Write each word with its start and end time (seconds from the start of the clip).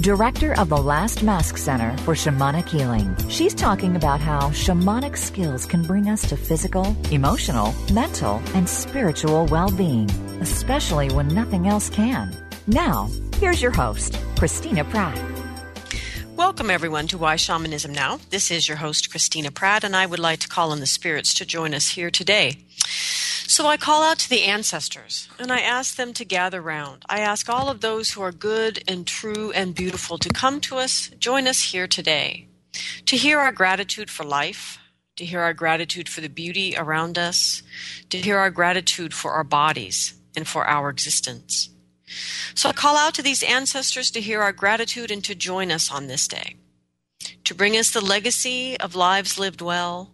director 0.00 0.58
of 0.58 0.68
the 0.68 0.76
Last 0.76 1.22
Mask 1.22 1.56
Center 1.56 1.96
for 1.98 2.14
Shamanic 2.14 2.68
Healing. 2.68 3.16
She's 3.28 3.54
talking 3.54 3.96
about 3.96 4.20
how 4.20 4.50
shamanic 4.50 5.16
skills 5.16 5.64
can 5.66 5.82
bring 5.82 6.08
us 6.08 6.28
to 6.28 6.36
physical, 6.36 6.96
emotional, 7.10 7.74
mental, 7.92 8.42
and 8.54 8.68
spiritual 8.68 9.46
well 9.46 9.70
being, 9.70 10.10
especially 10.40 11.10
when 11.10 11.28
nothing 11.28 11.68
else 11.68 11.88
can. 11.88 12.36
Now, 12.66 13.08
here's 13.36 13.62
your 13.62 13.70
host, 13.70 14.18
Christina 14.36 14.84
Pratt. 14.84 15.20
Welcome, 16.36 16.70
everyone, 16.70 17.06
to 17.08 17.18
Why 17.18 17.36
Shamanism 17.36 17.92
Now. 17.92 18.18
This 18.30 18.50
is 18.50 18.66
your 18.66 18.78
host, 18.78 19.10
Christina 19.10 19.52
Pratt, 19.52 19.84
and 19.84 19.94
I 19.94 20.04
would 20.04 20.18
like 20.18 20.40
to 20.40 20.48
call 20.48 20.72
on 20.72 20.80
the 20.80 20.86
spirits 20.86 21.34
to 21.34 21.46
join 21.46 21.72
us 21.72 21.90
here 21.90 22.10
today. 22.10 22.58
So 23.46 23.66
I 23.66 23.76
call 23.76 24.02
out 24.02 24.18
to 24.20 24.30
the 24.30 24.42
ancestors 24.44 25.28
and 25.38 25.52
I 25.52 25.60
ask 25.60 25.96
them 25.96 26.12
to 26.14 26.24
gather 26.24 26.60
round. 26.60 27.04
I 27.08 27.20
ask 27.20 27.48
all 27.48 27.68
of 27.68 27.80
those 27.80 28.12
who 28.12 28.22
are 28.22 28.32
good 28.32 28.82
and 28.88 29.06
true 29.06 29.52
and 29.52 29.74
beautiful 29.74 30.18
to 30.18 30.28
come 30.30 30.60
to 30.62 30.76
us, 30.76 31.08
join 31.18 31.46
us 31.46 31.72
here 31.72 31.86
today, 31.86 32.48
to 33.06 33.16
hear 33.16 33.38
our 33.38 33.52
gratitude 33.52 34.10
for 34.10 34.24
life, 34.24 34.78
to 35.16 35.24
hear 35.24 35.40
our 35.40 35.54
gratitude 35.54 36.08
for 36.08 36.20
the 36.20 36.28
beauty 36.28 36.74
around 36.76 37.18
us, 37.18 37.62
to 38.10 38.18
hear 38.18 38.38
our 38.38 38.50
gratitude 38.50 39.14
for 39.14 39.32
our 39.32 39.44
bodies 39.44 40.14
and 40.34 40.48
for 40.48 40.66
our 40.66 40.88
existence. 40.88 41.70
So 42.54 42.70
I 42.70 42.72
call 42.72 42.96
out 42.96 43.14
to 43.14 43.22
these 43.22 43.42
ancestors 43.42 44.10
to 44.12 44.20
hear 44.20 44.40
our 44.40 44.52
gratitude 44.52 45.10
and 45.10 45.22
to 45.24 45.34
join 45.34 45.70
us 45.70 45.92
on 45.92 46.06
this 46.06 46.26
day, 46.26 46.56
to 47.44 47.54
bring 47.54 47.76
us 47.76 47.90
the 47.90 48.04
legacy 48.04 48.78
of 48.80 48.96
lives 48.96 49.38
lived 49.38 49.60
well, 49.60 50.13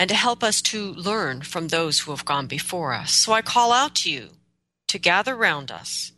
and 0.00 0.08
to 0.08 0.16
help 0.16 0.42
us 0.42 0.62
to 0.62 0.94
learn 0.94 1.42
from 1.42 1.68
those 1.68 2.00
who 2.00 2.10
have 2.10 2.24
gone 2.24 2.46
before 2.46 2.94
us. 2.94 3.12
So 3.12 3.34
I 3.34 3.42
call 3.42 3.70
out 3.70 3.94
to 3.96 4.10
you 4.10 4.30
to 4.88 4.98
gather 4.98 5.36
round 5.36 5.70
us, 5.70 6.12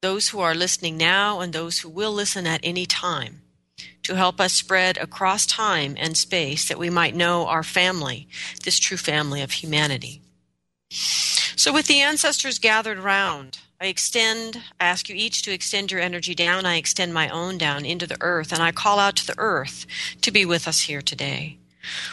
those 0.00 0.28
who 0.28 0.38
are 0.38 0.54
listening 0.54 0.96
now 0.96 1.40
and 1.40 1.52
those 1.52 1.80
who 1.80 1.88
will 1.88 2.12
listen 2.12 2.46
at 2.46 2.60
any 2.62 2.86
time, 2.86 3.42
to 4.04 4.14
help 4.14 4.40
us 4.40 4.52
spread 4.52 4.96
across 4.96 5.44
time 5.44 5.96
and 5.98 6.16
space 6.16 6.68
that 6.68 6.78
we 6.78 6.88
might 6.88 7.16
know 7.16 7.48
our 7.48 7.64
family, 7.64 8.28
this 8.62 8.78
true 8.78 8.96
family 8.96 9.42
of 9.42 9.50
humanity. 9.50 10.22
So, 11.56 11.72
with 11.72 11.88
the 11.88 12.00
ancestors 12.00 12.60
gathered 12.60 13.00
round, 13.00 13.58
I 13.80 13.86
extend, 13.86 14.62
I 14.80 14.84
ask 14.84 15.08
you 15.08 15.16
each 15.16 15.42
to 15.42 15.52
extend 15.52 15.90
your 15.90 16.00
energy 16.00 16.34
down. 16.36 16.64
I 16.64 16.76
extend 16.76 17.12
my 17.12 17.28
own 17.28 17.58
down 17.58 17.84
into 17.84 18.06
the 18.06 18.18
earth, 18.20 18.52
and 18.52 18.62
I 18.62 18.70
call 18.70 19.00
out 19.00 19.16
to 19.16 19.26
the 19.26 19.38
earth 19.38 19.84
to 20.20 20.30
be 20.30 20.44
with 20.44 20.68
us 20.68 20.82
here 20.82 21.02
today. 21.02 21.59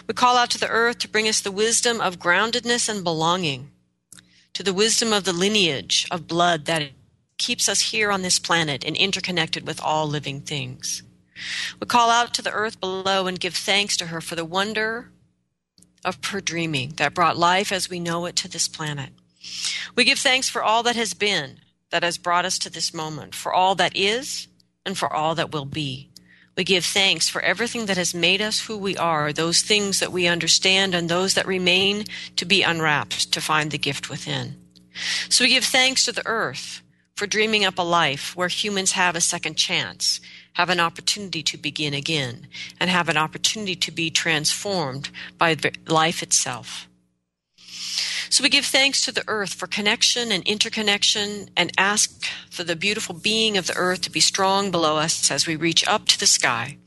We 0.08 0.14
call 0.14 0.38
out 0.38 0.50
to 0.52 0.58
the 0.58 0.70
earth 0.70 1.00
to 1.00 1.10
bring 1.10 1.28
us 1.28 1.42
the 1.42 1.52
wisdom 1.52 2.00
of 2.00 2.20
groundedness 2.20 2.90
and 2.90 3.04
belonging, 3.04 3.72
to 4.54 4.64
the 4.64 4.74
wisdom 4.74 5.14
of 5.14 5.24
the 5.24 5.34
lineage 5.34 6.08
of 6.10 6.28
blood 6.28 6.66
that 6.66 6.92
keeps 7.38 7.70
us 7.70 7.92
here 7.92 8.12
on 8.12 8.22
this 8.22 8.40
planet 8.40 8.84
and 8.84 8.96
interconnected 8.96 9.68
with 9.68 9.82
all 9.82 10.08
living 10.08 10.42
things. 10.42 11.04
We 11.80 11.86
call 11.86 12.10
out 12.10 12.34
to 12.36 12.42
the 12.42 12.52
earth 12.52 12.80
below 12.80 13.28
and 13.28 13.40
give 13.40 13.54
thanks 13.54 13.96
to 13.98 14.08
her 14.08 14.22
for 14.22 14.36
the 14.36 14.46
wonder 14.46 15.12
of 16.04 16.24
her 16.26 16.42
dreaming 16.42 16.94
that 16.98 17.14
brought 17.14 17.38
life 17.38 17.72
as 17.72 17.90
we 17.90 18.00
know 18.00 18.26
it 18.26 18.36
to 18.38 18.48
this 18.48 18.68
planet. 18.68 19.10
We 19.96 20.04
give 20.04 20.20
thanks 20.20 20.50
for 20.50 20.64
all 20.64 20.84
that 20.84 20.96
has 20.96 21.14
been, 21.14 21.60
that 21.92 22.04
has 22.04 22.18
brought 22.18 22.46
us 22.46 22.58
to 22.60 22.70
this 22.70 22.94
moment, 22.94 23.36
for 23.36 23.54
all 23.54 23.76
that 23.76 23.96
is, 23.96 24.48
and 24.86 24.98
for 24.98 25.12
all 25.12 25.36
that 25.36 25.52
will 25.52 25.66
be. 25.66 26.10
We 26.58 26.64
give 26.64 26.84
thanks 26.84 27.30
for 27.30 27.40
everything 27.42 27.86
that 27.86 27.98
has 27.98 28.16
made 28.16 28.42
us 28.42 28.62
who 28.62 28.78
we 28.78 28.98
are, 28.98 29.32
those 29.32 29.62
things 29.62 30.00
that 30.00 30.12
we 30.12 30.26
understand 30.26 30.96
and 30.96 31.08
those 31.08 31.36
that 31.36 31.46
remain 31.46 32.06
to 32.36 32.46
be 32.46 32.64
unwrapped 32.64 33.32
to 33.32 33.40
find 33.40 33.70
the 33.70 33.78
gift 33.78 34.10
within. 34.10 34.56
So 35.30 35.46
we 35.46 35.52
give 35.52 35.64
thanks 35.64 36.04
to 36.06 36.12
the 36.12 36.26
earth 36.26 36.82
for 37.16 37.28
dreaming 37.28 37.64
up 37.64 37.78
a 37.78 37.84
life 37.84 38.36
where 38.36 38.48
humans 38.48 38.94
have 38.94 39.16
a 39.16 39.22
second 39.22 39.56
chance, 39.56 40.20
have 40.54 40.70
an 40.70 40.80
opportunity 40.80 41.44
to 41.44 41.58
begin 41.58 41.94
again, 41.94 42.48
and 42.80 42.90
have 42.90 43.08
an 43.08 43.18
opportunity 43.18 43.76
to 43.76 43.92
be 43.92 44.10
transformed 44.10 45.12
by 45.38 45.56
life 45.88 46.24
itself. 46.24 46.88
So 48.30 48.44
we 48.44 48.50
give 48.50 48.66
thanks 48.66 49.04
to 49.06 49.12
the 49.12 49.24
earth 49.28 49.54
for 49.54 49.68
connection 49.68 50.32
and 50.32 50.44
interconnection 50.44 51.50
and 51.56 51.72
ask 51.78 52.26
for 52.50 52.64
the 52.64 52.76
beautiful 52.76 53.16
being 53.16 53.58
of 53.58 53.68
the 53.68 53.76
earth 53.76 54.02
to 54.02 54.12
be 54.12 54.20
strong 54.20 54.70
below 54.70 54.98
us 54.98 55.32
as 55.32 55.48
we 55.48 55.56
reach 55.56 55.88
up 55.88 56.06
to 56.08 56.20
the 56.20 56.28
sky, 56.28 56.78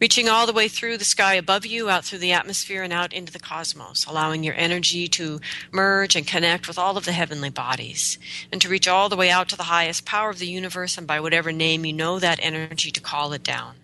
reaching 0.00 0.28
all 0.28 0.46
the 0.46 0.52
way 0.52 0.68
through 0.68 0.96
the 0.96 1.04
sky 1.04 1.34
above 1.34 1.66
you, 1.66 1.90
out 1.90 2.04
through 2.04 2.18
the 2.18 2.32
atmosphere, 2.32 2.82
and 2.82 2.92
out 2.92 3.12
into 3.12 3.32
the 3.32 3.38
cosmos, 3.38 4.06
allowing 4.06 4.42
your 4.42 4.54
energy 4.56 5.06
to 5.08 5.40
merge 5.70 6.16
and 6.16 6.26
connect 6.26 6.66
with 6.66 6.78
all 6.78 6.96
of 6.96 7.04
the 7.04 7.12
heavenly 7.12 7.50
bodies, 7.50 8.18
and 8.50 8.62
to 8.62 8.68
reach 8.68 8.88
all 8.88 9.08
the 9.08 9.16
way 9.16 9.30
out 9.30 9.48
to 9.50 9.56
the 9.56 9.64
highest 9.64 10.04
power 10.06 10.30
of 10.30 10.38
the 10.38 10.46
universe, 10.46 10.96
and 10.96 11.06
by 11.06 11.20
whatever 11.20 11.52
name 11.52 11.84
you 11.84 11.92
know 11.92 12.18
that 12.18 12.40
energy 12.42 12.90
to 12.90 13.00
call 13.00 13.32
it 13.32 13.42
down, 13.42 13.74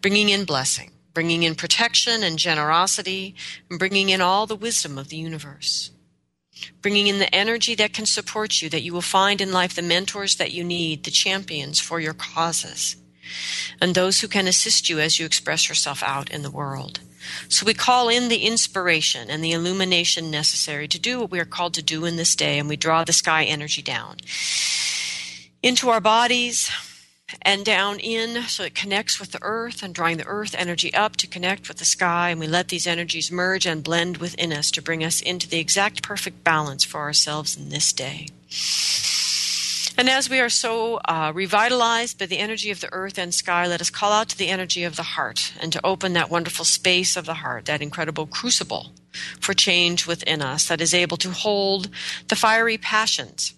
bringing 0.00 0.28
in 0.28 0.44
blessing. 0.44 0.90
Bringing 1.14 1.44
in 1.44 1.54
protection 1.54 2.24
and 2.24 2.36
generosity, 2.36 3.36
and 3.70 3.78
bringing 3.78 4.08
in 4.08 4.20
all 4.20 4.48
the 4.48 4.56
wisdom 4.56 4.98
of 4.98 5.10
the 5.10 5.16
universe 5.16 5.92
bringing 6.82 7.06
in 7.06 7.18
the 7.18 7.34
energy 7.34 7.74
that 7.74 7.92
can 7.92 8.06
support 8.06 8.62
you, 8.62 8.68
that 8.70 8.82
you 8.82 8.92
will 8.92 9.00
find 9.00 9.40
in 9.40 9.52
life 9.52 9.74
the 9.74 9.82
mentors 9.82 10.36
that 10.36 10.52
you 10.52 10.64
need, 10.64 11.04
the 11.04 11.10
champions 11.10 11.80
for 11.80 12.00
your 12.00 12.14
causes, 12.14 12.96
and 13.80 13.94
those 13.94 14.20
who 14.20 14.28
can 14.28 14.46
assist 14.46 14.88
you 14.88 15.00
as 15.00 15.18
you 15.18 15.26
express 15.26 15.68
yourself 15.68 16.02
out 16.02 16.30
in 16.30 16.42
the 16.42 16.50
world. 16.50 17.00
So 17.48 17.64
we 17.64 17.74
call 17.74 18.08
in 18.08 18.28
the 18.28 18.44
inspiration 18.44 19.30
and 19.30 19.42
the 19.42 19.52
illumination 19.52 20.30
necessary 20.30 20.88
to 20.88 20.98
do 20.98 21.20
what 21.20 21.30
we 21.30 21.40
are 21.40 21.46
called 21.46 21.74
to 21.74 21.82
do 21.82 22.04
in 22.04 22.16
this 22.16 22.36
day, 22.36 22.58
and 22.58 22.68
we 22.68 22.76
draw 22.76 23.04
the 23.04 23.12
sky 23.12 23.44
energy 23.44 23.82
down 23.82 24.18
into 25.62 25.88
our 25.88 26.00
bodies, 26.00 26.70
and 27.42 27.64
down 27.64 27.98
in. 28.00 28.42
So 28.44 28.64
it 28.64 28.74
connects 28.74 29.18
with 29.18 29.32
the 29.32 29.42
earth 29.42 29.82
and 29.82 29.94
drawing 29.94 30.16
the 30.16 30.26
earth 30.26 30.54
energy 30.56 30.92
up 30.94 31.16
to 31.16 31.26
connect 31.26 31.68
with 31.68 31.78
the 31.78 31.84
sky. 31.84 32.30
And 32.30 32.40
we 32.40 32.46
let 32.46 32.68
these 32.68 32.86
energies 32.86 33.30
merge 33.30 33.66
and 33.66 33.82
blend 33.82 34.18
within 34.18 34.52
us 34.52 34.70
to 34.72 34.82
bring 34.82 35.04
us 35.04 35.20
into 35.20 35.48
the 35.48 35.58
exact 35.58 36.02
perfect 36.02 36.44
balance 36.44 36.84
for 36.84 37.00
ourselves 37.00 37.56
in 37.56 37.68
this 37.68 37.92
day. 37.92 38.28
And 39.96 40.10
as 40.10 40.28
we 40.28 40.40
are 40.40 40.48
so 40.48 40.96
uh, 41.04 41.30
revitalized 41.32 42.18
by 42.18 42.26
the 42.26 42.38
energy 42.38 42.72
of 42.72 42.80
the 42.80 42.92
earth 42.92 43.16
and 43.16 43.32
sky, 43.32 43.66
let 43.68 43.80
us 43.80 43.90
call 43.90 44.10
out 44.10 44.28
to 44.30 44.38
the 44.38 44.48
energy 44.48 44.82
of 44.82 44.96
the 44.96 45.02
heart 45.02 45.52
and 45.60 45.72
to 45.72 45.86
open 45.86 46.14
that 46.14 46.30
wonderful 46.30 46.64
space 46.64 47.16
of 47.16 47.26
the 47.26 47.34
heart, 47.34 47.66
that 47.66 47.80
incredible 47.80 48.26
crucible 48.26 48.90
for 49.38 49.54
change 49.54 50.06
within 50.06 50.42
us 50.42 50.66
that 50.66 50.80
is 50.80 50.92
able 50.92 51.16
to 51.18 51.30
hold 51.30 51.88
the 52.26 52.34
fiery 52.34 52.76
passions 52.76 53.54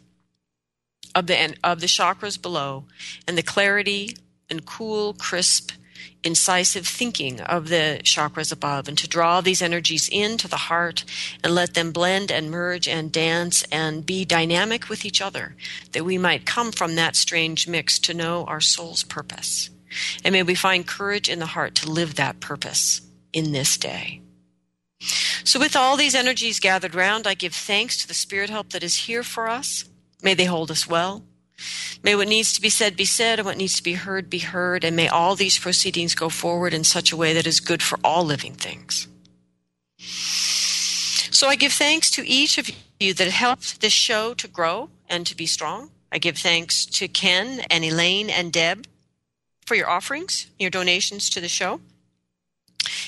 of 1.16 1.26
the 1.26 1.56
of 1.64 1.80
the 1.80 1.86
chakras 1.86 2.40
below 2.40 2.84
and 3.26 3.36
the 3.36 3.42
clarity 3.42 4.14
and 4.48 4.64
cool, 4.64 5.14
crisp, 5.14 5.72
incisive 6.22 6.86
thinking 6.86 7.40
of 7.40 7.68
the 7.68 8.00
chakras 8.04 8.52
above, 8.52 8.86
and 8.86 8.98
to 8.98 9.08
draw 9.08 9.40
these 9.40 9.62
energies 9.62 10.08
into 10.12 10.46
the 10.46 10.56
heart 10.56 11.04
and 11.42 11.54
let 11.54 11.74
them 11.74 11.90
blend 11.90 12.30
and 12.30 12.50
merge 12.50 12.86
and 12.86 13.10
dance 13.10 13.64
and 13.72 14.06
be 14.06 14.24
dynamic 14.24 14.88
with 14.88 15.04
each 15.04 15.20
other, 15.20 15.56
that 15.92 16.04
we 16.04 16.18
might 16.18 16.46
come 16.46 16.70
from 16.70 16.94
that 16.94 17.16
strange 17.16 17.66
mix 17.66 17.98
to 17.98 18.14
know 18.14 18.44
our 18.44 18.60
soul's 18.60 19.02
purpose. 19.02 19.70
And 20.22 20.32
may 20.32 20.42
we 20.42 20.54
find 20.54 20.86
courage 20.86 21.28
in 21.28 21.38
the 21.38 21.46
heart 21.46 21.74
to 21.76 21.90
live 21.90 22.16
that 22.16 22.40
purpose 22.40 23.00
in 23.32 23.52
this 23.52 23.76
day. 23.76 24.20
So, 25.44 25.58
with 25.58 25.76
all 25.76 25.96
these 25.96 26.14
energies 26.14 26.60
gathered 26.60 26.94
round, 26.94 27.26
I 27.26 27.34
give 27.34 27.54
thanks 27.54 27.98
to 27.98 28.08
the 28.08 28.14
spirit 28.14 28.50
help 28.50 28.70
that 28.70 28.82
is 28.82 29.06
here 29.06 29.22
for 29.22 29.48
us 29.48 29.84
May 30.22 30.34
they 30.34 30.44
hold 30.44 30.70
us 30.70 30.88
well. 30.88 31.22
May 32.02 32.14
what 32.14 32.28
needs 32.28 32.52
to 32.52 32.60
be 32.60 32.68
said 32.68 32.96
be 32.96 33.04
said 33.04 33.38
and 33.38 33.46
what 33.46 33.56
needs 33.56 33.76
to 33.76 33.82
be 33.82 33.94
heard 33.94 34.28
be 34.28 34.38
heard, 34.38 34.84
and 34.84 34.94
may 34.94 35.08
all 35.08 35.34
these 35.34 35.58
proceedings 35.58 36.14
go 36.14 36.28
forward 36.28 36.74
in 36.74 36.84
such 36.84 37.12
a 37.12 37.16
way 37.16 37.32
that 37.32 37.46
is 37.46 37.60
good 37.60 37.82
for 37.82 37.98
all 38.04 38.24
living 38.24 38.54
things. 38.54 39.08
So 39.98 41.48
I 41.48 41.56
give 41.56 41.72
thanks 41.72 42.10
to 42.12 42.26
each 42.26 42.58
of 42.58 42.70
you 43.00 43.12
that 43.14 43.28
helped 43.28 43.80
this 43.80 43.92
show 43.92 44.34
to 44.34 44.48
grow 44.48 44.90
and 45.08 45.26
to 45.26 45.36
be 45.36 45.46
strong. 45.46 45.90
I 46.12 46.18
give 46.18 46.38
thanks 46.38 46.86
to 46.86 47.08
Ken 47.08 47.60
and 47.70 47.84
Elaine 47.84 48.30
and 48.30 48.52
Deb 48.52 48.86
for 49.66 49.74
your 49.74 49.90
offerings, 49.90 50.46
your 50.58 50.70
donations 50.70 51.28
to 51.30 51.40
the 51.40 51.48
show. 51.48 51.80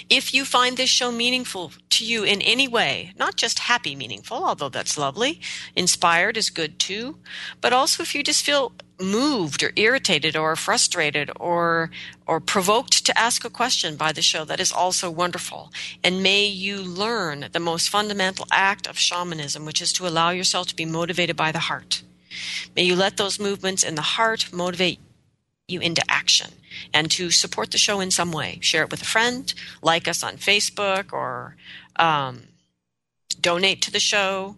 If 0.08 0.34
you 0.34 0.44
find 0.44 0.76
this 0.76 0.90
show 0.90 1.10
meaningful 1.10 1.72
to 1.90 2.04
you 2.04 2.24
in 2.24 2.40
any 2.42 2.68
way, 2.68 3.12
not 3.18 3.36
just 3.36 3.58
happy 3.60 3.96
meaningful, 3.96 4.44
although 4.44 4.68
that's 4.68 4.98
lovely, 4.98 5.40
inspired 5.74 6.36
is 6.36 6.50
good 6.50 6.78
too, 6.78 7.18
but 7.60 7.72
also 7.72 8.02
if 8.02 8.14
you 8.14 8.22
just 8.22 8.44
feel 8.44 8.72
moved 9.00 9.62
or 9.62 9.72
irritated 9.76 10.36
or 10.36 10.56
frustrated 10.56 11.30
or 11.38 11.90
or 12.26 12.40
provoked 12.40 13.06
to 13.06 13.16
ask 13.16 13.44
a 13.44 13.50
question 13.50 13.96
by 13.96 14.12
the 14.12 14.22
show 14.22 14.44
that 14.44 14.60
is 14.60 14.72
also 14.72 15.10
wonderful. 15.10 15.72
And 16.02 16.22
may 16.22 16.46
you 16.46 16.78
learn 16.78 17.48
the 17.52 17.60
most 17.60 17.88
fundamental 17.88 18.46
act 18.50 18.86
of 18.86 18.98
shamanism 18.98 19.64
which 19.64 19.80
is 19.80 19.92
to 19.94 20.06
allow 20.06 20.30
yourself 20.30 20.66
to 20.68 20.76
be 20.76 20.84
motivated 20.84 21.36
by 21.36 21.52
the 21.52 21.60
heart. 21.60 22.02
May 22.74 22.82
you 22.82 22.96
let 22.96 23.16
those 23.16 23.40
movements 23.40 23.84
in 23.84 23.94
the 23.94 24.02
heart 24.02 24.52
motivate 24.52 25.00
you 25.68 25.80
into 25.80 26.02
action 26.08 26.50
and 26.92 27.10
to 27.12 27.30
support 27.30 27.70
the 27.70 27.78
show 27.78 28.00
in 28.00 28.10
some 28.10 28.32
way. 28.32 28.58
Share 28.60 28.82
it 28.82 28.90
with 28.90 29.02
a 29.02 29.06
friend, 29.06 29.52
like 29.82 30.08
us 30.08 30.22
on 30.22 30.36
Facebook, 30.36 31.12
or 31.12 31.56
um, 31.96 32.42
donate 33.40 33.82
to 33.82 33.90
the 33.90 34.00
show. 34.00 34.56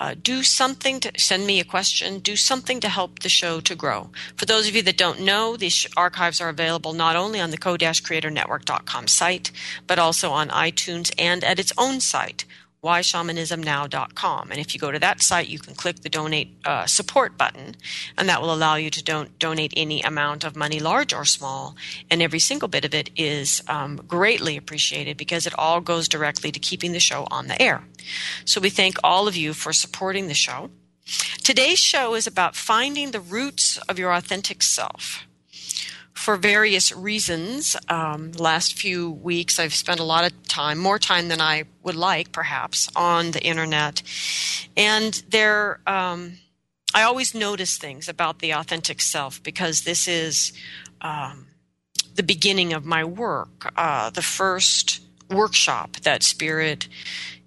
Uh, 0.00 0.14
do 0.22 0.44
something 0.44 1.00
to 1.00 1.10
send 1.18 1.44
me 1.44 1.58
a 1.58 1.64
question. 1.64 2.20
Do 2.20 2.36
something 2.36 2.78
to 2.80 2.88
help 2.88 3.18
the 3.18 3.28
show 3.28 3.58
to 3.60 3.74
grow. 3.74 4.10
For 4.36 4.46
those 4.46 4.68
of 4.68 4.76
you 4.76 4.82
that 4.82 4.96
don't 4.96 5.20
know, 5.20 5.56
these 5.56 5.88
archives 5.96 6.40
are 6.40 6.48
available 6.48 6.92
not 6.92 7.16
only 7.16 7.40
on 7.40 7.50
the 7.50 7.58
co-creatornetwork.com 7.58 9.08
site, 9.08 9.50
but 9.88 9.98
also 9.98 10.30
on 10.30 10.50
iTunes 10.50 11.12
and 11.18 11.42
at 11.42 11.58
its 11.58 11.72
own 11.76 11.98
site, 11.98 12.44
whyshamanismnow.com. 12.82 14.50
And 14.50 14.60
if 14.60 14.74
you 14.74 14.80
go 14.80 14.92
to 14.92 14.98
that 14.98 15.22
site, 15.22 15.48
you 15.48 15.58
can 15.58 15.74
click 15.74 16.00
the 16.00 16.08
donate 16.08 16.56
uh, 16.64 16.86
support 16.86 17.36
button, 17.36 17.74
and 18.16 18.28
that 18.28 18.40
will 18.40 18.52
allow 18.52 18.76
you 18.76 18.90
to 18.90 19.02
don- 19.02 19.30
donate 19.38 19.72
any 19.76 20.00
amount 20.02 20.44
of 20.44 20.56
money, 20.56 20.78
large 20.78 21.12
or 21.12 21.24
small. 21.24 21.76
And 22.10 22.22
every 22.22 22.38
single 22.38 22.68
bit 22.68 22.84
of 22.84 22.94
it 22.94 23.10
is 23.16 23.62
um, 23.68 23.96
greatly 24.06 24.56
appreciated 24.56 25.16
because 25.16 25.46
it 25.46 25.58
all 25.58 25.80
goes 25.80 26.08
directly 26.08 26.52
to 26.52 26.60
keeping 26.60 26.92
the 26.92 27.00
show 27.00 27.26
on 27.30 27.48
the 27.48 27.60
air. 27.60 27.84
So 28.44 28.60
we 28.60 28.70
thank 28.70 28.96
all 29.02 29.28
of 29.28 29.36
you 29.36 29.52
for 29.52 29.72
supporting 29.72 30.28
the 30.28 30.34
show. 30.34 30.70
Today's 31.42 31.78
show 31.78 32.14
is 32.14 32.26
about 32.26 32.54
finding 32.54 33.10
the 33.10 33.20
roots 33.20 33.78
of 33.88 33.98
your 33.98 34.12
authentic 34.12 34.62
self 34.62 35.27
for 36.14 36.36
various 36.36 36.94
reasons. 36.94 37.76
Um, 37.88 38.32
last 38.32 38.78
few 38.78 39.10
weeks, 39.10 39.58
I've 39.58 39.74
spent 39.74 40.00
a 40.00 40.04
lot 40.04 40.24
of 40.24 40.48
time, 40.48 40.78
more 40.78 40.98
time 40.98 41.28
than 41.28 41.40
I 41.40 41.64
would 41.82 41.96
like, 41.96 42.32
perhaps, 42.32 42.88
on 42.96 43.30
the 43.32 43.42
internet, 43.42 44.02
and 44.76 45.22
there. 45.28 45.80
Um, 45.86 46.38
I 46.94 47.02
always 47.02 47.34
notice 47.34 47.76
things 47.76 48.08
about 48.08 48.38
the 48.38 48.52
authentic 48.52 49.02
self 49.02 49.42
because 49.42 49.82
this 49.82 50.08
is 50.08 50.54
um, 51.02 51.48
the 52.14 52.22
beginning 52.22 52.72
of 52.72 52.86
my 52.86 53.04
work. 53.04 53.72
Uh, 53.76 54.08
the 54.08 54.22
first 54.22 55.00
workshop 55.30 55.96
that 56.02 56.22
Spirit 56.22 56.88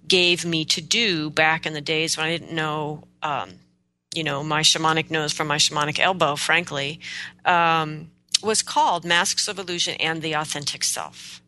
gave 0.06 0.44
me 0.44 0.64
to 0.66 0.80
do 0.80 1.28
back 1.28 1.66
in 1.66 1.72
the 1.72 1.80
days 1.80 2.16
when 2.16 2.26
I 2.26 2.30
didn't 2.30 2.52
know, 2.52 3.04
um, 3.22 3.50
you 4.14 4.22
know, 4.22 4.44
my 4.44 4.60
shamanic 4.60 5.10
nose 5.10 5.32
from 5.32 5.48
my 5.48 5.56
shamanic 5.56 5.98
elbow, 5.98 6.36
frankly. 6.36 7.00
Um, 7.44 8.11
was 8.42 8.62
called 8.62 9.04
Masks 9.04 9.48
of 9.48 9.58
Illusion 9.58 9.94
and 10.00 10.22
the 10.22 10.34
Authentic 10.34 10.84
Self. 10.84 11.42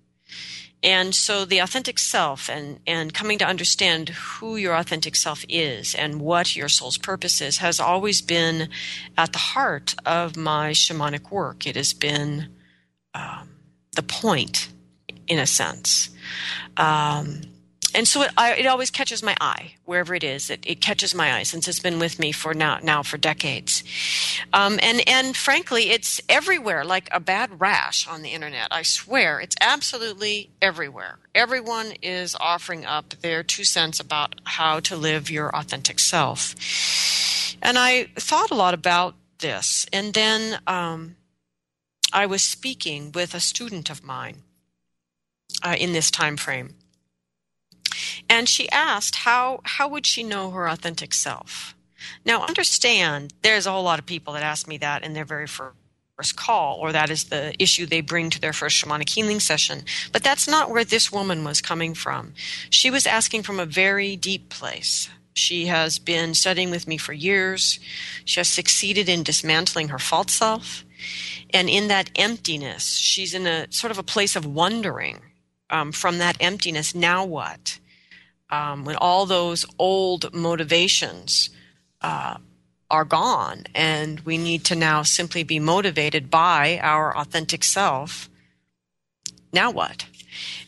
And 0.85 1.15
so 1.15 1.47
the 1.47 1.61
authentic 1.61 1.99
self 1.99 2.51
and, 2.51 2.79
and 2.87 3.15
coming 3.15 3.39
to 3.39 3.47
understand 3.47 4.11
who 4.11 4.57
your 4.57 4.77
authentic 4.77 5.17
self 5.17 5.43
is 5.49 5.95
and 5.95 6.21
what 6.21 6.55
your 6.55 6.69
soul's 6.69 6.99
purpose 6.99 7.41
is 7.41 7.57
has 7.57 7.81
always 7.81 8.21
been 8.21 8.69
at 9.17 9.33
the 9.33 9.39
heart 9.39 9.95
of 10.05 10.37
my 10.37 10.73
shamanic 10.73 11.31
work. 11.31 11.67
It 11.67 11.77
has 11.77 11.95
been 11.95 12.51
um, 13.15 13.49
the 13.97 14.03
point, 14.03 14.69
in 15.27 15.39
a 15.39 15.47
sense. 15.47 16.11
Um, 16.77 17.41
and 17.95 18.09
so 18.09 18.23
it, 18.23 18.31
I, 18.37 18.55
it, 18.55 18.67
always 18.67 18.91
catches 18.91 19.23
my 19.23 19.37
eye 19.41 19.75
wherever 19.85 20.15
it 20.15 20.25
is. 20.25 20.51
It, 20.51 20.65
it, 20.67 20.81
catches 20.81 21.15
my 21.15 21.35
eye 21.35 21.43
since 21.45 21.69
it's 21.69 21.81
been 21.81 21.99
with 21.99 22.19
me 22.19 22.33
for 22.33 22.55
now 22.55 22.79
now 22.83 23.03
for 23.03 23.17
decades, 23.17 23.85
um, 24.53 24.79
and 24.83 25.07
and 25.09 25.37
frankly, 25.37 25.91
it's 25.91 26.21
everywhere 26.29 26.85
like 26.85 27.09
a 27.13 27.21
bad 27.21 27.61
rash 27.61 28.07
on 28.09 28.23
the 28.23 28.31
internet. 28.31 28.69
I 28.71 28.83
swear, 28.83 29.41
it's 29.41 29.57
absolutely 29.61 30.51
everywhere. 30.61 31.19
Everyone 31.35 31.93
is 32.03 32.37
offering 32.39 32.85
up 32.85 33.11
their 33.21 33.43
two 33.43 33.65
cents 33.65 34.01
about 34.01 34.41
how 34.45 34.81
to 34.81 34.97
live 34.97 35.31
your 35.31 35.55
authentic 35.55 35.99
self, 35.99 36.55
and 37.63 37.79
I 37.79 38.05
thought 38.17 38.51
a 38.51 38.57
lot 38.57 38.75
about 38.75 39.15
this, 39.39 39.87
and 39.93 40.13
then 40.15 40.59
um, 40.67 41.17
I 42.13 42.27
was 42.27 42.43
speaking 42.43 43.13
with 43.13 43.35
a 43.35 43.41
student 43.41 43.91
of 43.91 44.05
mine 44.05 44.43
uh, 45.63 45.77
in 45.79 45.93
this 45.93 46.11
time 46.11 46.37
frame 46.37 46.75
and 48.29 48.49
she 48.49 48.69
asked 48.71 49.17
how 49.17 49.61
how 49.65 49.89
would 49.89 50.07
she 50.07 50.23
know 50.23 50.51
her 50.51 50.69
authentic 50.69 51.15
self? 51.15 51.75
Now 52.25 52.45
understand 52.45 53.33
there's 53.43 53.67
a 53.67 53.73
whole 53.73 53.83
lot 53.83 53.99
of 53.99 54.07
people 54.07 54.35
that 54.35 54.43
ask 54.43 54.69
me 54.69 54.79
that 54.79 55.05
in 55.05 55.15
their 55.15 55.25
very 55.25 55.47
first 55.47 56.37
call, 56.37 56.79
or 56.79 56.93
that 56.93 57.11
is 57.11 57.25
the 57.25 57.55
issue 57.59 57.87
they 57.87 58.01
bring 58.01 58.31
to 58.31 58.41
their 58.41 58.53
first 58.53 58.83
shamanic 58.83 59.09
healing 59.09 59.41
session. 59.41 59.83
But 60.13 60.23
that's 60.23 60.47
not 60.47 60.71
where 60.71 60.85
this 60.85 61.11
woman 61.11 61.45
was 61.45 61.61
coming 61.61 61.95
from. 61.95 62.35
She 62.71 62.91
was 62.91 63.07
asking 63.07 63.43
from 63.43 63.59
a 63.59 63.67
very 63.67 64.17
deep 64.17 64.49
place. 64.49 65.09
She 65.35 65.67
has 65.67 65.99
been 65.99 66.35
studying 66.35 66.71
with 66.71 66.87
me 66.87 66.97
for 66.97 67.13
years. 67.13 67.81
She 68.25 68.39
has 68.39 68.49
succeeded 68.49 69.09
in 69.09 69.25
dismantling 69.25 69.89
her 69.89 69.99
false 69.99 70.33
self. 70.33 70.85
And 71.53 71.69
in 71.69 71.89
that 71.89 72.11
emptiness, 72.15 72.97
she's 72.97 73.35
in 73.35 73.47
a 73.47 73.67
sort 73.71 73.91
of 73.91 73.99
a 73.99 74.05
place 74.05 74.37
of 74.37 74.47
wondering 74.47 75.21
um, 75.71 75.91
from 75.91 76.19
that 76.19 76.37
emptiness, 76.41 76.95
now 76.95 77.25
what? 77.25 77.81
Um, 78.51 78.85
when 78.85 78.97
all 78.97 79.27
those 79.27 79.67
old 79.79 80.33
motivations 80.35 81.51
uh, 82.01 82.37
are 82.91 83.05
gone 83.05 83.65
and 83.75 84.21
we 84.21 84.39
need 84.39 84.65
to 84.67 84.75
now 84.75 85.03
simply 85.03 85.43
be 85.43 85.59
motivated 85.59 86.31
by 86.31 86.79
our 86.83 87.17
authentic 87.17 87.65
self, 87.65 88.29
now 89.53 89.71
what? 89.71 90.07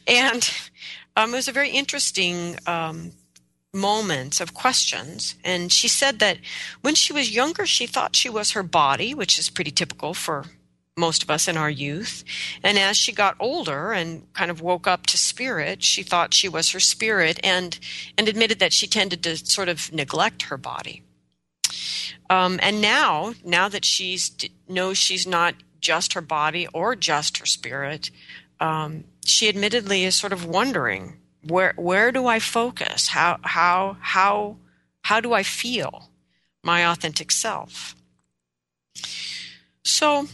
And 0.07 0.51
um, 1.17 1.33
it 1.33 1.37
was 1.37 1.49
a 1.49 1.53
very 1.53 1.71
interesting 1.71 2.57
um, 2.67 3.13
moment 3.73 4.41
of 4.41 4.55
questions. 4.55 5.37
And 5.45 5.73
she 5.73 5.89
said 5.89 6.19
that 6.21 6.39
when 6.81 6.95
she 6.95 7.13
was 7.13 7.35
younger, 7.35 7.67
she 7.67 7.87
thought 7.87 8.17
she 8.17 8.29
was 8.29 8.53
her 8.53 8.63
body, 8.63 9.15
which 9.15 9.39
is 9.39 9.51
pretty 9.51 9.71
typical 9.71 10.15
for 10.15 10.47
most 10.97 11.23
of 11.23 11.31
us 11.31 11.47
in 11.47 11.57
our 11.57 11.71
youth. 11.71 12.25
And 12.63 12.79
as 12.79 12.97
she 12.97 13.13
got 13.13 13.37
older 13.39 13.93
and 13.93 14.33
kind 14.33 14.51
of 14.51 14.63
woke 14.63 14.87
up 14.87 15.07
to 15.07 15.19
spirit, 15.19 15.83
she 15.83 16.03
thought 16.03 16.33
she 16.33 16.49
was 16.49 16.71
her 16.71 16.81
spirit 16.81 17.39
and, 17.45 17.79
and 18.17 18.29
admitted 18.29 18.59
that 18.61 18.73
she 18.73 18.87
tended 18.87 19.23
to 19.25 19.37
sort 19.37 19.69
of 19.69 19.93
neglect 19.93 20.43
her 20.43 20.57
body. 20.57 21.03
Um, 22.31 22.59
and 22.63 22.81
now, 22.81 23.35
now 23.45 23.69
that 23.69 23.85
she's 23.85 24.33
knows 24.69 24.99
she's 24.99 25.27
not 25.27 25.55
just 25.81 26.15
her 26.15 26.21
body 26.21 26.67
or 26.73 26.97
just 26.97 27.39
her 27.39 27.47
spirit, 27.47 28.11
um, 28.59 29.05
she 29.25 29.49
admittedly 29.49 30.05
is 30.05 30.17
sort 30.17 30.33
of 30.33 30.45
wondering 30.47 31.19
where 31.47 31.75
where 31.77 32.11
do 32.11 32.27
I 32.27 32.41
focus? 32.41 33.09
How 33.09 33.39
how 33.43 33.97
how 34.01 34.57
how 35.03 35.21
do 35.21 35.35
I 35.35 35.45
feel 35.45 36.11
my 36.65 36.85
authentic 36.85 37.31
self? 37.31 37.95
So 39.85 40.27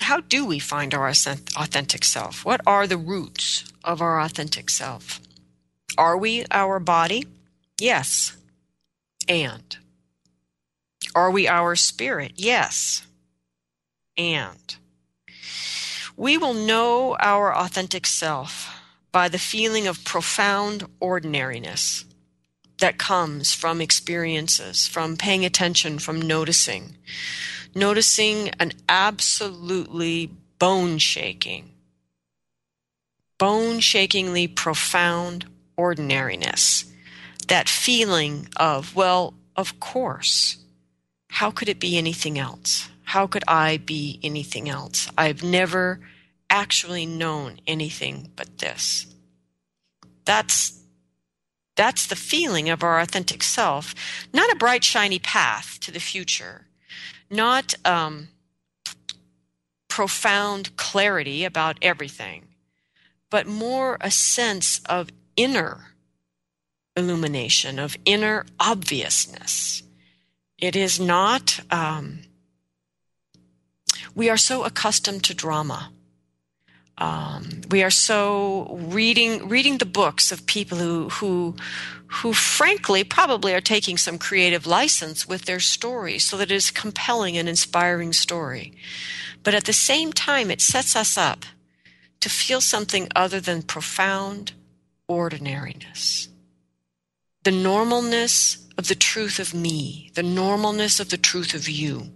how 0.00 0.20
do 0.20 0.44
we 0.44 0.58
find 0.58 0.94
our 0.94 1.08
authentic 1.08 2.04
self? 2.04 2.44
What 2.44 2.60
are 2.66 2.86
the 2.86 2.96
roots 2.96 3.64
of 3.82 4.00
our 4.00 4.20
authentic 4.20 4.70
self? 4.70 5.20
Are 5.96 6.16
we 6.16 6.44
our 6.50 6.78
body? 6.78 7.26
Yes. 7.80 8.36
And. 9.28 9.76
Are 11.14 11.30
we 11.30 11.48
our 11.48 11.74
spirit? 11.76 12.32
Yes. 12.36 13.06
And. 14.16 14.76
We 16.16 16.38
will 16.38 16.54
know 16.54 17.16
our 17.18 17.54
authentic 17.54 18.06
self 18.06 18.72
by 19.12 19.28
the 19.28 19.38
feeling 19.38 19.86
of 19.86 20.04
profound 20.04 20.84
ordinariness 21.00 22.04
that 22.80 22.98
comes 22.98 23.54
from 23.54 23.80
experiences, 23.80 24.86
from 24.86 25.16
paying 25.16 25.44
attention, 25.44 25.98
from 25.98 26.20
noticing 26.20 26.96
noticing 27.76 28.48
an 28.58 28.72
absolutely 28.88 30.30
bone 30.58 30.96
shaking, 30.96 31.70
bone 33.38 33.78
shakingly 33.80 34.48
profound 34.48 35.44
ordinariness. 35.76 36.86
That 37.48 37.68
feeling 37.68 38.48
of, 38.56 38.96
well, 38.96 39.34
of 39.54 39.78
course, 39.78 40.56
how 41.28 41.50
could 41.50 41.68
it 41.68 41.78
be 41.78 41.98
anything 41.98 42.38
else? 42.38 42.88
How 43.04 43.26
could 43.26 43.44
I 43.46 43.76
be 43.76 44.18
anything 44.22 44.68
else? 44.68 45.08
I've 45.16 45.42
never 45.42 46.00
actually 46.48 47.04
known 47.04 47.60
anything 47.66 48.32
but 48.36 48.58
this. 48.58 49.06
That's 50.24 50.72
that's 51.76 52.06
the 52.06 52.16
feeling 52.16 52.70
of 52.70 52.82
our 52.82 53.00
authentic 53.00 53.42
self, 53.42 53.94
not 54.32 54.50
a 54.50 54.56
bright, 54.56 54.82
shiny 54.82 55.18
path 55.18 55.78
to 55.80 55.90
the 55.90 56.00
future, 56.00 56.66
not 57.30 57.74
um, 57.84 58.28
profound 59.88 60.76
clarity 60.76 61.44
about 61.44 61.78
everything, 61.82 62.48
but 63.30 63.46
more 63.46 63.98
a 64.00 64.10
sense 64.10 64.80
of 64.88 65.10
inner 65.36 65.94
illumination, 66.96 67.78
of 67.78 67.96
inner 68.04 68.44
obviousness. 68.58 69.82
It 70.58 70.74
is 70.76 70.98
not, 70.98 71.60
um, 71.70 72.20
we 74.14 74.30
are 74.30 74.38
so 74.38 74.64
accustomed 74.64 75.24
to 75.24 75.34
drama. 75.34 75.90
Um, 76.98 77.60
we 77.70 77.82
are 77.82 77.90
so 77.90 78.78
reading 78.88 79.48
reading 79.48 79.76
the 79.76 79.84
books 79.84 80.32
of 80.32 80.46
people 80.46 80.78
who 80.78 81.10
who 81.10 81.54
who 82.08 82.32
frankly 82.32 83.04
probably 83.04 83.52
are 83.54 83.60
taking 83.60 83.96
some 83.96 84.18
creative 84.18 84.66
license 84.66 85.26
with 85.26 85.44
their 85.44 85.60
stories 85.60 86.24
so 86.24 86.36
that 86.36 86.50
it 86.50 86.54
is 86.54 86.70
compelling 86.70 87.36
and 87.36 87.48
inspiring 87.48 88.12
story. 88.12 88.72
But 89.42 89.54
at 89.54 89.64
the 89.64 89.72
same 89.72 90.12
time, 90.12 90.50
it 90.50 90.60
sets 90.60 90.94
us 90.94 91.18
up 91.18 91.44
to 92.20 92.28
feel 92.28 92.60
something 92.60 93.08
other 93.14 93.40
than 93.40 93.62
profound 93.62 94.52
ordinariness. 95.08 96.28
The 97.44 97.50
normalness 97.50 98.64
of 98.78 98.88
the 98.88 98.94
truth 98.94 99.38
of 99.38 99.54
me, 99.54 100.10
the 100.14 100.22
normalness 100.22 101.00
of 101.00 101.10
the 101.10 101.16
truth 101.16 101.54
of 101.54 101.68
you. 101.68 102.10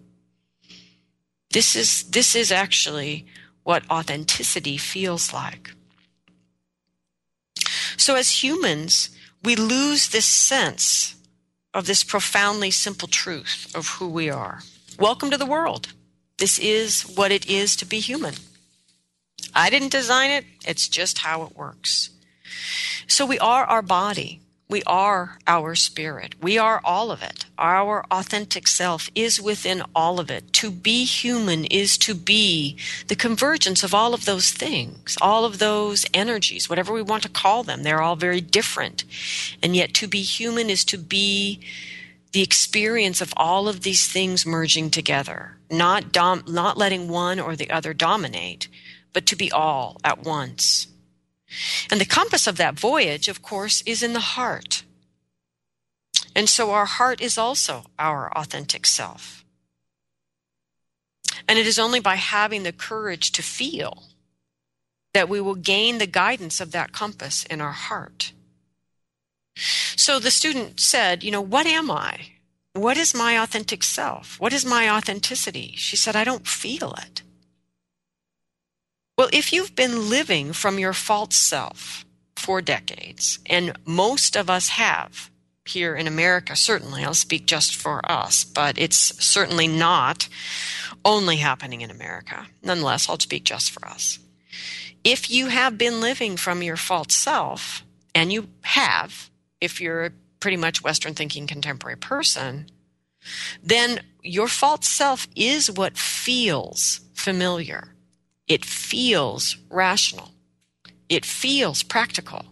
This 1.53 1.75
is, 1.75 2.05
this 2.05 2.35
is 2.35 2.53
actually 2.53 3.27
what 3.65 3.89
authenticity 3.91 4.77
feels 4.77 5.33
like. 5.33 5.71
So, 7.97 8.17
as 8.17 8.43
humans, 8.43 9.11
we 9.43 9.57
lose 9.57 10.09
this 10.09 10.27
sense 10.27 11.15
of 11.73 11.87
this 11.87 12.05
profoundly 12.05 12.71
simple 12.71 13.09
truth 13.09 13.73
of 13.75 13.89
who 13.89 14.09
we 14.09 14.29
are. 14.29 14.61
Welcome 14.99 15.31
to 15.31 15.39
the 15.39 15.47
world. 15.47 15.93
This 16.39 16.59
is 16.59 17.03
what 17.03 17.33
it 17.33 17.49
is 17.49 17.77
to 17.77 17.87
be 17.87 18.01
human. 18.01 18.35
I 19.55 19.71
didn't 19.71 19.93
design 19.93 20.31
it, 20.31 20.45
it's 20.67 20.89
just 20.89 21.19
how 21.19 21.43
it 21.43 21.57
works. 21.57 22.11
So 23.07 23.25
we 23.27 23.39
are 23.39 23.65
our 23.65 23.83
body. 23.83 24.41
We 24.71 24.85
are 24.85 25.39
our 25.49 25.75
spirit. 25.75 26.37
We 26.41 26.57
are 26.57 26.81
all 26.85 27.11
of 27.11 27.25
it. 27.25 27.45
Our 27.59 28.05
authentic 28.09 28.69
self 28.69 29.11
is 29.17 29.41
within 29.41 29.83
all 29.97 30.21
of 30.21 30.31
it. 30.31 30.53
To 30.55 30.71
be 30.71 31.05
human 31.05 31.65
is 31.65 31.99
to 31.99 32.15
be 32.15 32.77
the 33.09 33.17
convergence 33.17 33.83
of 33.83 33.95
all 33.95 34.15
of 34.15 34.27
those 34.27 34.53
things, 34.53 35.19
all 35.21 35.45
of 35.45 35.59
those 35.59 36.07
energies, 36.15 36.71
whatever 36.71 36.93
we 36.93 37.03
want 37.03 37.25
to 37.25 37.29
call 37.29 37.65
them. 37.65 37.83
They're 37.83 38.01
all 38.01 38.15
very 38.15 38.41
different. 38.41 39.03
And 39.61 39.75
yet 39.75 39.93
to 39.95 40.07
be 40.07 40.23
human 40.23 40.71
is 40.71 40.85
to 40.85 40.99
be 40.99 41.59
the 42.31 42.43
experience 42.43 43.21
of 43.21 43.35
all 43.37 43.69
of 43.69 43.81
these 43.81 44.07
things 44.07 44.47
merging 44.47 44.89
together, 44.91 45.57
not 45.69 46.13
dom- 46.13 46.45
not 46.47 46.79
letting 46.79 47.09
one 47.09 47.41
or 47.41 47.57
the 47.57 47.71
other 47.71 47.93
dominate, 47.93 48.69
but 49.13 49.27
to 49.27 49.35
be 49.35 49.51
all 49.51 49.97
at 50.05 50.23
once. 50.23 50.87
And 51.91 52.01
the 52.01 52.07
compass 52.07 52.47
of 52.47 52.57
that 52.57 52.79
voyage, 52.79 53.29
of 53.29 53.43
course, 53.43 53.83
is 53.87 54.03
in 54.03 54.13
the 54.13 54.21
heart. 54.21 54.85
And 56.35 56.49
so 56.49 56.71
our 56.71 56.87
heart 56.87 57.21
is 57.21 57.37
also 57.37 57.85
our 57.99 58.33
authentic 58.37 58.87
self. 58.87 59.45
And 61.49 61.59
it 61.59 61.67
is 61.67 61.79
only 61.79 62.01
by 62.01 62.17
having 62.17 62.63
the 62.63 62.73
courage 62.73 63.33
to 63.33 63.43
feel 63.43 64.05
that 65.13 65.29
we 65.29 65.41
will 65.41 65.57
gain 65.57 65.99
the 65.99 66.07
guidance 66.07 66.61
of 66.61 66.71
that 66.73 66.93
compass 66.93 67.45
in 67.45 67.61
our 67.61 67.73
heart. 67.73 68.33
So 69.97 70.19
the 70.19 70.31
student 70.31 70.79
said, 70.79 71.25
You 71.25 71.33
know, 71.33 71.41
what 71.41 71.67
am 71.67 71.91
I? 71.91 72.21
What 72.73 72.97
is 72.97 73.15
my 73.15 73.37
authentic 73.43 73.83
self? 73.83 74.39
What 74.39 74.53
is 74.53 74.65
my 74.65 74.89
authenticity? 74.89 75.75
She 75.77 75.97
said, 75.97 76.15
I 76.15 76.23
don't 76.23 76.47
feel 76.47 76.95
it. 76.95 77.23
Well, 79.21 79.29
if 79.35 79.53
you've 79.53 79.77
been 79.77 80.09
living 80.09 80.55
from 80.55 80.79
your 80.79 80.95
false 80.95 81.37
self 81.37 82.07
for 82.37 82.63
decades, 82.63 83.39
and 83.45 83.77
most 83.85 84.35
of 84.35 84.49
us 84.49 84.71
have 84.71 85.31
here 85.67 85.95
in 85.95 86.07
America, 86.07 86.57
certainly, 86.57 87.05
I'll 87.05 87.13
speak 87.13 87.45
just 87.45 87.77
for 87.77 88.01
us, 88.11 88.45
but 88.45 88.79
it's 88.79 89.23
certainly 89.23 89.69
not 89.69 90.27
only 91.05 91.37
happening 91.37 91.83
in 91.83 91.91
America. 91.91 92.47
Nonetheless, 92.63 93.11
I'll 93.11 93.19
speak 93.19 93.45
just 93.45 93.71
for 93.71 93.87
us. 93.87 94.19
If 95.05 95.31
you 95.31 95.49
have 95.49 95.77
been 95.77 96.01
living 96.01 96.39
from 96.39 96.63
your 96.63 96.79
false 96.79 97.15
self, 97.15 97.85
and 98.15 98.33
you 98.33 98.49
have, 98.63 99.29
if 99.61 99.83
you're 99.83 100.07
a 100.07 100.13
pretty 100.41 100.57
much 100.57 100.83
Western 100.83 101.13
thinking 101.13 101.47
contemporary 101.47 101.99
person, 101.99 102.71
then 103.63 104.01
your 104.23 104.49
false 104.49 104.89
self 104.89 105.29
is 105.37 105.71
what 105.71 105.99
feels 105.99 107.01
familiar. 107.13 107.95
It 108.51 108.65
feels 108.65 109.57
rational. 109.71 110.31
It 111.09 111.25
feels 111.25 111.85
practical. 111.85 112.47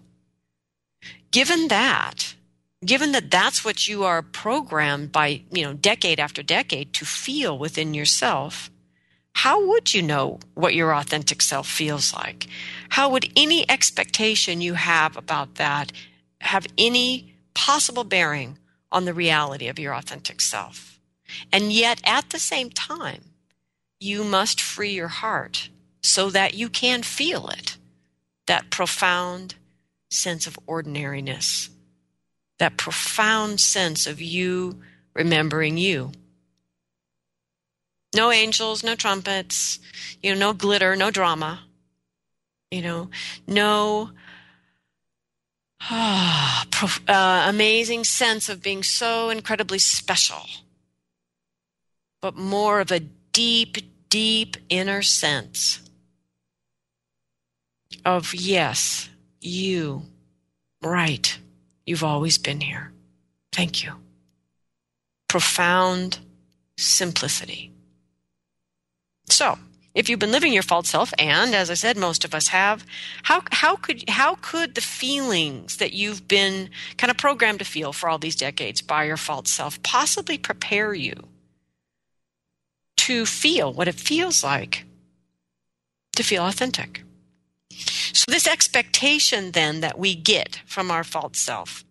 Given 1.33 1.67
that, 1.69 2.37
given 2.85 3.11
that 3.11 3.33
that's 3.33 3.65
what 3.65 3.89
you 3.89 4.05
are 4.05 4.23
programmed 4.23 5.11
by, 5.11 5.43
you 5.51 5.65
know, 5.65 5.75
decade 5.75 6.21
after 6.21 6.41
decade 6.41 6.93
to 6.93 7.05
feel 7.05 7.59
within 7.59 7.95
yourself, 7.95 8.71
how 9.33 9.67
would 9.67 9.93
you 9.93 10.03
know 10.03 10.39
what 10.55 10.77
your 10.77 10.95
authentic 10.95 11.43
self 11.43 11.67
feels 11.67 12.15
like? 12.15 12.47
How 12.91 13.11
would 13.11 13.33
any 13.35 13.69
expectation 13.69 14.61
you 14.61 14.75
have 14.75 15.17
about 15.17 15.57
that 15.57 15.91
have 16.43 16.69
any 16.79 17.35
possible 17.55 18.05
bearing 18.05 18.57
on 18.93 19.05
the 19.05 19.15
reality 19.15 19.67
of 19.67 19.81
your 19.81 19.97
authentic 19.97 20.41
self? 20.41 21.01
And 21.53 21.73
yet, 21.73 22.01
at 22.05 22.31
the 22.31 22.39
same 22.39 22.71
time, 22.71 23.23
you 23.99 24.23
must 24.23 24.61
free 24.61 24.93
your 24.93 25.09
heart 25.09 25.71
so 26.03 26.31
that 26.31 26.55
you 26.55 26.69
can 26.69 27.03
feel 27.03 27.49
it 27.49 27.77
that 28.47 28.71
profound 28.71 29.55
sense 30.11 30.47
of 30.47 30.59
ordinariness, 30.67 31.69
that 32.59 32.77
profound 32.77 33.61
sense 33.61 34.07
of 34.07 34.21
you 34.21 34.81
remembering 35.15 35.77
you. 35.77 36.11
No 38.15 38.33
angels, 38.33 38.83
no 38.83 38.95
trumpets, 38.95 39.79
you 40.23 40.33
know, 40.33 40.39
no 40.39 40.53
glitter, 40.55 40.97
no 40.97 41.11
drama, 41.11 41.61
you 42.71 42.81
know, 42.81 43.11
no 43.47 44.11
prof- 45.79 47.03
uh, 47.07 47.45
amazing 47.49 48.05
sense 48.05 48.49
of 48.49 48.63
being 48.63 48.83
so 48.83 49.29
incredibly 49.29 49.79
special, 49.79 50.47
but 52.23 52.35
more 52.35 52.81
of 52.81 52.91
a 52.91 53.01
deep, 53.01 53.77
deep 54.09 54.57
inner 54.71 55.03
sense 55.03 55.88
of 58.05 58.35
yes, 58.35 59.09
you, 59.41 60.03
right, 60.83 61.39
you've 61.87 62.05
always 62.05 62.39
been 62.39 62.61
here. 62.61 62.93
Thank 63.53 63.85
you. 63.85 63.93
Profound 65.29 66.19
simplicity. 66.77 67.73
So, 69.29 69.59
if 69.95 70.09
you've 70.09 70.21
been 70.21 70.31
living 70.31 70.53
your 70.53 70.63
false 70.63 70.89
self, 70.89 71.13
and 71.19 71.55
as 71.55 71.71
I 71.71 71.75
said, 71.75 71.97
most 71.97 72.25
of 72.25 72.35
us 72.35 72.49
have, 72.49 72.87
how 73.25 73.43
how 73.51 73.75
could 73.77 74.09
how 74.09 74.37
could 74.37 74.75
the 74.75 74.81
feelings 74.81 75.79
that 75.79 75.93
you've 75.93 76.29
been 76.29 76.71
kind 76.97 77.11
of 77.11 77.17
programmed 77.17 77.59
to 77.59 77.65
feel 77.65 77.93
for 77.93 78.09
all 78.09 78.19
these 78.19 78.37
decades 78.37 78.81
by 78.81 79.05
your 79.05 79.17
false 79.17 79.51
self 79.51 79.83
possibly 79.83 80.39
prepare 80.39 80.95
you 80.95 81.15
to 82.99 83.27
feel 83.27 83.73
what 83.73 83.89
it 83.89 83.95
feels 83.95 84.45
like 84.45 84.85
to 86.15 86.23
feel 86.23 86.47
authentic? 86.47 87.03
So, 88.13 88.25
this 88.29 88.47
expectation 88.47 89.53
then 89.53 89.81
that 89.81 89.99
we 89.99 90.15
get 90.15 90.61
from 90.67 90.91
our 90.91 91.05
false 91.05 91.39
self 91.39 91.85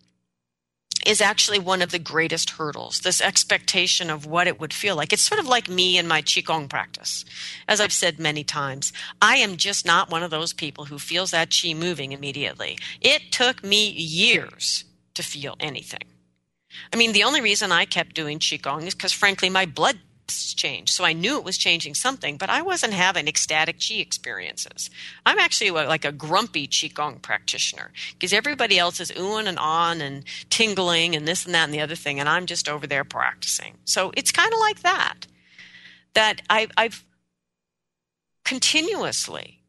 is 1.05 1.21
actually 1.21 1.59
one 1.59 1.81
of 1.81 1.91
the 1.91 1.99
greatest 1.99 2.51
hurdles. 2.51 2.99
This 2.99 3.21
expectation 3.21 4.09
of 4.09 4.25
what 4.25 4.47
it 4.47 4.59
would 4.59 4.73
feel 4.73 4.95
like. 4.95 5.13
It's 5.13 5.21
sort 5.21 5.39
of 5.39 5.47
like 5.47 5.69
me 5.69 5.97
and 5.97 6.07
my 6.07 6.21
Qigong 6.21 6.69
practice. 6.69 7.23
As 7.67 7.79
I've 7.79 7.93
said 7.93 8.19
many 8.19 8.43
times, 8.43 8.91
I 9.21 9.37
am 9.37 9.55
just 9.55 9.85
not 9.85 10.11
one 10.11 10.23
of 10.23 10.31
those 10.31 10.53
people 10.53 10.85
who 10.85 10.99
feels 10.99 11.31
that 11.31 11.49
Qi 11.49 11.75
moving 11.75 12.11
immediately. 12.11 12.77
It 12.99 13.31
took 13.31 13.63
me 13.63 13.89
years 13.89 14.83
to 15.13 15.23
feel 15.23 15.55
anything. 15.59 16.03
I 16.91 16.97
mean, 16.97 17.13
the 17.13 17.23
only 17.23 17.41
reason 17.41 17.71
I 17.71 17.85
kept 17.85 18.13
doing 18.13 18.39
Qigong 18.39 18.83
is 18.83 18.93
because, 18.93 19.13
frankly, 19.13 19.49
my 19.49 19.65
blood 19.65 19.99
change. 20.27 20.91
So 20.91 21.03
I 21.03 21.13
knew 21.13 21.37
it 21.37 21.43
was 21.43 21.57
changing 21.57 21.93
something, 21.93 22.37
but 22.37 22.49
I 22.49 22.61
wasn't 22.61 22.93
having 22.93 23.27
ecstatic 23.27 23.77
chi 23.79 23.95
experiences. 23.95 24.89
I'm 25.25 25.39
actually 25.39 25.71
like 25.71 26.05
a 26.05 26.11
grumpy 26.11 26.67
Qigong 26.67 27.21
practitioner 27.21 27.91
because 28.13 28.33
everybody 28.33 28.77
else 28.77 28.99
is 28.99 29.11
oohing 29.11 29.47
and 29.47 29.59
on 29.59 30.01
and 30.01 30.23
tingling 30.49 31.15
and 31.15 31.27
this 31.27 31.45
and 31.45 31.53
that 31.55 31.65
and 31.65 31.73
the 31.73 31.81
other 31.81 31.95
thing, 31.95 32.19
and 32.19 32.27
I'm 32.27 32.45
just 32.45 32.67
over 32.67 32.87
there 32.87 33.03
practicing. 33.03 33.75
So 33.85 34.11
it's 34.15 34.31
kind 34.31 34.53
of 34.53 34.59
like 34.59 34.81
that. 34.81 35.27
That 36.13 36.41
I, 36.49 36.67
I've 36.75 37.05
continuously 38.43 39.59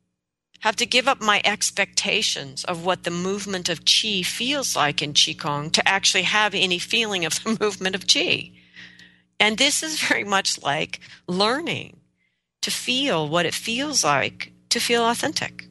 have 0.60 0.76
to 0.76 0.86
give 0.86 1.06
up 1.06 1.20
my 1.20 1.40
expectations 1.44 2.64
of 2.64 2.84
what 2.84 3.04
the 3.04 3.10
movement 3.10 3.68
of 3.68 3.84
chi 3.84 4.22
feels 4.22 4.74
like 4.74 5.02
in 5.02 5.12
qigong 5.12 5.70
to 5.72 5.86
actually 5.88 6.22
have 6.22 6.54
any 6.54 6.78
feeling 6.78 7.24
of 7.24 7.42
the 7.42 7.56
movement 7.60 7.94
of 7.94 8.06
qi 8.06 8.57
and 9.40 9.58
this 9.58 9.82
is 9.82 10.00
very 10.00 10.24
much 10.24 10.62
like 10.62 11.00
learning 11.26 11.98
to 12.62 12.70
feel 12.70 13.28
what 13.28 13.46
it 13.46 13.54
feels 13.54 14.04
like 14.04 14.52
to 14.70 14.80
feel 14.80 15.04
authentic. 15.04 15.66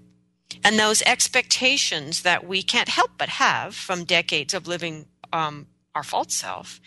And 0.64 0.80
those 0.80 1.02
expectations 1.04 2.24
that 2.24 2.48
we 2.48 2.64
can't 2.64 2.90
help 2.90 3.12
but 3.18 3.30
have 3.30 3.76
from 3.76 4.04
decades 4.04 4.54
of 4.54 4.68
living 4.68 5.06
um, 5.32 5.68
our 5.94 6.04
false 6.04 6.34
self 6.34 6.80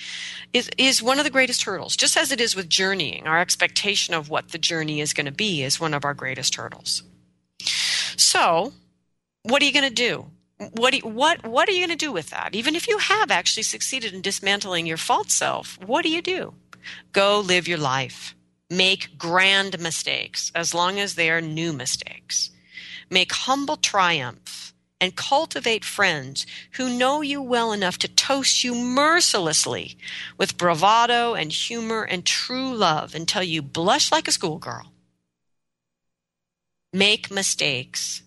is, 0.52 0.70
is 0.78 1.02
one 1.02 1.18
of 1.18 1.24
the 1.24 1.30
greatest 1.30 1.64
hurdles. 1.64 1.96
Just 1.96 2.16
as 2.16 2.32
it 2.32 2.40
is 2.40 2.56
with 2.56 2.68
journeying, 2.68 3.26
our 3.26 3.40
expectation 3.40 4.14
of 4.14 4.28
what 4.28 4.50
the 4.50 4.58
journey 4.58 5.00
is 5.00 5.12
going 5.12 5.26
to 5.26 5.32
be 5.32 5.62
is 5.62 5.80
one 5.80 5.94
of 5.94 6.04
our 6.04 6.14
greatest 6.14 6.54
hurdles. 6.54 7.02
So, 8.16 8.72
what 9.42 9.62
are 9.62 9.64
you 9.64 9.72
going 9.72 9.88
to 9.88 9.94
do? 9.94 10.26
What, 10.74 10.94
you, 10.94 11.00
what, 11.08 11.44
what 11.46 11.68
are 11.68 11.72
you 11.72 11.86
going 11.86 11.96
to 11.96 12.06
do 12.06 12.12
with 12.12 12.30
that? 12.30 12.54
Even 12.54 12.76
if 12.76 12.86
you 12.86 12.98
have 12.98 13.30
actually 13.30 13.62
succeeded 13.62 14.12
in 14.12 14.20
dismantling 14.20 14.86
your 14.86 14.96
false 14.96 15.32
self, 15.32 15.78
what 15.84 16.02
do 16.02 16.10
you 16.10 16.22
do? 16.22 16.54
Go 17.12 17.40
live 17.40 17.68
your 17.68 17.78
life. 17.78 18.34
Make 18.68 19.18
grand 19.18 19.80
mistakes 19.80 20.52
as 20.54 20.74
long 20.74 20.98
as 20.98 21.14
they 21.14 21.30
are 21.30 21.40
new 21.40 21.72
mistakes. 21.72 22.50
Make 23.10 23.32
humble 23.32 23.76
triumphs 23.76 24.72
and 25.00 25.16
cultivate 25.16 25.84
friends 25.84 26.46
who 26.72 26.96
know 26.96 27.22
you 27.22 27.40
well 27.40 27.72
enough 27.72 27.98
to 27.98 28.08
toast 28.08 28.62
you 28.62 28.74
mercilessly 28.74 29.96
with 30.36 30.58
bravado 30.58 31.34
and 31.34 31.50
humor 31.50 32.02
and 32.02 32.24
true 32.24 32.72
love 32.74 33.14
until 33.14 33.42
you 33.42 33.62
blush 33.62 34.12
like 34.12 34.28
a 34.28 34.32
schoolgirl. 34.32 34.92
Make 36.92 37.30
mistakes. 37.30 38.22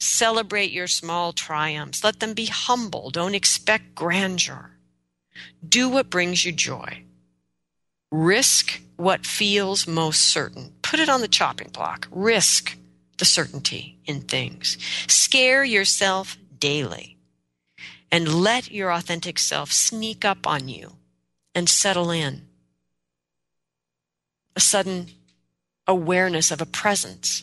Celebrate 0.00 0.72
your 0.72 0.88
small 0.88 1.32
triumphs. 1.32 2.02
Let 2.02 2.20
them 2.20 2.34
be 2.34 2.46
humble. 2.46 3.10
Don't 3.10 3.34
expect 3.34 3.94
grandeur. 3.94 4.72
Do 5.66 5.88
what 5.88 6.10
brings 6.10 6.44
you 6.44 6.52
joy. 6.52 7.03
Risk 8.16 8.80
what 8.94 9.26
feels 9.26 9.88
most 9.88 10.20
certain. 10.20 10.72
Put 10.82 11.00
it 11.00 11.08
on 11.08 11.20
the 11.20 11.26
chopping 11.26 11.70
block. 11.72 12.06
Risk 12.12 12.76
the 13.18 13.24
certainty 13.24 13.98
in 14.04 14.20
things. 14.20 14.78
Scare 15.08 15.64
yourself 15.64 16.38
daily 16.60 17.16
and 18.12 18.32
let 18.32 18.70
your 18.70 18.92
authentic 18.92 19.36
self 19.36 19.72
sneak 19.72 20.24
up 20.24 20.46
on 20.46 20.68
you 20.68 20.92
and 21.56 21.68
settle 21.68 22.12
in. 22.12 22.42
A 24.54 24.60
sudden 24.60 25.08
awareness 25.88 26.52
of 26.52 26.62
a 26.62 26.66
presence 26.66 27.42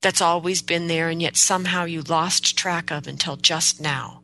that's 0.00 0.20
always 0.20 0.60
been 0.60 0.88
there 0.88 1.08
and 1.08 1.22
yet 1.22 1.36
somehow 1.36 1.84
you 1.84 2.02
lost 2.02 2.58
track 2.58 2.90
of 2.90 3.06
until 3.06 3.36
just 3.36 3.80
now. 3.80 4.21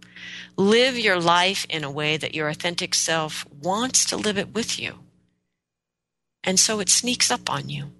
Live 0.58 0.98
your 0.98 1.20
life 1.20 1.64
in 1.70 1.84
a 1.84 1.90
way 1.90 2.16
that 2.16 2.34
your 2.34 2.48
authentic 2.48 2.92
self 2.92 3.46
wants 3.62 4.04
to 4.06 4.16
live 4.16 4.36
it 4.36 4.52
with 4.52 4.78
you. 4.78 4.98
And 6.42 6.58
so 6.58 6.80
it 6.80 6.88
sneaks 6.88 7.30
up 7.30 7.48
on 7.48 7.68
you. 7.68 7.92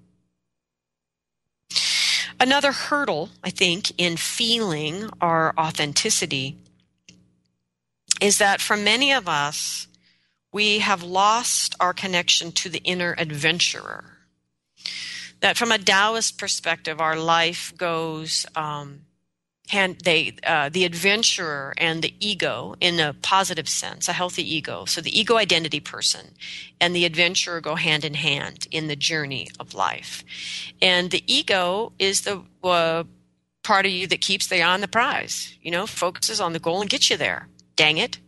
Another 2.40 2.72
hurdle, 2.72 3.30
I 3.44 3.50
think, 3.50 3.92
in 3.96 4.16
feeling 4.16 5.08
our 5.20 5.54
authenticity 5.56 6.58
is 8.20 8.38
that 8.38 8.60
for 8.60 8.76
many 8.76 9.12
of 9.12 9.28
us, 9.28 9.86
we 10.52 10.80
have 10.80 11.02
lost 11.04 11.76
our 11.78 11.92
connection 11.92 12.50
to 12.52 12.68
the 12.68 12.82
inner 12.82 13.14
adventurer. 13.18 14.18
That 15.40 15.56
from 15.56 15.70
a 15.70 15.78
Taoist 15.78 16.38
perspective, 16.38 17.00
our 17.00 17.16
life 17.16 17.72
goes 17.76 18.46
um, 18.56 19.02
hand 19.68 19.98
they 20.04 20.34
uh, 20.44 20.68
the 20.68 20.84
adventurer 20.84 21.74
and 21.78 22.02
the 22.02 22.14
ego 22.20 22.74
in 22.80 22.98
a 23.00 23.14
positive 23.14 23.68
sense 23.68 24.08
a 24.08 24.12
healthy 24.12 24.42
ego. 24.54 24.84
So 24.84 25.00
the 25.00 25.18
ego 25.18 25.36
identity 25.36 25.80
person 25.80 26.34
and 26.80 26.94
the 26.94 27.04
adventurer 27.04 27.60
go 27.60 27.74
hand 27.74 28.04
in 28.04 28.14
hand 28.14 28.66
in 28.70 28.88
the 28.88 28.96
journey 28.96 29.48
of 29.60 29.74
life. 29.74 30.24
And 30.82 31.10
the 31.10 31.22
ego 31.26 31.92
is 31.98 32.22
the 32.22 32.42
uh, 32.64 33.04
part 33.62 33.86
of 33.86 33.92
you 33.92 34.06
that 34.06 34.20
keeps 34.20 34.46
the 34.46 34.62
eye 34.62 34.72
on 34.72 34.80
the 34.80 34.88
prize 34.88 35.54
you 35.62 35.70
know 35.70 35.86
focuses 35.86 36.40
on 36.40 36.52
the 36.52 36.58
goal 36.58 36.80
and 36.80 36.90
gets 36.90 37.10
you 37.10 37.16
there. 37.16 37.48
Dang 37.76 37.98
it. 37.98 38.18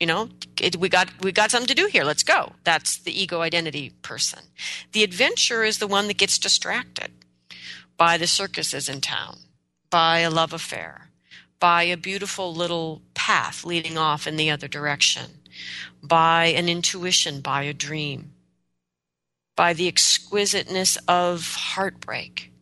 You 0.00 0.06
know 0.06 0.28
it, 0.60 0.76
we 0.76 0.88
got 0.88 1.08
we 1.22 1.32
got 1.32 1.50
something 1.50 1.68
to 1.68 1.74
do 1.74 1.86
here. 1.86 2.04
Let's 2.04 2.22
go. 2.22 2.52
That's 2.64 2.98
the 2.98 3.12
ego 3.20 3.40
identity 3.40 3.90
person. 4.02 4.40
The 4.92 5.04
adventurer 5.04 5.64
is 5.64 5.78
the 5.78 5.88
one 5.88 6.08
that 6.08 6.18
gets 6.18 6.38
distracted 6.38 7.12
by 7.96 8.16
the 8.16 8.28
circuses 8.28 8.88
in 8.88 9.00
town 9.00 9.38
by 9.90 10.20
a 10.20 10.30
love 10.30 10.52
affair, 10.52 11.10
by 11.60 11.82
a 11.84 11.96
beautiful 11.96 12.54
little 12.54 13.02
path 13.14 13.64
leading 13.64 13.98
off 13.98 14.26
in 14.26 14.36
the 14.36 14.50
other 14.50 14.68
direction, 14.68 15.40
by 16.02 16.46
an 16.46 16.68
intuition, 16.68 17.40
by 17.40 17.62
a 17.62 17.72
dream, 17.72 18.32
by 19.56 19.72
the 19.72 19.88
exquisiteness 19.88 20.96
of 21.08 21.54
heartbreak. 21.54 22.52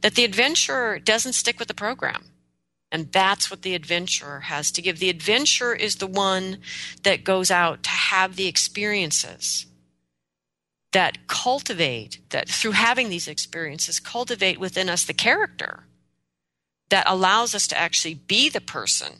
That 0.00 0.14
the 0.14 0.24
adventurer 0.24 0.98
doesn't 0.98 1.34
stick 1.34 1.58
with 1.58 1.68
the 1.68 1.74
program. 1.74 2.24
And 2.92 3.10
that's 3.12 3.50
what 3.50 3.62
the 3.62 3.74
adventurer 3.74 4.40
has 4.40 4.70
to 4.72 4.82
give. 4.82 4.98
The 4.98 5.10
adventurer 5.10 5.74
is 5.74 5.96
the 5.96 6.06
one 6.06 6.58
that 7.02 7.24
goes 7.24 7.50
out 7.50 7.82
to 7.82 7.90
have 7.90 8.36
the 8.36 8.46
experiences 8.46 9.66
that 10.92 11.26
cultivate, 11.26 12.20
that 12.30 12.48
through 12.48 12.70
having 12.72 13.10
these 13.10 13.28
experiences, 13.28 14.00
cultivate 14.00 14.58
within 14.58 14.88
us 14.88 15.04
the 15.04 15.12
character 15.12 15.84
that 16.88 17.08
allows 17.08 17.54
us 17.54 17.66
to 17.68 17.78
actually 17.78 18.14
be 18.14 18.48
the 18.48 18.60
person 18.60 19.14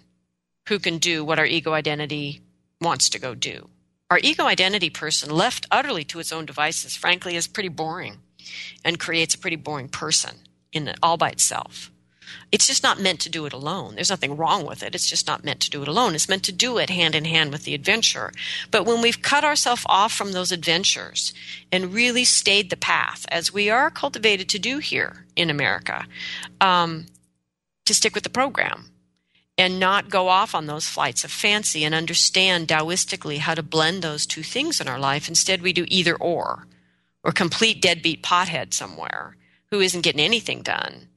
who 0.68 0.78
can 0.78 0.98
do 0.98 1.24
what 1.24 1.38
our 1.38 1.46
ego 1.46 1.72
identity 1.72 2.40
wants 2.80 3.08
to 3.10 3.18
go 3.18 3.34
do. 3.34 3.68
Our 4.10 4.20
ego 4.22 4.44
identity 4.44 4.90
person, 4.90 5.30
left 5.30 5.66
utterly 5.70 6.04
to 6.04 6.20
its 6.20 6.32
own 6.32 6.46
devices, 6.46 6.96
frankly, 6.96 7.34
is 7.34 7.48
pretty 7.48 7.68
boring 7.68 8.18
and 8.84 9.00
creates 9.00 9.34
a 9.34 9.38
pretty 9.38 9.56
boring 9.56 9.88
person 9.88 10.36
in 10.72 10.94
all 11.02 11.16
by 11.16 11.30
itself. 11.30 11.90
It's 12.50 12.66
just 12.66 12.82
not 12.82 13.00
meant 13.00 13.20
to 13.20 13.28
do 13.28 13.46
it 13.46 13.52
alone. 13.52 13.94
There's 13.94 14.10
nothing 14.10 14.36
wrong 14.36 14.66
with 14.66 14.82
it. 14.82 14.94
It's 14.94 15.08
just 15.08 15.26
not 15.26 15.44
meant 15.44 15.60
to 15.60 15.70
do 15.70 15.82
it 15.82 15.88
alone. 15.88 16.14
It's 16.14 16.28
meant 16.28 16.42
to 16.44 16.52
do 16.52 16.78
it 16.78 16.90
hand 16.90 17.14
in 17.14 17.24
hand 17.24 17.52
with 17.52 17.64
the 17.64 17.74
adventure. 17.74 18.32
But 18.70 18.84
when 18.84 19.00
we've 19.00 19.22
cut 19.22 19.44
ourselves 19.44 19.84
off 19.86 20.12
from 20.12 20.32
those 20.32 20.52
adventures 20.52 21.32
and 21.70 21.94
really 21.94 22.24
stayed 22.24 22.70
the 22.70 22.76
path, 22.76 23.26
as 23.28 23.52
we 23.52 23.70
are 23.70 23.90
cultivated 23.90 24.48
to 24.50 24.58
do 24.58 24.78
here 24.78 25.24
in 25.34 25.50
America, 25.50 26.06
um, 26.60 27.06
to 27.86 27.94
stick 27.94 28.14
with 28.14 28.24
the 28.24 28.30
program 28.30 28.90
and 29.58 29.80
not 29.80 30.10
go 30.10 30.28
off 30.28 30.54
on 30.54 30.66
those 30.66 30.88
flights 30.88 31.24
of 31.24 31.30
fancy 31.30 31.84
and 31.84 31.94
understand 31.94 32.68
Taoistically 32.68 33.38
how 33.38 33.54
to 33.54 33.62
blend 33.62 34.02
those 34.02 34.26
two 34.26 34.42
things 34.42 34.80
in 34.80 34.88
our 34.88 34.98
life. 34.98 35.28
Instead, 35.28 35.62
we 35.62 35.72
do 35.72 35.86
either 35.88 36.14
or, 36.14 36.66
or 37.24 37.32
complete 37.32 37.80
deadbeat 37.80 38.22
pothead 38.22 38.74
somewhere 38.74 39.36
who 39.70 39.80
isn't 39.80 40.02
getting 40.02 40.20
anything 40.20 40.62
done. 40.62 41.08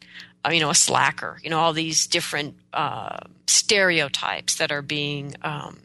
Uh, 0.45 0.51
you 0.51 0.61
know, 0.61 0.69
a 0.69 0.75
slacker. 0.75 1.37
You 1.43 1.49
know, 1.49 1.59
all 1.59 1.73
these 1.73 2.07
different 2.07 2.55
uh, 2.71 3.17
stereotypes 3.47 4.55
that 4.55 4.71
are 4.71 4.81
being, 4.81 5.35
um, 5.41 5.81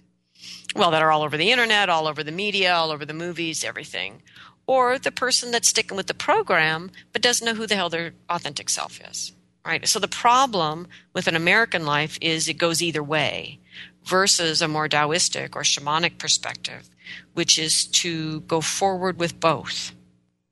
well, 0.77 0.93
that 0.93 1.03
are 1.03 1.11
all 1.11 1.23
over 1.23 1.37
the 1.37 1.51
internet, 1.51 1.89
all 1.89 2.07
over 2.07 2.23
the 2.23 2.31
media, 2.31 2.73
all 2.73 2.93
over 2.93 3.05
the 3.05 3.13
movies, 3.13 3.65
everything. 3.65 4.23
Or 4.67 4.97
the 4.97 5.11
person 5.11 5.51
that's 5.51 5.69
sticking 5.69 5.97
with 5.97 6.07
the 6.07 6.15
program 6.15 6.93
but 7.13 7.21
doesn't 7.21 7.45
know 7.45 7.55
who 7.55 7.67
the 7.67 7.75
hell 7.75 7.91
their 7.91 8.15
authentic 8.31 8.71
self 8.71 9.01
is 9.11 9.33
right? 9.65 9.87
So 9.89 9.99
the 9.99 10.09
problem 10.09 10.87
with 11.13 11.27
an 11.27 11.37
American 11.37 11.85
life 11.85 12.19
is 12.21 12.49
it 12.49 12.55
goes 12.55 12.83
either 12.83 13.03
way 13.03 13.61
versus 14.05 14.61
a 14.61 14.69
more 14.69 14.89
Taoistic 14.89 15.57
or 15.57 15.63
shamanic 15.63 16.19
perspective, 16.19 16.89
which 17.33 17.59
is 17.59 17.87
to 17.87 18.41
go 18.41 18.61
forward 18.61 19.19
with 19.19 19.41
both, 19.41 19.95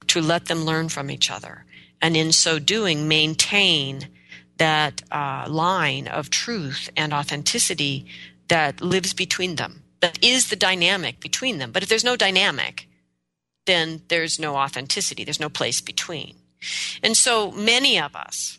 to 0.06 0.20
let 0.20 0.46
them 0.46 0.64
learn 0.64 0.88
from 0.88 1.10
each 1.10 1.30
other, 1.30 1.64
and 2.00 2.16
in 2.16 2.32
so 2.32 2.58
doing, 2.58 3.06
maintain 3.06 4.08
that 4.58 5.02
uh, 5.10 5.46
line 5.48 6.08
of 6.08 6.30
truth 6.30 6.88
and 6.96 7.12
authenticity 7.12 8.06
that 8.48 8.80
lives 8.80 9.14
between 9.14 9.56
them, 9.56 9.82
that 10.00 10.22
is 10.22 10.48
the 10.48 10.56
dynamic 10.56 11.20
between 11.20 11.58
them. 11.58 11.72
But 11.72 11.82
if 11.82 11.88
there's 11.88 12.04
no 12.04 12.16
dynamic, 12.16 12.88
then 13.66 14.02
there's 14.08 14.38
no 14.38 14.56
authenticity, 14.56 15.24
there's 15.24 15.40
no 15.40 15.48
place 15.48 15.80
between. 15.80 16.34
And 17.02 17.16
so 17.16 17.50
many 17.50 17.98
of 17.98 18.14
us, 18.14 18.58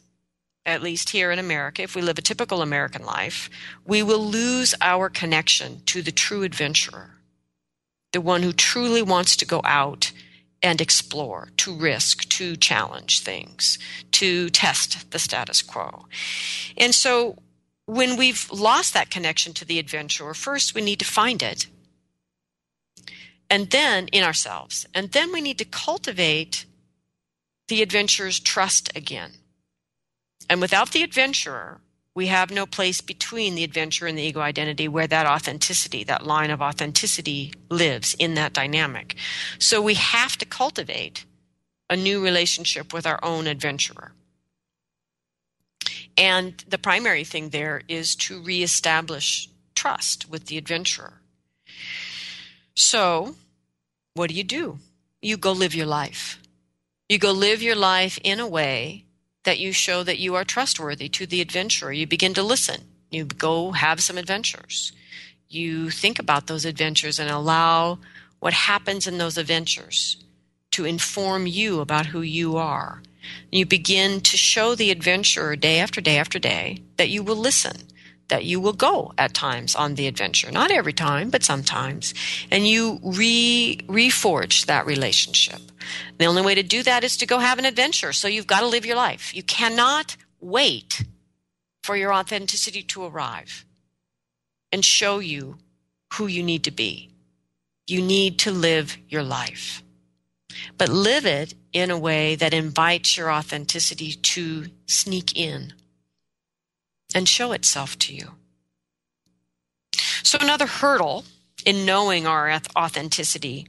at 0.66 0.82
least 0.82 1.10
here 1.10 1.32
in 1.32 1.40
America, 1.40 1.82
if 1.82 1.96
we 1.96 2.02
live 2.02 2.18
a 2.18 2.22
typical 2.22 2.62
American 2.62 3.04
life, 3.06 3.50
we 3.86 4.02
will 4.02 4.24
lose 4.24 4.74
our 4.82 5.10
connection 5.10 5.82
to 5.86 6.02
the 6.02 6.12
true 6.12 6.44
adventurer, 6.44 7.12
the 8.14 8.22
one 8.22 8.44
who 8.44 8.54
truly 8.54 9.02
wants 9.02 9.36
to 9.38 9.46
go 9.46 9.62
out 9.64 10.12
and 10.62 10.80
explore, 10.80 11.50
to 11.58 11.76
risk, 11.76 12.30
to 12.30 12.56
challenge 12.56 13.20
things, 13.20 13.78
to 14.12 14.50
test 14.50 15.12
the 15.12 15.20
status 15.20 15.62
quo. 15.62 16.06
And 16.78 16.96
so 16.96 17.38
when 17.86 18.16
we've 18.16 18.50
lost 18.50 18.94
that 18.94 19.10
connection 19.10 19.52
to 19.54 19.66
the 19.66 19.80
adventurer, 19.80 20.34
first 20.34 20.74
we 20.74 20.82
need 20.82 21.00
to 21.00 21.06
find 21.06 21.44
it. 21.44 21.68
And 23.50 23.70
then 23.72 24.08
in 24.08 24.24
ourselves. 24.24 24.88
And 24.94 25.12
then 25.12 25.34
we 25.34 25.42
need 25.42 25.58
to 25.58 25.66
cultivate 25.66 26.66
the 27.68 27.82
adventurer's 27.82 28.40
trust 28.40 28.96
again 28.96 29.34
and 30.50 30.62
without 30.62 30.92
the 30.92 31.04
adventurer, 31.04 31.82
we 32.16 32.28
have 32.28 32.52
no 32.52 32.66
place 32.66 33.02
between 33.02 33.56
the 33.56 33.64
adventurer 33.64 34.08
and 34.08 34.18
the 34.18 34.24
ego 34.24 34.40
identity 34.40 34.88
where 34.88 35.08
that 35.08 35.26
authenticity, 35.26 36.04
that 36.04 36.26
line 36.26 36.52
of 36.52 36.62
authenticity 36.62 37.54
lives 37.70 38.16
in 38.20 38.36
that 38.36 38.54
dynamic. 38.54 39.16
So 39.58 39.82
we 39.82 39.96
have 39.96 40.38
to 40.38 40.46
cultivate 40.46 41.26
a 41.90 41.96
new 41.96 42.24
relationship 42.24 42.94
with 42.94 43.08
our 43.08 43.20
own 43.24 43.48
adventurer. 43.48 44.14
And 46.16 46.64
the 46.68 46.78
primary 46.78 47.24
thing 47.24 47.50
there 47.50 47.82
is 47.88 48.16
to 48.18 48.42
reestablish 48.42 49.50
trust 49.74 50.30
with 50.30 50.46
the 50.46 50.58
adventurer. 50.58 51.22
So, 52.76 53.36
what 54.14 54.30
do 54.30 54.36
you 54.36 54.44
do? 54.44 54.78
You 55.22 55.38
go 55.38 55.52
live 55.52 55.74
your 55.74 55.88
life. 55.88 56.40
You 57.10 57.18
go 57.18 57.32
live 57.32 57.64
your 57.64 57.76
life 57.76 58.20
in 58.24 58.40
a 58.40 58.48
way 58.48 59.06
that 59.44 59.60
you 59.60 59.72
show 59.72 60.04
that 60.04 60.20
you 60.20 60.36
are 60.36 60.44
trustworthy 60.44 61.10
to 61.10 61.26
the 61.26 61.42
adventurer. 61.42 61.92
You 61.92 62.08
begin 62.08 62.34
to 62.36 62.44
listen. 62.44 62.82
You 63.12 63.26
go 63.26 63.72
have 63.72 64.02
some 64.02 64.18
adventures. 64.18 64.92
You 65.50 65.90
think 65.90 66.20
about 66.20 66.48
those 66.48 66.66
adventures 66.66 67.20
and 67.20 67.30
allow 67.30 68.00
what 68.40 68.54
happens 68.54 69.08
in 69.08 69.18
those 69.18 69.38
adventures 69.38 70.18
to 70.72 70.86
inform 70.86 71.46
you 71.46 71.80
about 71.80 72.08
who 72.08 72.22
you 72.22 72.58
are. 72.58 73.04
You 73.52 73.66
begin 73.66 74.22
to 74.22 74.38
show 74.38 74.76
the 74.76 74.92
adventurer 74.92 75.56
day 75.56 75.80
after 75.80 76.02
day 76.02 76.18
after 76.18 76.40
day 76.40 76.82
that 76.98 77.10
you 77.10 77.24
will 77.24 77.36
listen, 77.36 77.88
that 78.30 78.46
you 78.46 78.60
will 78.60 78.74
go 78.74 79.14
at 79.18 79.34
times 79.34 79.76
on 79.76 79.96
the 79.96 80.08
adventure. 80.08 80.52
Not 80.52 80.72
every 80.72 80.94
time, 80.94 81.30
but 81.30 81.44
sometimes. 81.44 82.14
And 82.52 82.68
you 82.68 83.00
re 83.04 83.80
reforge 83.88 84.66
that 84.66 84.86
relationship. 84.86 85.62
The 86.18 86.26
only 86.26 86.42
way 86.42 86.56
to 86.56 86.64
do 86.64 86.84
that 86.84 87.04
is 87.04 87.18
to 87.18 87.26
go 87.26 87.40
have 87.40 87.60
an 87.60 87.66
adventure. 87.66 88.14
So 88.14 88.28
you've 88.28 88.48
got 88.48 88.62
to 88.62 88.68
live 88.68 88.86
your 88.86 88.96
life. 88.96 89.36
You 89.36 89.44
cannot 89.44 90.16
wait 90.40 91.04
for 91.84 91.96
your 91.98 92.14
authenticity 92.14 92.82
to 92.84 93.06
arrive 93.06 93.66
and 94.72 94.84
show 94.84 95.20
you 95.20 95.58
who 96.14 96.28
you 96.28 96.44
need 96.44 96.64
to 96.64 96.72
be. 96.72 97.12
You 97.88 98.02
need 98.02 98.40
to 98.40 98.52
live 98.52 98.98
your 99.10 99.24
life. 99.24 99.84
But 100.78 100.90
live 100.90 101.26
it 101.26 101.54
in 101.74 101.92
a 101.92 102.00
way 102.00 102.36
that 102.36 102.54
invites 102.54 103.18
your 103.18 103.32
authenticity 103.32 104.14
to 104.14 104.68
sneak 104.86 105.36
in 105.36 105.74
and 107.14 107.28
show 107.28 107.52
itself 107.52 107.98
to 108.00 108.14
you. 108.14 108.32
So, 110.24 110.38
another 110.42 110.66
hurdle 110.66 111.26
in 111.66 111.86
knowing 111.86 112.26
our 112.26 112.60
authenticity 112.76 113.68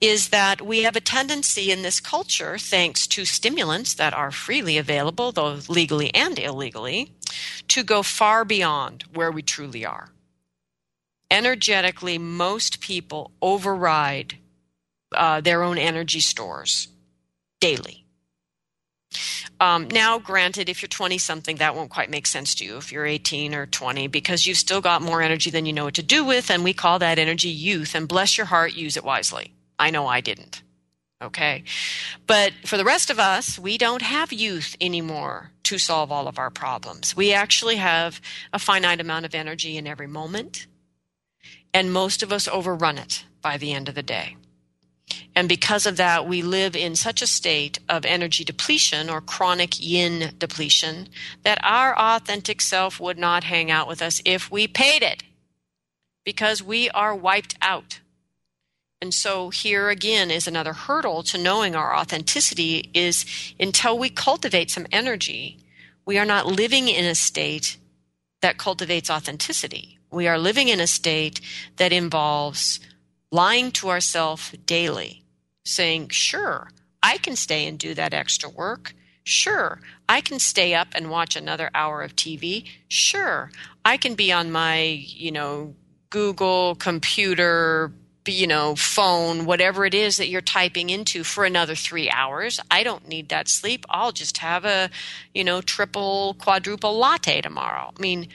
is 0.00 0.30
that 0.30 0.62
we 0.62 0.82
have 0.82 0.96
a 0.96 1.00
tendency 1.00 1.70
in 1.70 1.82
this 1.82 2.00
culture, 2.00 2.56
thanks 2.56 3.06
to 3.06 3.24
stimulants 3.24 3.94
that 3.94 4.14
are 4.14 4.30
freely 4.30 4.78
available, 4.78 5.30
though 5.30 5.58
legally 5.68 6.14
and 6.14 6.38
illegally, 6.38 7.12
to 7.68 7.82
go 7.82 8.02
far 8.02 8.44
beyond 8.44 9.04
where 9.12 9.30
we 9.30 9.42
truly 9.42 9.84
are. 9.84 10.10
Energetically, 11.30 12.18
most 12.18 12.80
people 12.80 13.30
override 13.42 14.38
uh, 15.14 15.40
their 15.40 15.62
own 15.62 15.76
energy 15.78 16.20
stores 16.20 16.88
daily. 17.60 18.04
Um, 19.60 19.88
now, 19.88 20.18
granted, 20.18 20.68
if 20.68 20.80
you're 20.80 20.88
20 20.88 21.18
something, 21.18 21.56
that 21.56 21.74
won't 21.74 21.90
quite 21.90 22.10
make 22.10 22.26
sense 22.26 22.54
to 22.56 22.64
you 22.64 22.78
if 22.78 22.90
you're 22.90 23.04
18 23.04 23.54
or 23.54 23.66
20 23.66 24.06
because 24.06 24.46
you've 24.46 24.56
still 24.56 24.80
got 24.80 25.02
more 25.02 25.20
energy 25.20 25.50
than 25.50 25.66
you 25.66 25.72
know 25.72 25.84
what 25.84 25.94
to 25.94 26.02
do 26.02 26.24
with, 26.24 26.50
and 26.50 26.64
we 26.64 26.72
call 26.72 26.98
that 26.98 27.18
energy 27.18 27.50
youth. 27.50 27.94
And 27.94 28.08
bless 28.08 28.38
your 28.38 28.46
heart, 28.46 28.74
use 28.74 28.96
it 28.96 29.04
wisely. 29.04 29.52
I 29.78 29.90
know 29.90 30.06
I 30.06 30.20
didn't. 30.20 30.62
Okay. 31.22 31.64
But 32.26 32.52
for 32.64 32.78
the 32.78 32.84
rest 32.84 33.10
of 33.10 33.18
us, 33.18 33.58
we 33.58 33.76
don't 33.76 34.02
have 34.02 34.32
youth 34.32 34.74
anymore 34.80 35.50
to 35.64 35.76
solve 35.76 36.10
all 36.10 36.26
of 36.26 36.38
our 36.38 36.50
problems. 36.50 37.14
We 37.14 37.34
actually 37.34 37.76
have 37.76 38.20
a 38.52 38.58
finite 38.58 39.00
amount 39.00 39.26
of 39.26 39.34
energy 39.34 39.76
in 39.76 39.86
every 39.86 40.06
moment, 40.06 40.66
and 41.74 41.92
most 41.92 42.22
of 42.22 42.32
us 42.32 42.48
overrun 42.48 42.96
it 42.96 43.24
by 43.42 43.58
the 43.58 43.72
end 43.72 43.88
of 43.88 43.94
the 43.94 44.02
day. 44.02 44.36
And 45.34 45.48
because 45.48 45.86
of 45.86 45.96
that, 45.96 46.26
we 46.26 46.42
live 46.42 46.74
in 46.74 46.96
such 46.96 47.22
a 47.22 47.26
state 47.26 47.78
of 47.88 48.04
energy 48.04 48.44
depletion 48.44 49.08
or 49.08 49.20
chronic 49.20 49.80
yin 49.80 50.34
depletion 50.38 51.08
that 51.42 51.58
our 51.62 51.96
authentic 51.98 52.60
self 52.60 53.00
would 53.00 53.18
not 53.18 53.44
hang 53.44 53.70
out 53.70 53.88
with 53.88 54.02
us 54.02 54.20
if 54.24 54.50
we 54.50 54.66
paid 54.66 55.02
it 55.02 55.22
because 56.24 56.62
we 56.62 56.90
are 56.90 57.14
wiped 57.14 57.56
out. 57.62 58.00
And 59.00 59.14
so 59.14 59.48
here 59.48 59.88
again 59.88 60.30
is 60.30 60.46
another 60.46 60.74
hurdle 60.74 61.22
to 61.24 61.38
knowing 61.38 61.74
our 61.74 61.96
authenticity 61.96 62.90
is 62.92 63.24
until 63.58 63.98
we 63.98 64.10
cultivate 64.10 64.70
some 64.70 64.86
energy, 64.92 65.58
we 66.04 66.18
are 66.18 66.26
not 66.26 66.46
living 66.46 66.88
in 66.88 67.04
a 67.04 67.14
state 67.14 67.78
that 68.42 68.58
cultivates 68.58 69.10
authenticity. 69.10 69.98
We 70.10 70.28
are 70.28 70.38
living 70.38 70.68
in 70.68 70.80
a 70.80 70.86
state 70.86 71.40
that 71.76 71.92
involves 71.92 72.80
lying 73.30 73.70
to 73.72 73.88
ourselves 73.88 74.52
daily, 74.66 75.22
saying, 75.64 76.08
sure, 76.08 76.70
I 77.02 77.18
can 77.18 77.36
stay 77.36 77.66
and 77.66 77.78
do 77.78 77.94
that 77.94 78.14
extra 78.14 78.48
work. 78.48 78.94
Sure, 79.22 79.80
I 80.08 80.20
can 80.20 80.38
stay 80.38 80.74
up 80.74 80.88
and 80.94 81.10
watch 81.10 81.36
another 81.36 81.70
hour 81.74 82.02
of 82.02 82.16
TV. 82.16 82.66
Sure, 82.88 83.50
I 83.84 83.96
can 83.96 84.14
be 84.14 84.32
on 84.32 84.50
my, 84.50 84.80
you 84.80 85.30
know, 85.30 85.74
Google 86.10 86.74
computer, 86.74 87.92
you 88.26 88.46
know, 88.46 88.74
phone, 88.74 89.44
whatever 89.44 89.84
it 89.84 89.94
is 89.94 90.16
that 90.16 90.28
you're 90.28 90.40
typing 90.40 90.90
into 90.90 91.22
for 91.22 91.44
another 91.44 91.74
three 91.74 92.10
hours. 92.10 92.60
I 92.70 92.82
don't 92.82 93.08
need 93.08 93.28
that 93.28 93.48
sleep. 93.48 93.84
I'll 93.88 94.12
just 94.12 94.38
have 94.38 94.64
a, 94.64 94.90
you 95.34 95.44
know, 95.44 95.60
triple, 95.60 96.34
quadruple 96.38 96.98
latte 96.98 97.40
tomorrow. 97.40 97.92
I 97.96 98.02
mean, 98.02 98.28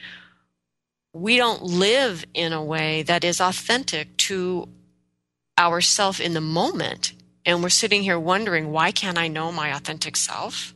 we 1.13 1.38
don't 1.38 1.63
live 1.63 2.25
in 2.34 2.53
a 2.53 2.63
way 2.63 3.03
that 3.03 3.23
is 3.23 3.39
authentic 3.39 4.17
to 4.17 4.67
ourself 5.57 6.19
in 6.19 6.33
the 6.33 6.41
moment 6.41 7.13
and 7.45 7.61
we're 7.61 7.69
sitting 7.69 8.03
here 8.03 8.19
wondering 8.19 8.71
why 8.71 8.91
can't 8.91 9.17
i 9.17 9.27
know 9.27 9.51
my 9.51 9.75
authentic 9.75 10.15
self? 10.15 10.73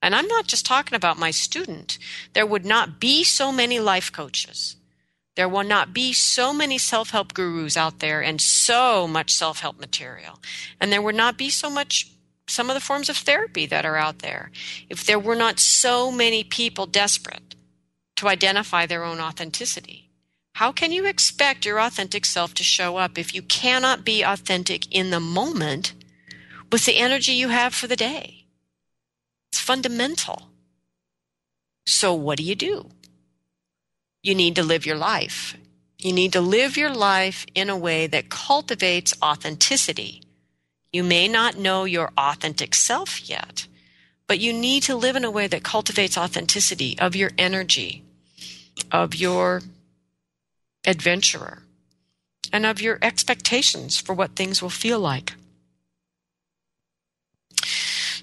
And 0.00 0.14
i'm 0.14 0.26
not 0.26 0.46
just 0.46 0.66
talking 0.66 0.94
about 0.94 1.18
my 1.18 1.30
student. 1.30 1.98
There 2.32 2.46
would 2.46 2.64
not 2.64 3.00
be 3.00 3.24
so 3.24 3.52
many 3.52 3.80
life 3.80 4.10
coaches. 4.12 4.76
There 5.34 5.48
will 5.48 5.64
not 5.64 5.94
be 5.94 6.12
so 6.12 6.52
many 6.52 6.76
self-help 6.76 7.32
gurus 7.32 7.76
out 7.76 8.00
there 8.00 8.22
and 8.22 8.40
so 8.40 9.08
much 9.08 9.32
self-help 9.32 9.80
material. 9.80 10.38
And 10.78 10.92
there 10.92 11.00
would 11.00 11.14
not 11.14 11.38
be 11.38 11.48
so 11.48 11.70
much 11.70 12.10
some 12.46 12.68
of 12.68 12.74
the 12.74 12.80
forms 12.80 13.08
of 13.08 13.16
therapy 13.16 13.64
that 13.66 13.86
are 13.86 13.96
out 13.96 14.18
there. 14.18 14.50
If 14.90 15.06
there 15.06 15.18
were 15.18 15.36
not 15.36 15.58
so 15.58 16.10
many 16.10 16.44
people 16.44 16.86
desperate 16.86 17.54
to 18.16 18.28
identify 18.28 18.84
their 18.84 19.04
own 19.04 19.20
authenticity 19.20 20.01
how 20.54 20.70
can 20.70 20.92
you 20.92 21.06
expect 21.06 21.64
your 21.64 21.80
authentic 21.80 22.24
self 22.24 22.54
to 22.54 22.62
show 22.62 22.96
up 22.96 23.16
if 23.16 23.34
you 23.34 23.42
cannot 23.42 24.04
be 24.04 24.22
authentic 24.22 24.90
in 24.94 25.10
the 25.10 25.20
moment 25.20 25.94
with 26.70 26.84
the 26.84 26.98
energy 26.98 27.32
you 27.32 27.48
have 27.48 27.74
for 27.74 27.86
the 27.86 27.96
day? 27.96 28.44
It's 29.50 29.60
fundamental. 29.60 30.48
So, 31.86 32.14
what 32.14 32.38
do 32.38 32.44
you 32.44 32.54
do? 32.54 32.90
You 34.22 34.34
need 34.34 34.54
to 34.56 34.62
live 34.62 34.86
your 34.86 34.96
life. 34.96 35.56
You 35.98 36.12
need 36.12 36.32
to 36.32 36.40
live 36.40 36.76
your 36.76 36.94
life 36.94 37.46
in 37.54 37.70
a 37.70 37.76
way 37.76 38.06
that 38.06 38.28
cultivates 38.28 39.14
authenticity. 39.22 40.22
You 40.92 41.02
may 41.02 41.28
not 41.28 41.58
know 41.58 41.84
your 41.84 42.12
authentic 42.18 42.74
self 42.74 43.28
yet, 43.28 43.66
but 44.26 44.38
you 44.38 44.52
need 44.52 44.82
to 44.84 44.96
live 44.96 45.16
in 45.16 45.24
a 45.24 45.30
way 45.30 45.46
that 45.46 45.62
cultivates 45.62 46.18
authenticity 46.18 46.98
of 46.98 47.16
your 47.16 47.30
energy, 47.38 48.04
of 48.90 49.14
your 49.14 49.62
adventurer 50.86 51.62
and 52.52 52.66
of 52.66 52.80
your 52.80 52.98
expectations 53.02 53.98
for 53.98 54.14
what 54.14 54.36
things 54.36 54.60
will 54.60 54.70
feel 54.70 55.00
like. 55.00 55.34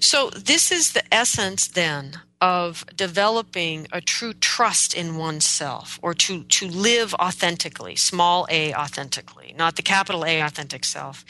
So, 0.02 0.30
this 0.30 0.72
is 0.72 0.92
the 0.92 1.04
essence 1.14 1.68
then 1.68 2.20
of 2.40 2.84
developing 2.96 3.86
a 3.92 4.00
true 4.00 4.32
trust 4.32 4.94
in 4.94 5.16
oneself 5.16 5.98
or 6.02 6.14
to, 6.14 6.42
to 6.44 6.66
live 6.66 7.14
authentically, 7.14 7.96
small 7.96 8.46
a 8.50 8.72
authentically, 8.74 9.54
not 9.58 9.76
the 9.76 9.82
capital 9.82 10.24
A 10.24 10.40
authentic 10.40 10.84
self. 10.84 11.24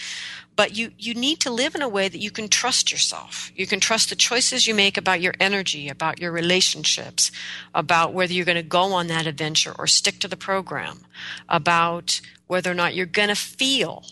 But 0.61 0.77
you, 0.77 0.91
you 0.99 1.15
need 1.15 1.41
to 1.41 1.51
live 1.51 1.75
in 1.75 1.81
a 1.81 1.89
way 1.89 2.11
that 2.11 2.19
you 2.19 2.31
can 2.31 2.47
trust 2.47 2.93
yourself. 2.93 3.51
You 3.57 3.67
can 3.67 3.81
trust 3.81 4.11
the 4.11 4.15
choices 4.15 4.67
you 4.67 4.75
make 4.75 4.99
about 4.99 5.23
your 5.23 5.33
energy, 5.41 5.89
about 5.89 6.21
your 6.21 6.33
relationships, 6.33 7.33
about 7.75 8.13
whether 8.13 8.35
you're 8.35 8.45
going 8.45 8.57
to 8.57 8.63
go 8.63 8.93
on 8.93 9.07
that 9.07 9.27
adventure 9.27 9.73
or 9.79 9.87
stick 9.87 10.19
to 10.19 10.29
the 10.29 10.37
program, 10.37 11.07
about 11.49 12.21
whether 12.47 12.71
or 12.71 12.75
not 12.75 12.95
you're 12.95 13.07
going 13.07 13.31
to 13.31 13.35
feel 13.35 14.05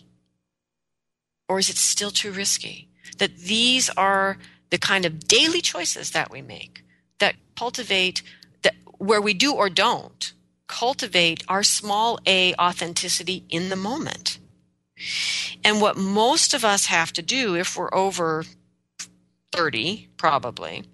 or 1.51 1.59
is 1.59 1.69
it 1.69 1.77
still 1.77 2.11
too 2.11 2.33
risky? 2.33 2.89
That 3.19 3.37
these 3.37 3.91
are 3.91 4.39
the 4.71 4.79
kind 4.79 5.05
of 5.05 5.29
daily 5.29 5.61
choices 5.61 6.13
that 6.13 6.31
we 6.31 6.41
make 6.41 6.83
that 7.19 7.35
cultivate 7.59 8.23
that 8.63 8.75
where 8.97 9.21
we 9.21 9.35
do 9.35 9.53
or 9.53 9.69
don't 9.69 10.33
cultivate 10.67 11.45
our 11.47 11.63
small 11.63 12.19
a 12.27 12.55
authenticity 12.55 13.45
in 13.51 13.69
the 13.69 13.77
moment. 13.77 14.39
And 15.65 15.81
what 15.81 15.97
most 15.97 16.55
of 16.55 16.65
us 16.65 16.87
have 16.87 17.13
to 17.15 17.23
do 17.23 17.55
if 17.55 17.77
we're 17.77 17.93
over 17.95 18.45
30, 19.53 20.09
probably, 20.17 20.85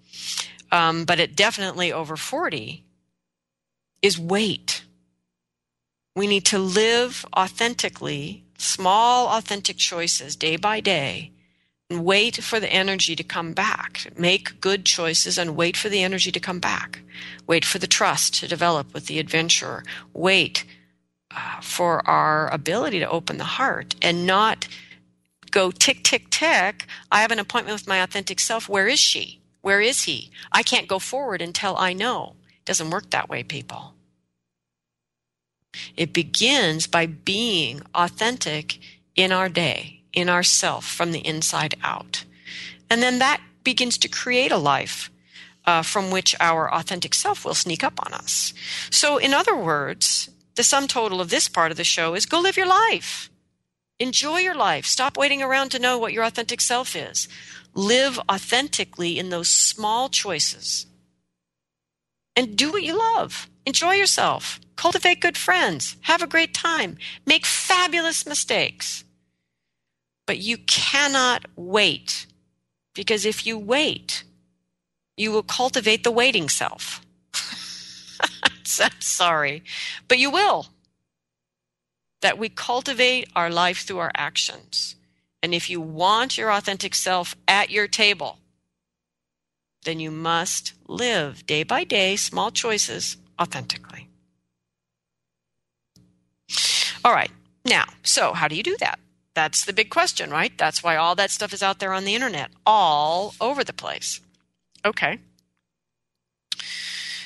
um, 0.71 1.05
but 1.05 1.21
it 1.21 1.37
definitely 1.37 1.93
over 1.93 2.17
40, 2.17 2.85
is 4.03 4.19
wait. 4.19 4.85
We 6.17 6.27
need 6.27 6.45
to 6.47 6.59
live 6.59 7.25
authentically, 7.37 8.45
small 8.59 9.29
authentic 9.29 9.77
choices 9.77 10.37
day 10.37 10.57
by 10.57 10.81
day 10.81 11.33
and 11.91 12.05
wait 12.05 12.37
for 12.37 12.61
the 12.61 12.73
energy 12.73 13.15
to 13.17 13.23
come 13.23 13.53
back. 13.53 14.07
Make 14.19 14.61
good 14.61 14.85
choices 14.85 15.39
and 15.39 15.57
wait 15.57 15.77
for 15.77 15.89
the 15.89 16.03
energy 16.03 16.33
to 16.33 16.41
come 16.41 16.59
back. 16.59 17.01
Wait 17.47 17.65
for 17.65 17.79
the 17.79 17.87
trust 17.87 18.35
to 18.35 18.49
develop 18.49 18.95
with 18.95 19.07
the 19.07 19.19
adventurer. 19.19 19.85
Wait 20.13 20.65
for 21.61 22.07
our 22.09 22.53
ability 22.53 22.99
to 23.01 23.09
open 23.09 23.39
the 23.39 23.45
heart 23.45 23.95
and 24.03 24.27
not 24.27 24.69
go 25.51 25.71
tick, 25.71 26.03
tick, 26.03 26.31
tick. 26.31 26.87
I 27.11 27.21
have 27.21 27.31
an 27.31 27.39
appointment 27.39 27.75
with 27.75 27.89
my 27.89 28.03
authentic 28.03 28.41
self. 28.41 28.69
Where 28.69 28.89
is 28.89 28.99
she? 28.99 29.41
Where 29.63 29.81
is 29.81 30.03
he? 30.03 30.31
I 30.53 30.63
can't 30.63 30.89
go 30.89 30.99
forward 30.99 31.41
until 31.41 31.77
I 31.77 31.93
know. 31.93 32.35
It 32.49 32.65
doesn't 32.65 32.91
work 32.91 33.11
that 33.11 33.29
way, 33.29 33.43
people. 33.43 33.95
It 35.97 36.13
begins 36.13 36.87
by 36.87 37.07
being 37.07 37.83
authentic 37.95 38.79
in 39.17 39.33
our 39.33 39.49
day, 39.49 40.03
in 40.13 40.29
ourself, 40.29 40.85
from 40.85 41.13
the 41.13 41.27
inside 41.27 41.75
out. 41.83 42.25
And 42.91 43.03
then 43.03 43.19
that 43.21 43.41
begins 43.63 43.97
to 43.99 44.09
create 44.09 44.53
a 44.53 44.59
life 44.59 45.11
uh, 45.67 45.83
from 45.83 46.11
which 46.11 46.35
our 46.41 46.73
authentic 46.73 47.15
self 47.15 47.45
will 47.45 47.55
sneak 47.55 47.83
up 47.83 47.95
on 48.05 48.13
us. 48.13 48.53
So, 48.91 49.17
in 49.17 49.33
other 49.33 49.57
words, 49.57 50.29
the 50.57 50.63
sum 50.63 50.87
total 50.87 51.21
of 51.21 51.31
this 51.31 51.49
part 51.49 51.71
of 51.71 51.77
the 51.77 51.85
show 51.85 52.15
is 52.15 52.27
go 52.27 52.41
live 52.41 52.57
your 52.57 52.67
life. 52.67 53.31
Enjoy 53.99 54.39
your 54.39 54.55
life. 54.55 54.87
Stop 54.87 55.17
waiting 55.17 55.43
around 55.43 55.71
to 55.71 55.79
know 55.79 55.99
what 55.99 56.13
your 56.13 56.25
authentic 56.25 56.61
self 56.61 56.97
is. 56.97 57.29
Live 57.75 58.19
authentically 58.31 59.19
in 59.19 59.31
those 59.31 59.49
small 59.49 60.09
choices. 60.09 60.87
And 62.37 62.57
do 62.57 62.73
what 62.73 62.83
you 62.83 62.99
love. 62.99 63.49
Enjoy 63.67 63.95
yourself. 63.95 64.61
Cultivate 64.77 65.21
good 65.21 65.39
friends. 65.39 65.97
Have 66.03 66.23
a 66.23 66.27
great 66.27 66.53
time. 66.53 66.99
Make 67.27 67.47
fabulous 67.47 68.27
mistakes. 68.27 69.05
But 70.27 70.39
you 70.39 70.59
cannot 70.59 71.47
wait 71.55 72.27
because 72.95 73.25
if 73.25 73.47
you 73.47 73.59
wait, 73.59 74.25
you 75.17 75.31
will 75.31 75.43
cultivate 75.43 76.03
the 76.03 76.11
waiting 76.11 76.49
self. 76.49 77.04
I'm 78.81 79.01
sorry, 79.01 79.63
but 80.09 80.19
you 80.19 80.31
will. 80.31 80.67
That 82.23 82.39
we 82.39 82.49
cultivate 82.49 83.29
our 83.37 83.51
life 83.51 83.79
through 83.85 83.99
our 83.99 84.13
actions. 84.15 84.97
And 85.43 85.55
if 85.55 85.69
you 85.69 85.81
want 85.81 86.39
your 86.39 86.51
authentic 86.51 86.95
self 86.95 87.37
at 87.47 87.71
your 87.71 87.87
table, 87.87 88.39
then 89.85 90.01
you 90.01 90.11
must 90.11 90.73
live 90.89 91.45
day 91.47 91.63
by 91.63 91.85
day, 91.85 92.17
small 92.17 92.51
choices, 92.51 93.19
authentically. 93.41 94.09
All 97.05 97.13
right. 97.13 97.31
Now, 97.67 97.85
so 98.03 98.33
how 98.33 98.49
do 98.49 98.57
you 98.57 98.63
do 98.63 98.77
that? 98.81 98.99
That's 99.35 99.65
the 99.65 99.73
big 99.73 99.91
question, 99.91 100.31
right? 100.31 100.57
That's 100.57 100.83
why 100.83 100.97
all 100.97 101.15
that 101.17 101.31
stuff 101.31 101.53
is 101.53 101.63
out 101.63 101.79
there 101.79 101.93
on 101.93 102.05
the 102.05 102.15
internet, 102.15 102.51
all 102.65 103.35
over 103.41 103.65
the 103.65 103.73
place. 103.73 104.21
Okay. 104.85 105.19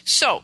So, 0.04 0.42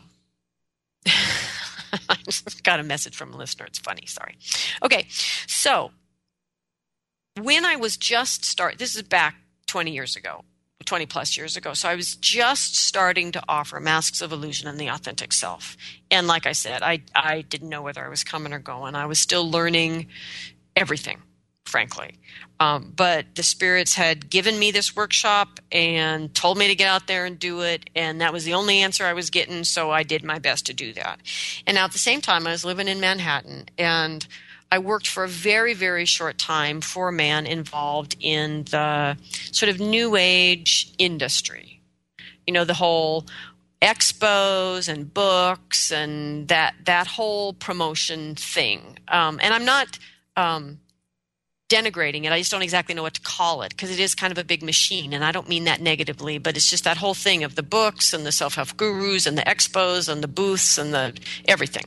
I 2.09 2.15
just 2.25 2.63
got 2.63 2.79
a 2.79 2.83
message 2.83 3.15
from 3.15 3.33
a 3.33 3.37
listener. 3.37 3.65
It's 3.65 3.79
funny. 3.79 4.05
Sorry. 4.05 4.37
Okay. 4.83 5.07
So, 5.47 5.91
when 7.41 7.65
I 7.65 7.75
was 7.75 7.97
just 7.97 8.45
start, 8.45 8.77
this 8.77 8.95
is 8.95 9.01
back 9.03 9.35
20 9.67 9.91
years 9.91 10.15
ago, 10.15 10.43
20 10.85 11.05
plus 11.05 11.37
years 11.37 11.57
ago. 11.57 11.73
So 11.73 11.89
I 11.89 11.95
was 11.95 12.15
just 12.15 12.75
starting 12.75 13.31
to 13.33 13.43
offer 13.47 13.79
Masks 13.79 14.21
of 14.21 14.31
Illusion 14.31 14.67
and 14.67 14.79
the 14.79 14.87
Authentic 14.87 15.33
Self. 15.33 15.75
And 16.09 16.27
like 16.27 16.45
I 16.45 16.53
said, 16.53 16.81
I, 16.81 17.01
I 17.13 17.41
didn't 17.41 17.69
know 17.69 17.81
whether 17.81 18.05
I 18.05 18.09
was 18.09 18.23
coming 18.23 18.53
or 18.53 18.59
going. 18.59 18.95
I 18.95 19.05
was 19.05 19.19
still 19.19 19.49
learning 19.49 20.07
everything, 20.75 21.21
frankly. 21.75 22.17
Um, 22.59 22.93
but 22.95 23.25
the 23.35 23.43
spirits 23.43 23.95
had 23.95 24.29
given 24.29 24.57
me 24.57 24.71
this 24.71 24.95
workshop 24.95 25.59
and 25.71 26.33
told 26.33 26.57
me 26.57 26.67
to 26.67 26.75
get 26.75 26.87
out 26.87 27.05
there 27.07 27.25
and 27.25 27.37
do 27.37 27.61
it. 27.61 27.89
And 27.95 28.21
that 28.21 28.31
was 28.31 28.45
the 28.45 28.53
only 28.53 28.81
answer 28.81 29.03
I 29.03 29.11
was 29.11 29.29
getting. 29.29 29.65
So 29.65 29.91
I 29.91 30.03
did 30.03 30.23
my 30.23 30.39
best 30.39 30.65
to 30.67 30.73
do 30.73 30.93
that. 30.93 31.19
And 31.67 31.75
now 31.75 31.83
at 31.83 31.91
the 31.91 31.99
same 31.99 32.21
time, 32.21 32.47
I 32.47 32.51
was 32.51 32.63
living 32.63 32.87
in 32.87 32.99
Manhattan 32.99 33.65
and– 33.77 34.25
I 34.71 34.79
worked 34.79 35.07
for 35.07 35.23
a 35.23 35.27
very, 35.27 35.73
very 35.73 36.05
short 36.05 36.37
time 36.37 36.81
for 36.81 37.09
a 37.09 37.13
man 37.13 37.45
involved 37.45 38.15
in 38.19 38.63
the 38.65 39.17
sort 39.51 39.69
of 39.69 39.79
new 39.79 40.15
age 40.15 40.93
industry. 40.97 41.81
You 42.47 42.53
know, 42.53 42.65
the 42.65 42.73
whole 42.73 43.25
expos 43.81 44.89
and 44.89 45.13
books 45.13 45.91
and 45.91 46.47
that 46.47 46.75
that 46.85 47.07
whole 47.07 47.53
promotion 47.53 48.35
thing. 48.35 48.97
Um, 49.07 49.39
and 49.41 49.53
I'm 49.53 49.65
not 49.65 49.99
um, 50.35 50.79
denigrating 51.69 52.25
it. 52.25 52.31
I 52.31 52.39
just 52.39 52.51
don't 52.51 52.61
exactly 52.61 52.93
know 52.95 53.03
what 53.03 53.15
to 53.15 53.21
call 53.21 53.61
it 53.63 53.69
because 53.69 53.91
it 53.91 53.99
is 53.99 54.13
kind 54.15 54.31
of 54.31 54.37
a 54.37 54.43
big 54.43 54.61
machine. 54.61 55.13
And 55.13 55.23
I 55.23 55.31
don't 55.31 55.49
mean 55.49 55.63
that 55.63 55.81
negatively, 55.81 56.37
but 56.37 56.55
it's 56.55 56.69
just 56.69 56.83
that 56.83 56.97
whole 56.97 57.13
thing 57.13 57.43
of 57.43 57.55
the 57.55 57.63
books 57.63 58.13
and 58.13 58.25
the 58.25 58.31
self 58.31 58.55
help 58.55 58.77
gurus 58.77 59.25
and 59.25 59.37
the 59.37 59.43
expos 59.43 60.07
and 60.07 60.23
the 60.23 60.27
booths 60.27 60.77
and 60.77 60.93
the 60.93 61.17
everything. 61.47 61.85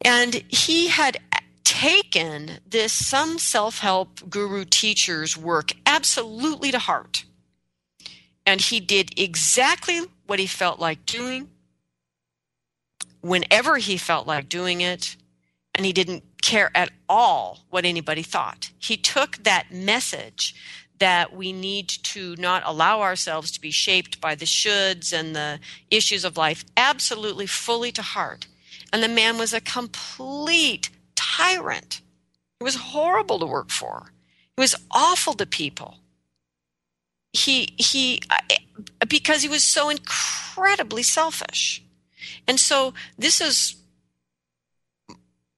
And 0.00 0.34
he 0.48 0.88
had 0.88 1.18
taken 1.64 2.52
this 2.66 2.92
some 2.92 3.38
self-help 3.38 4.30
guru 4.30 4.64
teacher's 4.64 5.36
work 5.36 5.70
absolutely 5.84 6.70
to 6.70 6.78
heart. 6.78 7.24
And 8.46 8.60
he 8.60 8.80
did 8.80 9.18
exactly 9.18 10.00
what 10.26 10.38
he 10.38 10.46
felt 10.46 10.80
like 10.80 11.04
doing 11.04 11.50
whenever 13.20 13.76
he 13.76 13.96
felt 13.96 14.26
like 14.26 14.48
doing 14.48 14.80
it 14.80 15.16
and 15.74 15.84
he 15.84 15.92
didn't 15.92 16.24
care 16.48 16.70
at 16.74 16.90
all 17.08 17.64
what 17.70 17.84
anybody 17.84 18.22
thought. 18.22 18.70
He 18.78 18.96
took 18.96 19.36
that 19.44 19.72
message 19.72 20.54
that 20.98 21.32
we 21.32 21.52
need 21.52 21.88
to 21.88 22.34
not 22.36 22.62
allow 22.66 23.00
ourselves 23.00 23.50
to 23.52 23.60
be 23.60 23.70
shaped 23.70 24.20
by 24.20 24.34
the 24.34 24.44
shoulds 24.44 25.12
and 25.12 25.36
the 25.36 25.60
issues 25.90 26.24
of 26.24 26.36
life 26.36 26.64
absolutely 26.76 27.46
fully 27.46 27.92
to 27.92 28.02
heart 28.02 28.46
and 28.92 29.02
the 29.02 29.08
man 29.08 29.38
was 29.38 29.52
a 29.52 29.60
complete 29.60 30.90
tyrant. 31.14 32.00
He 32.58 32.64
was 32.64 32.76
horrible 32.76 33.38
to 33.38 33.46
work 33.46 33.70
for. 33.70 34.12
He 34.56 34.60
was 34.60 34.74
awful 34.90 35.34
to 35.34 35.46
people. 35.46 35.98
He 37.32 37.74
he 37.76 38.20
uh, 38.30 38.38
because 39.08 39.42
he 39.42 39.48
was 39.48 39.62
so 39.62 39.90
incredibly 39.90 41.02
selfish. 41.02 41.84
And 42.46 42.58
so 42.58 42.94
this 43.18 43.40
is 43.40 43.76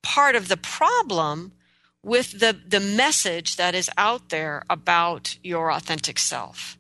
part 0.02 0.36
of 0.36 0.48
the 0.48 0.56
problem 0.56 1.52
with 2.02 2.40
the 2.40 2.58
the 2.66 2.80
message 2.80 3.56
that 3.56 3.74
is 3.74 3.90
out 3.98 4.30
there 4.30 4.62
about 4.70 5.36
your 5.42 5.70
authentic 5.70 6.18
self 6.18 6.78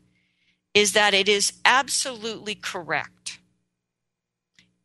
is 0.72 0.92
that 0.92 1.14
it 1.14 1.28
is 1.28 1.52
absolutely 1.64 2.54
correct 2.54 3.38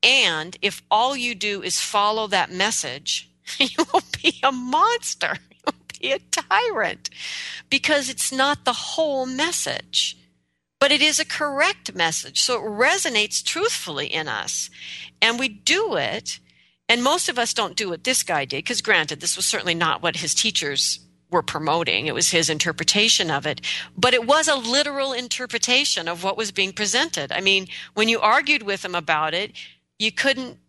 and 0.06 0.56
if 0.62 0.84
all 0.92 1.18
you 1.18 1.34
do 1.34 1.64
is 1.64 1.82
follow 1.82 2.28
that 2.28 2.52
message, 2.52 3.28
you 3.58 3.84
will 3.92 4.04
be 4.22 4.40
a 4.44 4.52
monster. 4.52 5.38
You'll 5.66 5.74
be 6.00 6.12
a 6.12 6.20
tyrant 6.20 7.10
because 7.72 8.08
it's 8.08 8.32
not 8.32 8.66
the 8.66 8.74
whole 8.74 9.26
message. 9.26 10.16
But 10.80 10.92
it 10.92 11.02
is 11.02 11.20
a 11.20 11.26
correct 11.26 11.96
message. 11.96 12.42
So 12.42 12.56
it 12.64 12.70
resonates 12.70 13.44
truthfully 13.44 14.06
in 14.06 14.28
us. 14.28 14.70
And 15.22 15.40
we 15.40 15.48
do 15.50 15.96
it. 15.96 16.40
And 16.88 17.04
most 17.04 17.30
of 17.30 17.40
us 17.40 17.54
don't 17.54 17.76
do 17.76 17.90
what 17.90 18.04
this 18.04 18.24
guy 18.24 18.46
did, 18.46 18.58
because 18.58 18.82
granted, 18.82 19.20
this 19.20 19.36
was 19.36 19.46
certainly 19.46 19.74
not 19.74 20.02
what 20.02 20.18
his 20.18 20.36
teachers 20.36 21.00
were 21.32 21.42
promoting. 21.42 22.06
It 22.06 22.14
was 22.14 22.30
his 22.30 22.50
interpretation 22.50 23.32
of 23.32 23.46
it. 23.46 23.60
But 23.98 24.14
it 24.14 24.28
was 24.28 24.48
a 24.48 24.56
literal 24.56 25.12
interpretation 25.12 26.08
of 26.08 26.24
what 26.24 26.38
was 26.38 26.52
being 26.52 26.72
presented. 26.72 27.32
I 27.32 27.42
mean, 27.42 27.68
when 27.96 28.08
you 28.08 28.20
argued 28.20 28.64
with 28.64 28.86
him 28.86 28.96
about 28.96 29.34
it, 29.34 29.52
you 29.98 30.12
couldn't 30.12 30.60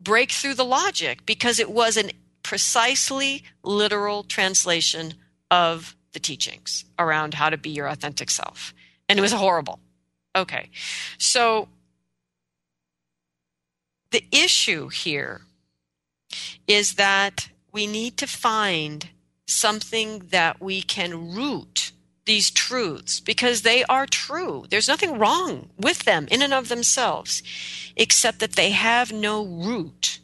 break 0.00 0.32
through 0.32 0.54
the 0.54 0.64
logic 0.64 1.24
because 1.24 1.58
it 1.58 1.70
was 1.70 1.96
a 1.96 2.10
precisely 2.42 3.42
literal 3.62 4.24
translation 4.24 5.14
of 5.50 5.96
the 6.12 6.20
teachings 6.20 6.84
around 6.98 7.34
how 7.34 7.50
to 7.50 7.56
be 7.56 7.70
your 7.70 7.86
authentic 7.86 8.30
self. 8.30 8.74
And 9.08 9.18
it 9.18 9.22
was 9.22 9.32
horrible. 9.32 9.78
Okay. 10.34 10.70
So 11.18 11.68
the 14.16 14.24
issue 14.32 14.88
here 14.88 15.42
is 16.66 16.94
that 16.94 17.50
we 17.70 17.86
need 17.86 18.16
to 18.16 18.26
find 18.26 19.10
something 19.46 20.20
that 20.30 20.58
we 20.58 20.80
can 20.80 21.34
root 21.34 21.92
these 22.24 22.50
truths 22.50 23.20
because 23.20 23.60
they 23.60 23.84
are 23.84 24.06
true. 24.06 24.64
There's 24.70 24.88
nothing 24.88 25.18
wrong 25.18 25.68
with 25.76 26.04
them 26.04 26.28
in 26.30 26.40
and 26.40 26.54
of 26.54 26.70
themselves, 26.70 27.42
except 27.94 28.38
that 28.38 28.54
they 28.54 28.70
have 28.70 29.12
no 29.12 29.44
root 29.44 30.20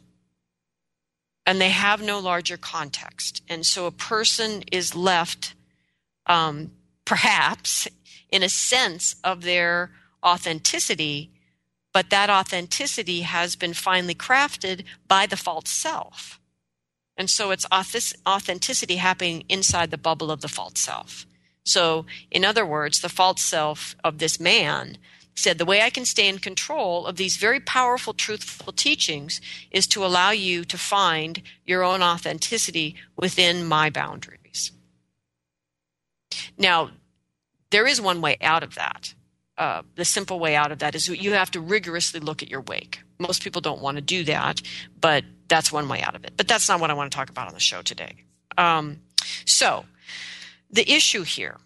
and 1.45 1.61
they 1.61 1.69
have 1.69 2.01
no 2.01 2.17
larger 2.17 2.57
context. 2.57 3.43
And 3.47 3.63
so 3.63 3.85
a 3.85 3.91
person 3.91 4.63
is 4.71 4.95
left, 4.95 5.53
um, 6.25 6.71
perhaps, 7.05 7.87
in 8.31 8.41
a 8.41 8.49
sense 8.49 9.17
of 9.23 9.43
their 9.43 9.91
authenticity, 10.25 11.29
but 11.93 12.09
that 12.09 12.29
authenticity 12.29 13.21
has 13.21 13.55
been 13.55 13.73
finely 13.73 14.15
crafted 14.15 14.83
by 15.07 15.25
the 15.25 15.37
false 15.37 15.69
self. 15.69 16.39
And 17.15 17.29
so 17.29 17.51
it's 17.51 17.67
authenticity 17.71 18.95
happening 18.95 19.43
inside 19.47 19.91
the 19.91 19.97
bubble 19.97 20.31
of 20.31 20.41
the 20.41 20.47
false 20.47 20.79
self. 20.79 21.27
So, 21.63 22.05
in 22.31 22.43
other 22.43 22.65
words, 22.65 22.99
the 22.99 23.09
false 23.09 23.41
self 23.41 23.95
of 24.03 24.17
this 24.17 24.39
man 24.39 24.97
said, 25.35 25.57
The 25.57 25.65
way 25.65 25.81
I 25.81 25.89
can 25.89 26.05
stay 26.05 26.27
in 26.27 26.39
control 26.39 27.05
of 27.05 27.15
these 27.15 27.37
very 27.37 27.59
powerful, 27.59 28.13
truthful 28.13 28.73
teachings 28.73 29.39
is 29.71 29.87
to 29.87 30.05
allow 30.05 30.31
you 30.31 30.65
to 30.65 30.77
find 30.77 31.41
your 31.65 31.83
own 31.83 32.01
authenticity 32.01 32.95
within 33.15 33.65
my 33.65 33.89
boundaries. 33.89 34.71
Now, 36.57 36.91
there 37.69 37.87
is 37.87 38.01
one 38.01 38.21
way 38.21 38.37
out 38.41 38.63
of 38.63 38.75
that. 38.75 39.13
Uh, 39.57 39.83
the 39.95 40.05
simple 40.05 40.39
way 40.39 40.55
out 40.55 40.71
of 40.71 40.79
that 40.79 40.95
is 40.95 41.07
you 41.07 41.33
have 41.33 41.51
to 41.51 41.59
rigorously 41.59 42.19
look 42.19 42.41
at 42.41 42.49
your 42.49 42.61
wake. 42.61 43.01
Most 43.19 43.43
people 43.43 43.61
don't 43.61 43.81
want 43.81 43.97
to 43.97 44.01
do 44.01 44.23
that, 44.23 44.61
but 44.99 45.23
that's 45.47 45.71
one 45.71 45.87
way 45.87 46.01
out 46.01 46.15
of 46.15 46.25
it. 46.25 46.33
But 46.35 46.47
that's 46.47 46.67
not 46.67 46.79
what 46.79 46.89
I 46.89 46.95
want 46.95 47.11
to 47.11 47.15
talk 47.15 47.29
about 47.29 47.47
on 47.47 47.53
the 47.53 47.59
show 47.59 47.83
today. 47.83 48.15
Um, 48.57 49.01
so, 49.45 49.85
the 50.71 50.91
issue 50.91 51.21
here 51.21 51.57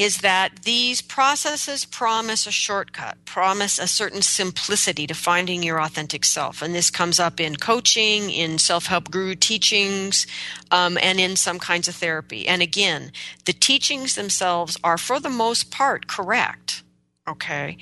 is 0.00 0.22
that 0.22 0.62
these 0.62 1.02
processes 1.02 1.84
promise 1.84 2.46
a 2.46 2.50
shortcut, 2.50 3.22
promise 3.26 3.78
a 3.78 3.86
certain 3.86 4.22
simplicity 4.22 5.06
to 5.06 5.12
finding 5.12 5.62
your 5.62 5.78
authentic 5.78 6.24
self. 6.24 6.62
And 6.62 6.74
this 6.74 6.88
comes 6.88 7.20
up 7.20 7.38
in 7.38 7.56
coaching, 7.56 8.30
in 8.30 8.56
self 8.56 8.86
help 8.86 9.10
guru 9.10 9.34
teachings, 9.34 10.26
um, 10.70 10.96
and 11.02 11.20
in 11.20 11.36
some 11.36 11.58
kinds 11.58 11.86
of 11.86 11.94
therapy. 11.94 12.48
And 12.48 12.62
again, 12.62 13.12
the 13.44 13.52
teachings 13.52 14.14
themselves 14.14 14.78
are, 14.82 14.96
for 14.96 15.20
the 15.20 15.28
most 15.28 15.70
part, 15.70 16.06
correct. 16.06 16.82
Okay. 17.28 17.76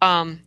Um, 0.00 0.42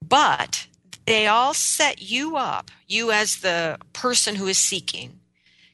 but 0.00 0.68
they 1.04 1.26
all 1.26 1.52
set 1.52 2.00
you 2.00 2.36
up, 2.36 2.70
you 2.86 3.10
as 3.10 3.38
the 3.38 3.78
person 3.92 4.36
who 4.36 4.46
is 4.46 4.58
seeking, 4.58 5.18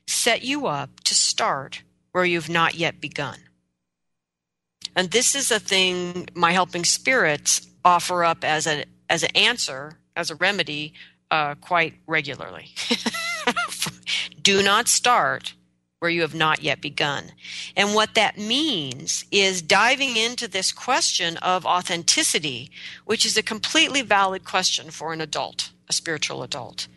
set 0.07 0.43
you 0.43 0.67
up 0.67 1.01
to 1.01 1.15
start 1.15 1.83
where 2.13 2.25
you've 2.25 2.49
not 2.49 2.75
yet 2.75 2.99
begun. 2.99 3.41
And 4.99 5.13
this 5.13 5.37
is 5.37 5.53
a 5.53 5.61
thing 5.61 6.29
my 6.35 6.51
helping 6.51 6.85
spirits 6.85 7.65
offer 7.85 8.25
up 8.25 8.43
as 8.43 8.67
a 8.67 8.85
as 9.09 9.23
an 9.23 9.31
answer, 9.37 9.93
as 10.17 10.29
a 10.29 10.35
remedy, 10.35 10.93
uh, 11.31 11.55
quite 11.55 11.95
regularly. 12.09 12.75
Do 14.43 14.61
not 14.61 14.89
start 14.89 15.55
where 16.01 16.11
you 16.11 16.23
have 16.23 16.35
not 16.35 16.65
yet 16.65 16.81
begun. 16.81 17.31
And 17.77 17.95
what 17.95 18.17
that 18.17 18.39
means 18.39 19.25
is 19.31 19.63
diving 19.63 20.17
into 20.17 20.49
this 20.49 20.73
question 20.73 21.37
of 21.37 21.65
authenticity, 21.65 22.69
which 23.05 23.25
is 23.25 23.37
a 23.37 23.43
completely 23.43 24.03
valid 24.03 24.45
question 24.45 24.91
for 24.91 25.13
an 25.13 25.21
adult, 25.21 25.71
a 25.89 25.93
spiritual 25.93 26.43
adult. 26.43 26.89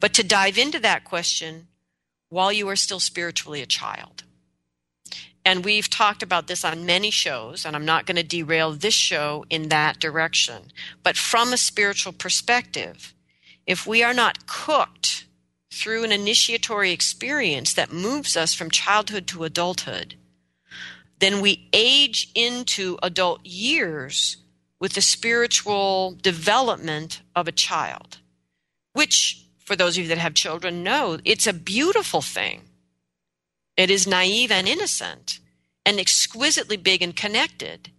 But 0.00 0.12
to 0.14 0.24
dive 0.24 0.58
into 0.58 0.80
that 0.80 1.04
question 1.04 1.68
while 2.30 2.52
you 2.52 2.68
are 2.68 2.76
still 2.76 3.00
spiritually 3.00 3.62
a 3.62 3.66
child. 3.66 4.24
And 5.44 5.64
we've 5.64 5.90
talked 5.90 6.22
about 6.22 6.46
this 6.46 6.64
on 6.64 6.86
many 6.86 7.10
shows, 7.10 7.66
and 7.66 7.76
I'm 7.76 7.84
not 7.84 8.06
going 8.06 8.16
to 8.16 8.22
derail 8.22 8.72
this 8.72 8.94
show 8.94 9.44
in 9.50 9.68
that 9.68 10.00
direction. 10.00 10.72
But 11.02 11.16
from 11.16 11.52
a 11.52 11.58
spiritual 11.58 12.12
perspective, 12.12 13.12
if 13.66 13.86
we 13.86 14.02
are 14.02 14.14
not 14.14 14.46
cooked 14.46 15.26
through 15.70 16.04
an 16.04 16.12
initiatory 16.12 16.92
experience 16.92 17.74
that 17.74 17.92
moves 17.92 18.36
us 18.36 18.54
from 18.54 18.70
childhood 18.70 19.26
to 19.26 19.44
adulthood, 19.44 20.14
then 21.18 21.40
we 21.40 21.68
age 21.72 22.30
into 22.34 22.98
adult 23.02 23.44
years 23.44 24.38
with 24.80 24.94
the 24.94 25.02
spiritual 25.02 26.16
development 26.22 27.22
of 27.36 27.48
a 27.48 27.52
child, 27.52 28.18
which, 28.92 29.46
for 29.58 29.76
those 29.76 29.96
of 29.96 30.04
you 30.04 30.08
that 30.08 30.18
have 30.18 30.34
children, 30.34 30.82
know 30.82 31.18
it's 31.24 31.46
a 31.46 31.52
beautiful 31.52 32.22
thing 32.22 32.62
it 33.76 33.90
is 33.90 34.06
naive 34.06 34.50
and 34.50 34.68
innocent 34.68 35.40
and 35.84 35.98
exquisitely 35.98 36.76
big 36.76 37.02
and 37.02 37.14
connected, 37.14 37.90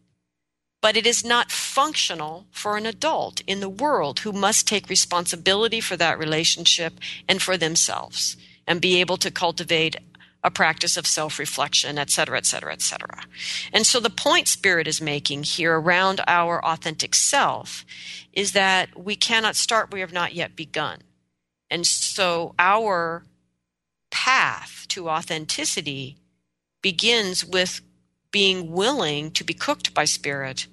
but 0.81 0.97
it 0.97 1.05
is 1.05 1.25
not 1.25 1.51
functional 1.51 2.45
for 2.51 2.77
an 2.77 2.85
adult 2.85 3.41
in 3.47 3.59
the 3.59 3.69
world 3.69 4.19
who 4.19 4.31
must 4.31 4.67
take 4.67 4.89
responsibility 4.89 5.81
for 5.81 5.97
that 5.97 6.19
relationship 6.19 6.93
and 7.27 7.41
for 7.41 7.57
themselves 7.57 8.37
and 8.67 8.81
be 8.81 8.99
able 8.99 9.17
to 9.17 9.31
cultivate 9.31 9.97
a 10.43 10.51
practice 10.51 10.95
of 10.95 11.07
self 11.07 11.39
reflection, 11.39 11.97
et 11.97 12.11
cetera, 12.11 12.37
et 12.37 12.45
cetera, 12.45 12.71
et 12.71 12.81
cetera. 12.81 13.23
And 13.73 13.85
so 13.85 13.99
the 13.99 14.11
point 14.11 14.47
Spirit 14.47 14.87
is 14.87 15.01
making 15.01 15.41
here 15.43 15.79
around 15.79 16.21
our 16.27 16.63
authentic 16.63 17.15
self 17.15 17.83
is 18.31 18.51
that 18.51 18.97
we 18.97 19.15
cannot 19.15 19.55
start 19.55 19.91
we 19.91 20.01
have 20.01 20.13
not 20.13 20.35
yet 20.35 20.55
begun. 20.55 20.99
And 21.71 21.87
so 21.87 22.53
our 22.59 23.23
path 24.25 24.87
to 24.87 25.07
authenticity 25.07 26.17
begins 26.81 27.45
with 27.45 27.81
being 28.31 28.71
willing 28.71 29.29
to 29.29 29.43
be 29.43 29.53
cooked 29.53 29.93
by 29.93 30.03
spirit 30.03 30.65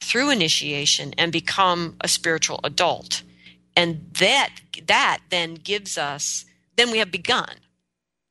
through 0.00 0.30
initiation 0.30 1.12
and 1.18 1.32
become 1.32 1.96
a 2.00 2.06
spiritual 2.06 2.60
adult. 2.62 3.24
And 3.74 4.14
that 4.20 4.50
that 4.86 5.18
then 5.30 5.54
gives 5.54 5.98
us 5.98 6.44
then 6.76 6.92
we 6.92 6.98
have 6.98 7.10
begun. 7.10 7.56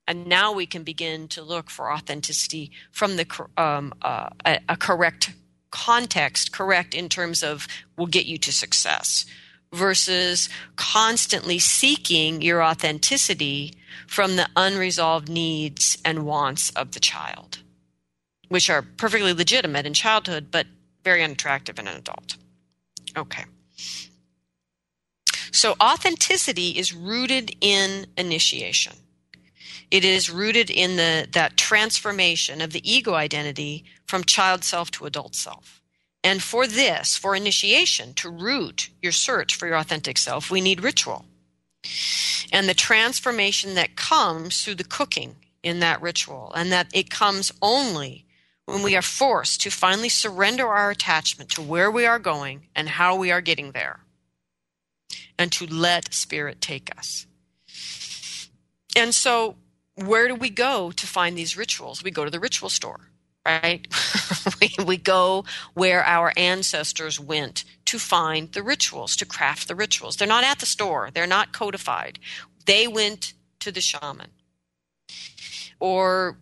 And 0.08 0.26
now 0.26 0.54
we 0.54 0.66
can 0.66 0.84
begin 0.84 1.28
to 1.30 1.44
look 1.44 1.70
for 1.70 1.92
authenticity 1.92 2.72
from 2.92 3.18
the 3.18 3.28
um, 3.58 3.94
uh, 4.04 4.30
a, 4.46 4.60
a 4.70 4.78
correct 4.78 5.34
context 5.72 6.54
correct 6.54 6.96
in 6.96 7.10
terms 7.10 7.44
of 7.44 7.68
will 7.98 8.08
get 8.08 8.26
you 8.26 8.38
to 8.38 8.54
success 8.54 9.26
versus 9.74 10.50
constantly 10.76 11.60
seeking 11.60 12.42
your 12.42 12.64
authenticity 12.64 13.74
from 14.08 14.36
the 14.36 14.48
unresolved 14.56 15.30
needs 15.30 15.98
and 16.06 16.26
wants 16.26 16.70
of 16.72 16.92
the 16.92 17.00
child, 17.00 17.60
which 18.50 18.70
are 18.70 18.82
perfectly 18.82 19.34
legitimate 19.34 19.86
in 19.86 19.94
childhood, 19.94 20.48
but 20.52 20.68
very 21.04 21.24
unattractive 21.24 21.80
in 21.80 21.88
an 21.88 21.98
adult. 21.98 22.38
Okay. 23.18 23.46
So, 25.52 25.76
authenticity 25.82 26.72
is 26.72 26.94
rooted 26.94 27.56
in 27.62 28.08
initiation. 28.18 28.94
It 29.92 30.04
is 30.04 30.30
rooted 30.30 30.70
in 30.70 30.98
the, 30.98 31.28
that 31.32 31.56
transformation 31.56 32.60
of 32.62 32.74
the 32.74 32.92
ego 32.92 33.14
identity 33.14 33.86
from 34.06 34.24
child 34.24 34.64
self 34.64 34.92
to 34.92 35.06
adult 35.06 35.36
self. 35.36 35.82
And 36.26 36.42
for 36.42 36.66
this, 36.66 37.16
for 37.16 37.36
initiation, 37.36 38.16
to 38.16 38.30
root 38.30 38.90
your 39.02 39.12
search 39.12 39.56
for 39.56 39.68
your 39.68 39.78
authentic 39.78 40.18
self, 40.18 40.50
we 40.50 40.60
need 40.60 40.84
ritual 40.84 41.26
and 42.52 42.68
the 42.68 42.74
transformation 42.74 43.76
that 43.76 43.96
comes 43.96 44.64
through 44.64 44.76
the 44.76 44.84
cooking 44.84 45.36
in 45.64 45.80
that 45.80 46.02
ritual, 46.02 46.52
and 46.56 46.72
that 46.72 46.88
it 46.94 47.10
comes 47.10 47.52
only 47.62 48.26
when 48.66 48.82
we 48.82 48.96
are 48.96 49.02
forced 49.02 49.62
to 49.62 49.70
finally 49.70 50.10
surrender 50.10 50.68
our 50.68 50.92
attachment 50.92 51.50
to 51.52 51.62
where 51.62 51.90
we 51.90 52.06
are 52.06 52.20
going 52.20 52.68
and 52.76 52.90
how 52.90 53.16
we 53.16 53.32
are 53.32 53.42
getting 53.42 53.72
there, 53.72 54.00
and 55.38 55.52
to 55.52 55.66
let 55.66 56.14
Spirit 56.14 56.62
take 56.62 56.96
us. 56.98 57.26
And 58.96 59.14
so, 59.14 59.56
where 59.96 60.28
do 60.28 60.36
we 60.36 60.50
go 60.50 60.92
to 60.92 61.08
find 61.08 61.38
these 61.38 61.58
rituals? 61.58 62.04
We 62.04 62.12
go 62.12 62.26
to 62.26 62.32
the 62.32 62.40
ritual 62.40 62.70
store 62.70 63.10
right? 63.46 63.88
we, 64.62 64.84
we 64.84 64.98
go 64.98 65.46
where 65.74 66.04
our 66.04 66.34
ancestors 66.36 67.20
went 67.20 67.64
to 67.86 68.00
find 68.00 68.52
the 68.54 68.64
rituals, 68.64 69.16
to 69.18 69.26
craft 69.26 69.68
the 69.68 69.76
rituals. 69.76 70.16
They're 70.16 70.28
not 70.28 70.44
at 70.44 70.60
the 70.60 70.66
store, 70.66 71.10
they're 71.14 71.28
not 71.28 71.54
codified. 71.54 72.20
They 72.66 72.88
went 72.88 73.34
to 73.60 73.72
the 73.72 73.82
shaman 73.82 74.32
or 75.80 76.38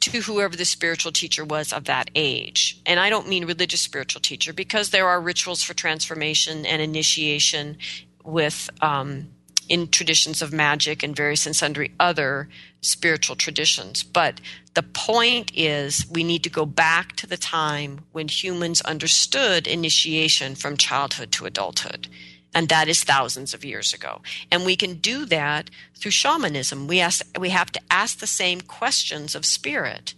to 0.00 0.20
whoever 0.20 0.56
the 0.56 0.64
spiritual 0.64 1.12
teacher 1.12 1.44
was 1.44 1.72
of 1.72 1.84
that 1.84 2.10
age. 2.14 2.80
And 2.86 3.00
I 3.00 3.10
don't 3.10 3.28
mean 3.28 3.46
religious 3.46 3.80
spiritual 3.80 4.20
teacher 4.20 4.52
because 4.52 4.90
there 4.90 5.08
are 5.08 5.20
rituals 5.20 5.62
for 5.62 5.74
transformation 5.74 6.64
and 6.64 6.80
initiation 6.80 7.78
with 8.24 8.70
um, 8.80 9.28
in 9.68 9.88
traditions 9.88 10.40
of 10.42 10.52
magic 10.52 11.02
and 11.02 11.14
various 11.14 11.46
and 11.46 11.54
sundry 11.54 11.92
other 12.00 12.48
spiritual 12.80 13.36
traditions. 13.36 14.02
But 14.02 14.40
the 14.74 14.82
point 14.82 15.52
is, 15.54 16.06
we 16.10 16.24
need 16.24 16.42
to 16.44 16.50
go 16.50 16.64
back 16.64 17.16
to 17.16 17.26
the 17.26 17.36
time 17.36 18.00
when 18.12 18.28
humans 18.28 18.80
understood 18.82 19.66
initiation 19.66 20.54
from 20.54 20.76
childhood 20.76 21.32
to 21.32 21.46
adulthood. 21.46 22.08
And 22.54 22.68
that 22.68 22.88
is 22.88 23.04
thousands 23.04 23.52
of 23.52 23.64
years 23.64 23.92
ago. 23.92 24.22
And 24.50 24.64
we 24.64 24.74
can 24.74 24.94
do 24.94 25.26
that 25.26 25.70
through 25.96 26.12
shamanism. 26.12 26.86
We, 26.86 27.00
ask, 27.00 27.24
we 27.38 27.50
have 27.50 27.70
to 27.72 27.80
ask 27.90 28.18
the 28.18 28.26
same 28.26 28.62
questions 28.62 29.34
of 29.34 29.44
spirit 29.44 30.14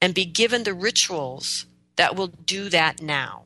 and 0.00 0.14
be 0.14 0.24
given 0.24 0.64
the 0.64 0.74
rituals 0.74 1.66
that 1.96 2.16
will 2.16 2.26
do 2.26 2.68
that 2.70 3.00
now. 3.00 3.44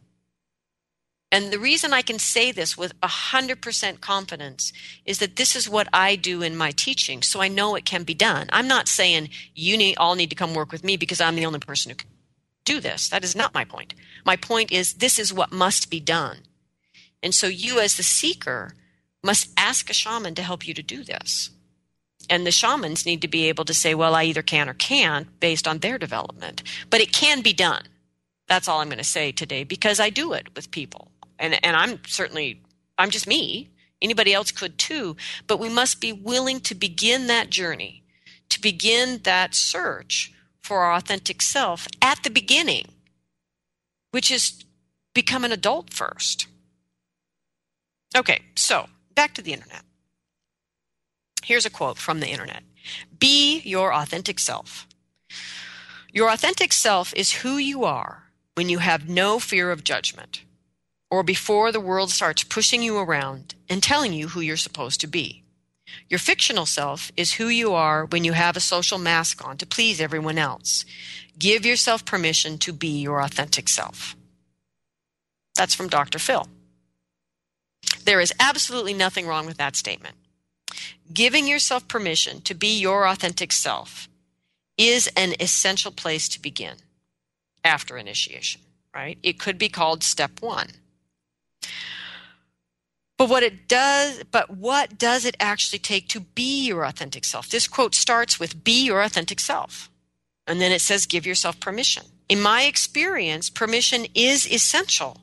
And 1.37 1.53
the 1.53 1.59
reason 1.59 1.93
I 1.93 2.01
can 2.01 2.19
say 2.19 2.51
this 2.51 2.79
with 2.79 2.99
100% 3.03 4.01
confidence 4.01 4.73
is 5.05 5.19
that 5.19 5.37
this 5.37 5.55
is 5.55 5.69
what 5.69 5.87
I 5.93 6.17
do 6.17 6.41
in 6.41 6.57
my 6.57 6.71
teaching, 6.71 7.21
so 7.21 7.43
I 7.43 7.49
know 7.49 7.75
it 7.75 7.85
can 7.85 8.05
be 8.05 8.15
done. 8.15 8.49
I'm 8.55 8.67
not 8.67 8.89
saying 8.89 9.29
you 9.55 9.77
need, 9.77 9.99
all 9.99 10.15
need 10.15 10.31
to 10.31 10.35
come 10.35 10.55
work 10.55 10.73
with 10.73 10.83
me 10.83 10.97
because 10.97 11.21
I'm 11.21 11.37
the 11.37 11.45
only 11.45 11.59
person 11.59 11.91
who 11.91 11.97
can 11.97 12.09
do 12.65 12.81
this. 12.81 13.11
That 13.11 13.23
is 13.23 13.37
not 13.37 13.53
my 13.53 13.67
point. 13.67 13.93
My 14.25 14.37
point 14.37 14.73
is 14.73 14.95
this 14.95 15.19
is 15.19 15.31
what 15.31 15.53
must 15.53 15.91
be 15.91 16.01
done. 16.01 16.39
And 17.23 17.35
so 17.35 17.49
you, 17.49 17.81
as 17.81 17.99
the 17.99 18.03
seeker, 18.03 18.73
must 19.23 19.51
ask 19.59 19.91
a 19.91 19.93
shaman 19.93 20.35
to 20.37 20.43
help 20.43 20.67
you 20.67 20.73
to 20.73 20.83
do 20.83 21.05
this. 21.05 21.51
And 22.31 22.47
the 22.47 22.51
shamans 22.51 23.05
need 23.05 23.21
to 23.21 23.29
be 23.29 23.51
able 23.51 23.67
to 23.67 23.75
say, 23.75 23.95
well, 23.95 24.15
I 24.15 24.25
either 24.25 24.41
can 24.41 24.71
or 24.71 24.75
can't 24.75 25.39
based 25.39 25.69
on 25.69 25.81
their 25.81 25.99
development. 25.99 26.63
But 26.89 27.03
it 27.03 27.13
can 27.13 27.43
be 27.43 27.53
done. 27.53 27.83
That's 28.49 28.69
all 28.69 28.81
I'm 28.81 28.89
going 28.89 28.97
to 28.97 29.05
say 29.05 29.33
today 29.33 29.65
because 29.65 30.01
I 30.01 30.09
do 30.09 30.33
it 30.33 30.55
with 30.57 30.71
people. 30.71 31.11
And, 31.39 31.65
and 31.65 31.77
I'm 31.77 32.01
certainly, 32.07 32.63
I'm 32.99 33.11
just 33.11 33.27
me. 33.27 33.71
Anybody 34.01 34.33
else 34.35 34.51
could 34.53 34.79
too. 34.79 35.17
But 35.47 35.61
we 35.61 35.69
must 35.69 36.01
be 36.01 36.13
willing 36.13 36.61
to 36.61 36.75
begin 36.75 37.27
that 37.27 37.51
journey, 37.51 38.03
to 38.49 38.61
begin 38.61 39.21
that 39.25 39.55
search 39.55 40.33
for 40.63 40.81
our 40.81 40.95
authentic 40.95 41.43
self 41.43 41.87
at 42.03 42.23
the 42.23 42.31
beginning, 42.31 42.87
which 44.11 44.31
is 44.31 44.65
become 45.15 45.45
an 45.45 45.53
adult 45.53 45.93
first. 45.93 46.47
Okay, 48.17 48.43
so 48.57 48.87
back 49.15 49.35
to 49.35 49.43
the 49.43 49.53
internet. 49.53 49.83
Here's 51.45 51.67
a 51.67 51.71
quote 51.71 51.99
from 51.99 52.21
the 52.21 52.29
internet 52.29 52.63
Be 53.19 53.61
your 53.61 53.95
authentic 53.95 54.39
self. 54.39 54.87
Your 56.13 56.31
authentic 56.31 56.73
self 56.73 57.15
is 57.15 57.43
who 57.43 57.57
you 57.57 57.85
are 57.85 58.25
when 58.55 58.69
you 58.69 58.79
have 58.79 59.09
no 59.09 59.39
fear 59.39 59.71
of 59.71 59.85
judgment, 59.85 60.43
or 61.11 61.23
before 61.23 61.73
the 61.73 61.81
world 61.81 62.11
starts 62.11 62.45
pushing 62.45 62.83
you 62.83 62.99
around 62.99 63.55
and 63.69 63.83
telling 63.83 64.13
you 64.13 64.29
who 64.29 64.41
you're 64.41 64.57
supposed 64.57 65.01
to 65.01 65.07
be. 65.07 65.43
Your 66.09 66.19
fictional 66.19 66.67
self 66.67 67.13
is 67.17 67.35
who 67.35 67.49
you 67.49 67.73
are 67.73 68.05
when 68.05 68.25
you 68.25 68.33
have 68.33 68.57
a 68.57 68.61
social 68.61 68.99
mask 68.99 69.47
on 69.47 69.57
to 69.59 69.67
please 69.67 70.01
everyone 70.01 70.39
else. 70.39 70.85
Give 71.39 71.65
yourself 71.65 72.05
permission 72.05 72.59
to 72.59 72.73
be 72.73 73.01
your 73.01 73.21
authentic 73.21 73.69
self. 73.69 74.17
That's 75.55 75.75
from 75.75 75.89
Dr. 75.89 76.19
Phil. 76.19 76.49
There 78.05 78.21
is 78.21 78.33
absolutely 78.39 78.95
nothing 78.95 79.27
wrong 79.27 79.47
with 79.47 79.57
that 79.59 79.77
statement. 79.77 80.17
Giving 81.13 81.47
yourself 81.47 81.87
permission 81.89 82.41
to 82.43 82.55
be 82.55 82.79
your 82.79 83.07
authentic 83.07 83.53
self 83.53 84.09
is 84.77 85.09
an 85.17 85.35
essential 85.41 85.93
place 85.93 86.29
to 86.31 86.43
begin 86.43 86.77
after 87.65 87.97
initiation, 87.97 88.61
right? 88.95 89.19
It 89.23 89.39
could 89.39 89.59
be 89.59 89.69
called 89.69 90.03
step 90.03 90.41
1. 90.41 90.69
But 93.19 93.31
what 93.31 93.43
it 93.43 93.67
does, 93.67 94.23
but 94.31 94.51
what 94.51 94.99
does 94.99 95.25
it 95.25 95.37
actually 95.41 95.79
take 95.79 96.09
to 96.09 96.21
be 96.21 96.67
your 96.67 96.85
authentic 96.85 97.25
self? 97.25 97.49
This 97.49 97.67
quote 97.67 97.95
starts 97.95 98.39
with 98.39 98.63
be 98.63 98.85
your 98.85 99.03
authentic 99.03 99.41
self. 99.41 99.91
And 100.47 100.61
then 100.61 100.71
it 100.71 100.81
says 100.81 101.07
give 101.07 101.27
yourself 101.27 101.59
permission. 101.59 102.05
In 102.29 102.41
my 102.41 102.63
experience, 102.63 103.49
permission 103.49 104.07
is 104.15 104.51
essential, 104.51 105.23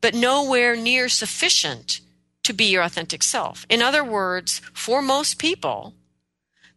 but 0.00 0.14
nowhere 0.14 0.74
near 0.74 1.08
sufficient 1.08 2.00
to 2.44 2.52
be 2.52 2.64
your 2.64 2.82
authentic 2.82 3.22
self. 3.22 3.66
In 3.68 3.82
other 3.82 4.02
words, 4.02 4.60
for 4.72 5.02
most 5.02 5.38
people, 5.38 5.94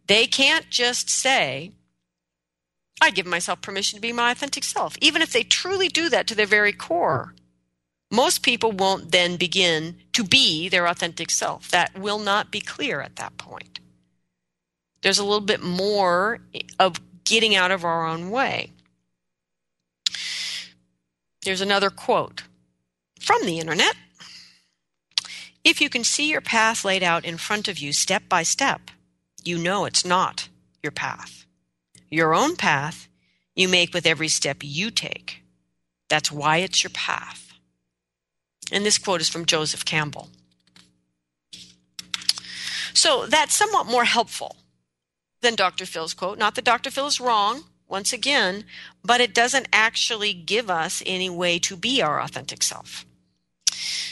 they 0.06 0.26
can't 0.26 0.70
just 0.70 1.10
say, 1.10 1.72
I 3.00 3.10
give 3.10 3.26
myself 3.26 3.60
permission 3.60 3.96
to 3.96 4.00
be 4.00 4.12
my 4.12 4.32
authentic 4.32 4.64
self. 4.64 4.96
Even 5.00 5.22
if 5.22 5.32
they 5.32 5.42
truly 5.42 5.88
do 5.88 6.08
that 6.08 6.26
to 6.28 6.34
their 6.34 6.46
very 6.46 6.72
core, 6.72 7.34
most 8.10 8.42
people 8.42 8.72
won't 8.72 9.12
then 9.12 9.36
begin 9.36 9.96
to 10.12 10.24
be 10.24 10.68
their 10.68 10.86
authentic 10.86 11.30
self. 11.30 11.70
That 11.70 11.98
will 11.98 12.18
not 12.18 12.50
be 12.50 12.60
clear 12.60 13.00
at 13.00 13.16
that 13.16 13.36
point. 13.36 13.80
There's 15.02 15.18
a 15.18 15.24
little 15.24 15.40
bit 15.40 15.62
more 15.62 16.40
of 16.78 17.00
getting 17.24 17.54
out 17.54 17.70
of 17.70 17.84
our 17.84 18.06
own 18.06 18.30
way. 18.30 18.72
There's 21.42 21.60
another 21.60 21.90
quote 21.90 22.42
from 23.20 23.44
the 23.44 23.58
internet. 23.58 23.94
If 25.64 25.80
you 25.80 25.88
can 25.88 26.04
see 26.04 26.30
your 26.30 26.40
path 26.40 26.84
laid 26.84 27.02
out 27.02 27.24
in 27.24 27.38
front 27.38 27.68
of 27.68 27.78
you 27.78 27.92
step 27.92 28.28
by 28.28 28.42
step, 28.42 28.90
you 29.44 29.58
know 29.58 29.84
it's 29.84 30.04
not 30.04 30.48
your 30.82 30.92
path 30.92 31.36
your 32.10 32.34
own 32.34 32.56
path 32.56 33.08
you 33.54 33.68
make 33.68 33.92
with 33.92 34.06
every 34.06 34.28
step 34.28 34.58
you 34.62 34.90
take. 34.90 35.42
That's 36.08 36.30
why 36.30 36.58
it's 36.58 36.82
your 36.84 36.90
path. 36.90 37.45
And 38.72 38.84
this 38.84 38.98
quote 38.98 39.20
is 39.20 39.28
from 39.28 39.46
Joseph 39.46 39.84
Campbell. 39.84 40.28
So 42.94 43.26
that's 43.26 43.54
somewhat 43.54 43.86
more 43.86 44.04
helpful 44.04 44.56
than 45.40 45.54
Dr. 45.54 45.86
Phil's 45.86 46.14
quote. 46.14 46.38
Not 46.38 46.54
that 46.54 46.64
Dr. 46.64 46.90
Phil 46.90 47.06
is 47.06 47.20
wrong, 47.20 47.64
once 47.88 48.12
again, 48.12 48.64
but 49.04 49.20
it 49.20 49.34
doesn't 49.34 49.68
actually 49.72 50.32
give 50.32 50.70
us 50.70 51.02
any 51.06 51.30
way 51.30 51.58
to 51.60 51.76
be 51.76 52.02
our 52.02 52.20
authentic 52.20 52.62
self. 52.62 53.04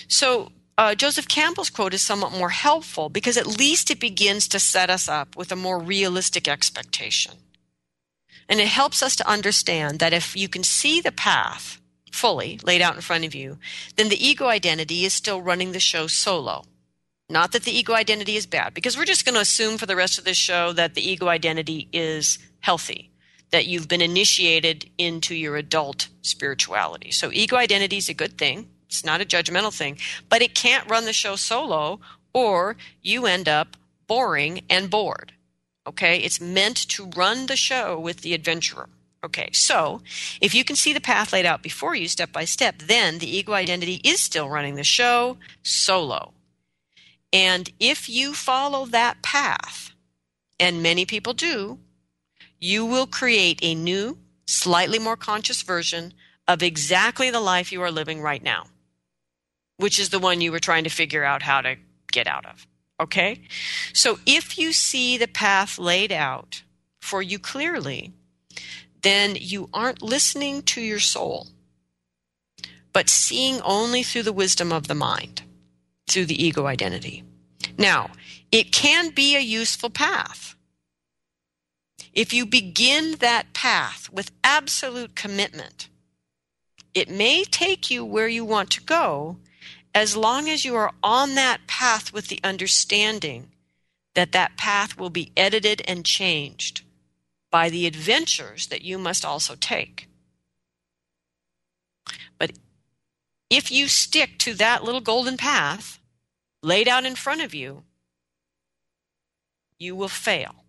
So 0.07 0.53
uh, 0.77 0.95
Joseph 0.95 1.29
Campbell's 1.29 1.71
quote 1.71 1.95
is 1.95 2.03
somewhat 2.03 2.33
more 2.33 2.51
helpful 2.51 3.09
because 3.09 3.37
at 3.37 3.47
least 3.47 3.91
it 3.91 4.01
begins 4.01 4.49
to 4.49 4.59
set 4.59 4.91
us 4.91 5.09
up 5.09 5.37
with 5.37 5.51
a 5.51 5.57
more 5.57 5.79
realistic 5.79 6.49
expectation. 6.49 7.35
And 8.49 8.61
it 8.61 8.69
helps 8.69 9.03
us 9.03 9.17
to 9.17 9.29
understand 9.29 9.99
that 10.01 10.13
if 10.13 10.37
you 10.37 10.49
can 10.49 10.63
see 10.63 11.01
the 11.01 11.13
path 11.13 11.81
fully 12.15 12.59
laid 12.63 12.81
out 12.81 12.95
in 12.95 13.01
front 13.01 13.25
of 13.25 13.35
you, 13.35 13.59
then 13.97 14.09
the 14.09 14.27
ego 14.27 14.47
identity 14.47 15.05
is 15.05 15.13
still 15.13 15.43
running 15.43 15.73
the 15.73 15.81
show 15.81 16.07
solo. 16.07 16.65
Not 17.29 17.53
that 17.53 17.65
the 17.65 17.77
ego 17.77 17.95
identity 17.95 18.37
is 18.37 18.47
bad, 18.47 18.75
because 18.75 18.97
we're 18.97 19.05
just 19.05 19.25
going 19.25 19.35
to 19.35 19.41
assume 19.41 19.79
for 19.79 19.87
the 19.87 19.97
rest 19.97 20.19
of 20.19 20.25
this 20.25 20.37
show 20.37 20.73
that 20.73 20.95
the 20.95 21.07
ego 21.11 21.29
identity 21.29 21.89
is 21.93 22.39
healthy, 22.61 23.11
that 23.51 23.67
you've 23.67 23.89
been 23.89 24.03
initiated 24.03 24.91
into 24.99 25.35
your 25.35 25.57
adult 25.57 26.09
spirituality. 26.23 27.11
So, 27.11 27.31
ego 27.33 27.57
identity 27.57 27.97
is 27.97 28.09
a 28.09 28.15
good 28.15 28.39
thing. 28.39 28.69
It's 28.89 29.05
not 29.05 29.21
a 29.21 29.25
judgmental 29.25 29.77
thing, 29.77 29.99
but 30.29 30.43
it 30.43 30.55
can't 30.55 30.89
run 30.89 31.07
the 31.07 31.13
show 31.13 31.37
solo, 31.37 31.99
or 32.33 32.77
you 33.03 33.27
end 33.27 33.49
up 33.49 33.77
boring 34.07 34.63
and 34.71 34.91
bored. 34.91 35.33
Okay, 35.87 36.19
it's 36.19 36.41
meant 36.41 36.77
to 36.89 37.11
run 37.17 37.47
the 37.47 37.57
show 37.57 37.99
with 37.99 38.21
the 38.21 38.35
adventurer. 38.35 38.89
Okay, 39.25 39.49
so 39.53 40.03
if 40.43 40.55
you 40.55 40.65
can 40.65 40.77
see 40.77 40.93
the 40.93 41.01
path 41.01 41.33
laid 41.33 41.47
out 41.47 41.63
before 41.63 41.95
you 41.95 42.09
step 42.09 42.31
by 42.31 42.45
step, 42.45 42.77
then 42.79 43.19
the 43.19 43.37
ego 43.37 43.55
identity 43.55 44.03
is 44.05 44.21
still 44.21 44.51
running 44.51 44.75
the 44.75 44.85
show 44.85 45.39
solo. 45.63 46.35
And 47.33 47.71
if 47.81 48.07
you 48.07 48.35
follow 48.35 48.85
that 48.87 49.23
path, 49.23 49.93
and 50.61 50.83
many 50.83 51.07
people 51.07 51.33
do, 51.33 51.79
you 52.61 52.85
will 52.85 53.07
create 53.07 53.59
a 53.63 53.75
new, 53.75 54.19
slightly 54.47 54.99
more 54.99 55.17
conscious 55.17 55.63
version 55.63 56.13
of 56.47 56.63
exactly 56.63 57.31
the 57.31 57.41
life 57.41 57.73
you 57.73 57.81
are 57.81 57.91
living 57.91 58.21
right 58.21 58.43
now, 58.43 58.67
which 59.79 59.99
is 59.99 60.11
the 60.11 60.19
one 60.19 60.43
you 60.43 60.53
were 60.53 60.61
trying 60.61 60.85
to 60.85 60.91
figure 60.91 61.25
out 61.25 61.43
how 61.43 61.63
to 61.63 61.77
get 62.13 62.27
out 62.27 62.45
of. 62.45 62.67
Okay? 63.01 63.41
So 63.95 64.19
if 64.27 64.59
you 64.59 64.73
see 64.73 65.17
the 65.17 65.27
path 65.27 65.79
laid 65.79 66.13
out 66.13 66.63
for 67.01 67.23
you 67.23 67.39
clearly, 67.39 68.13
then 69.05 69.37
you 69.39 69.69
aren't 69.73 70.03
listening 70.03 70.63
to 70.63 70.81
your 70.81 70.99
soul, 70.99 71.47
but 72.93 73.09
seeing 73.09 73.61
only 73.61 74.03
through 74.03 74.25
the 74.25 74.33
wisdom 74.33 74.73
of 74.73 74.89
the 74.89 74.95
mind, 74.95 75.43
through 76.09 76.25
the 76.25 76.43
ego 76.43 76.67
identity. 76.67 77.23
Now, 77.79 78.11
it 78.51 78.73
can 78.73 79.11
be 79.11 79.37
a 79.37 79.41
useful 79.41 79.91
path. 79.91 80.57
If 82.13 82.33
you 82.33 82.47
begin 82.47 83.17
that 83.19 83.53
path 83.53 84.09
with 84.13 84.33
absolute 84.43 85.15
commitment, 85.15 85.89
it 86.95 87.11
may 87.11 87.45
take 87.45 87.91
you 87.91 88.05
where 88.05 88.29
you 88.29 88.45
want 88.45 88.71
to 88.71 88.83
go, 88.83 89.37
as 89.95 90.17
long 90.17 90.49
as 90.49 90.65
you 90.65 90.75
are 90.77 90.93
on 91.03 91.35
that 91.35 91.67
path 91.67 92.13
with 92.13 92.29
the 92.29 92.41
understanding 92.43 93.51
that 94.15 94.33
that 94.33 94.57
path 94.57 94.97
will 94.97 95.11
be 95.11 95.33
edited 95.37 95.83
and 95.87 96.07
changed 96.07 96.84
by 97.55 97.71
the 97.71 97.87
adventures 97.87 98.67
that 98.67 98.83
you 98.83 98.99
must 98.99 99.25
also 99.25 99.55
take. 99.55 100.09
But 102.37 102.51
if 103.49 103.71
you 103.71 103.87
stick 103.87 104.41
to 104.41 104.55
that 104.55 104.83
little 104.83 105.01
golden 105.01 105.37
path 105.37 106.01
laid 106.65 106.89
out 106.89 107.05
in 107.05 107.15
front 107.15 107.43
of 107.43 107.55
you, 107.55 107.85
you 109.79 109.95
will 109.95 110.09
fail 110.09 110.65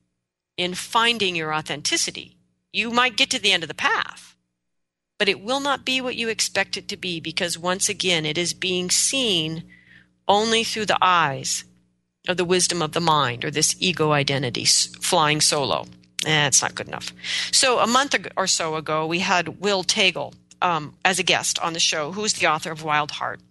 in 0.57 0.75
finding 0.75 1.35
your 1.35 1.55
authenticity. 1.55 2.37
You 2.71 2.91
might 2.91 3.17
get 3.17 3.31
to 3.31 3.39
the 3.39 3.51
end 3.51 3.63
of 3.63 3.67
the 3.67 3.73
path, 3.73 4.35
but 5.17 5.27
it 5.27 5.41
will 5.41 5.61
not 5.61 5.85
be 5.85 5.99
what 6.01 6.15
you 6.15 6.29
expect 6.29 6.77
it 6.77 6.87
to 6.89 6.97
be 6.97 7.19
because 7.19 7.57
once 7.57 7.89
again 7.89 8.27
it 8.27 8.37
is 8.37 8.53
being 8.53 8.91
seen 8.91 9.63
only 10.27 10.63
through 10.63 10.85
the 10.85 10.99
eyes 11.01 11.63
of 12.27 12.37
the 12.37 12.45
wisdom 12.45 12.83
of 12.83 12.91
the 12.91 13.01
mind 13.01 13.43
or 13.43 13.49
this 13.49 13.75
ego 13.79 14.11
identity 14.11 14.65
flying 14.65 15.41
solo. 15.41 15.87
Eh, 16.25 16.47
it's 16.47 16.61
not 16.61 16.75
good 16.75 16.87
enough. 16.87 17.13
So 17.51 17.79
a 17.79 17.87
month 17.87 18.15
or 18.35 18.47
so 18.47 18.75
ago, 18.75 19.05
we 19.05 19.19
had 19.19 19.61
Will 19.61 19.83
Taegel 19.83 20.33
um, 20.61 20.95
as 21.05 21.19
a 21.19 21.23
guest 21.23 21.59
on 21.59 21.73
the 21.73 21.79
show, 21.79 22.11
who's 22.11 22.33
the 22.33 22.47
author 22.47 22.71
of 22.71 22.83
Wild 22.83 23.11
Heart. 23.11 23.41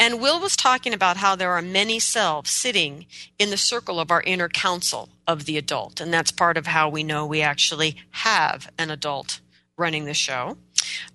And 0.00 0.20
Will 0.20 0.40
was 0.40 0.56
talking 0.56 0.94
about 0.94 1.16
how 1.16 1.34
there 1.34 1.52
are 1.52 1.62
many 1.62 1.98
selves 1.98 2.50
sitting 2.50 3.06
in 3.38 3.50
the 3.50 3.56
circle 3.56 3.98
of 3.98 4.10
our 4.10 4.22
inner 4.22 4.48
council 4.48 5.08
of 5.26 5.44
the 5.44 5.56
adult. 5.56 6.00
And 6.00 6.12
that's 6.12 6.30
part 6.30 6.56
of 6.56 6.66
how 6.66 6.88
we 6.88 7.02
know 7.02 7.26
we 7.26 7.42
actually 7.42 7.96
have 8.10 8.70
an 8.78 8.90
adult 8.90 9.40
running 9.76 10.04
the 10.04 10.14
show. 10.14 10.56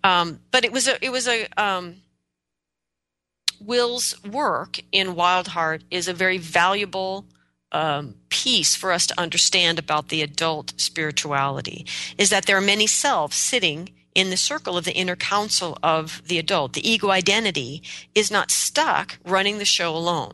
Um, 0.04 0.40
but 0.52 0.66
it 0.66 0.72
was 0.72 0.88
a 0.88 1.04
it 1.04 1.12
was 1.12 1.28
a 1.28 1.48
um, 1.58 1.98
Will's 3.60 4.22
work 4.24 4.80
in 4.92 5.16
Wild 5.16 5.48
Heart 5.48 5.84
is 5.90 6.08
a 6.08 6.14
very 6.14 6.38
valuable 6.38 7.26
um, 7.74 8.16
piece 8.30 8.76
for 8.76 8.92
us 8.92 9.08
to 9.08 9.20
understand 9.20 9.80
about 9.80 10.10
the 10.10 10.22
adult 10.22 10.74
spirituality 10.78 11.86
is 12.18 12.30
that 12.30 12.46
there 12.46 12.58
are 12.58 12.62
many 12.62 12.88
selves 12.88 13.36
sitting 13.36 13.90
in 14.16 14.30
the 14.30 14.38
circle 14.38 14.78
of 14.78 14.86
the 14.86 14.94
inner 14.94 15.16
council 15.16 15.78
of 15.82 16.22
the 16.28 16.38
adult. 16.38 16.74
The 16.74 16.88
ego 16.88 17.10
identity 17.10 17.82
is 18.14 18.32
not 18.32 18.52
stuck 18.52 19.18
running 19.26 19.58
the 19.58 19.66
show 19.66 19.96
alone. 19.96 20.34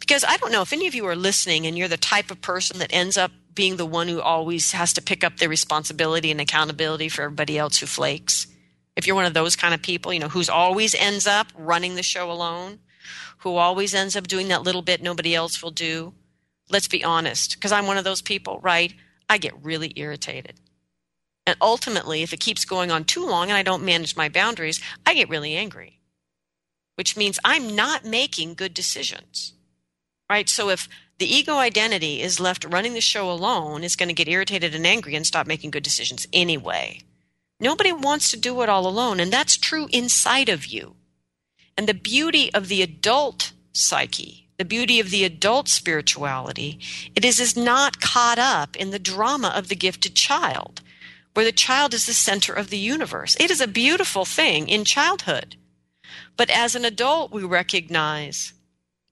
Because 0.00 0.24
I 0.24 0.36
don't 0.36 0.50
know 0.50 0.62
if 0.62 0.72
any 0.72 0.86
of 0.86 0.94
you 0.94 1.06
are 1.06 1.14
listening 1.14 1.66
and 1.66 1.78
you're 1.78 1.86
the 1.86 1.96
type 1.96 2.30
of 2.30 2.40
person 2.40 2.78
that 2.78 2.92
ends 2.92 3.16
up 3.16 3.30
being 3.54 3.76
the 3.76 3.86
one 3.86 4.08
who 4.08 4.20
always 4.20 4.72
has 4.72 4.92
to 4.94 5.02
pick 5.02 5.22
up 5.22 5.36
the 5.36 5.48
responsibility 5.48 6.30
and 6.30 6.40
accountability 6.40 7.08
for 7.08 7.22
everybody 7.22 7.58
else 7.58 7.78
who 7.78 7.86
flakes. 7.86 8.46
If 8.96 9.06
you're 9.06 9.16
one 9.16 9.26
of 9.26 9.34
those 9.34 9.56
kind 9.56 9.74
of 9.74 9.82
people, 9.82 10.12
you 10.12 10.18
know, 10.18 10.28
who's 10.28 10.48
always 10.48 10.94
ends 10.94 11.26
up 11.26 11.46
running 11.56 11.94
the 11.94 12.02
show 12.02 12.30
alone, 12.30 12.80
who 13.38 13.56
always 13.56 13.94
ends 13.94 14.16
up 14.16 14.26
doing 14.26 14.48
that 14.48 14.62
little 14.62 14.82
bit 14.82 15.02
nobody 15.02 15.34
else 15.34 15.62
will 15.62 15.70
do, 15.70 16.12
let's 16.70 16.88
be 16.88 17.04
honest, 17.04 17.54
because 17.54 17.72
I'm 17.72 17.86
one 17.86 17.98
of 17.98 18.04
those 18.04 18.22
people, 18.22 18.60
right? 18.62 18.94
I 19.28 19.38
get 19.38 19.64
really 19.64 19.92
irritated. 19.96 20.60
And 21.46 21.56
ultimately, 21.60 22.22
if 22.22 22.32
it 22.32 22.40
keeps 22.40 22.64
going 22.64 22.90
on 22.90 23.04
too 23.04 23.26
long 23.26 23.48
and 23.48 23.56
I 23.56 23.62
don't 23.62 23.84
manage 23.84 24.16
my 24.16 24.28
boundaries, 24.28 24.80
I 25.04 25.14
get 25.14 25.28
really 25.28 25.56
angry, 25.56 25.98
which 26.96 27.16
means 27.16 27.38
I'm 27.44 27.74
not 27.74 28.04
making 28.04 28.54
good 28.54 28.74
decisions. 28.74 29.54
Right? 30.28 30.48
So 30.48 30.68
if 30.68 30.88
the 31.18 31.26
ego 31.26 31.56
identity 31.56 32.22
is 32.22 32.38
left 32.38 32.64
running 32.64 32.94
the 32.94 33.00
show 33.00 33.30
alone, 33.30 33.82
it's 33.82 33.96
going 33.96 34.08
to 34.08 34.14
get 34.14 34.28
irritated 34.28 34.74
and 34.74 34.86
angry 34.86 35.16
and 35.16 35.26
stop 35.26 35.46
making 35.46 35.72
good 35.72 35.82
decisions 35.82 36.26
anyway. 36.32 37.00
Nobody 37.58 37.92
wants 37.92 38.30
to 38.30 38.38
do 38.38 38.62
it 38.62 38.68
all 38.68 38.86
alone, 38.86 39.20
and 39.20 39.32
that's 39.32 39.56
true 39.56 39.88
inside 39.92 40.48
of 40.48 40.66
you. 40.66 40.94
And 41.76 41.88
the 41.88 41.94
beauty 41.94 42.52
of 42.54 42.68
the 42.68 42.80
adult 42.80 43.52
psyche 43.72 44.48
the 44.60 44.64
beauty 44.66 45.00
of 45.00 45.08
the 45.08 45.24
adult 45.24 45.68
spirituality, 45.68 46.78
it 47.16 47.24
is, 47.24 47.40
is 47.40 47.56
not 47.56 48.02
caught 48.02 48.38
up 48.38 48.76
in 48.76 48.90
the 48.90 48.98
drama 48.98 49.50
of 49.56 49.68
the 49.68 49.74
gifted 49.74 50.14
child, 50.14 50.82
where 51.32 51.46
the 51.46 51.50
child 51.50 51.94
is 51.94 52.04
the 52.04 52.12
center 52.12 52.52
of 52.52 52.68
the 52.68 52.76
universe. 52.76 53.38
It 53.40 53.50
is 53.50 53.62
a 53.62 53.66
beautiful 53.66 54.26
thing 54.26 54.68
in 54.68 54.84
childhood. 54.84 55.56
But 56.36 56.50
as 56.50 56.74
an 56.74 56.84
adult, 56.84 57.32
we 57.32 57.42
recognize 57.42 58.52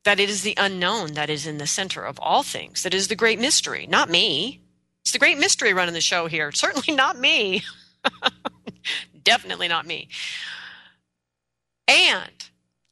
that 0.05 0.21
it 0.21 0.29
is 0.29 0.43
the 0.43 0.53
unknown 0.59 1.15
that 1.15 1.31
is 1.31 1.47
in 1.47 1.57
the 1.57 1.67
center 1.67 2.05
of 2.05 2.21
all 2.21 2.43
things, 2.43 2.83
that 2.83 2.93
is 2.93 3.09
the 3.09 3.17
great 3.17 3.41
mystery, 3.41 3.87
not 3.87 4.11
me. 4.11 4.61
It's 5.03 5.13
the 5.13 5.19
great 5.19 5.39
mystery 5.39 5.73
running 5.73 5.95
the 5.95 6.03
show 6.03 6.27
here. 6.27 6.53
Certainly 6.53 6.95
not 6.95 7.19
me. 7.19 7.63
Definitely 9.25 9.69
not 9.69 9.87
me. 9.87 10.09
And 11.89 12.38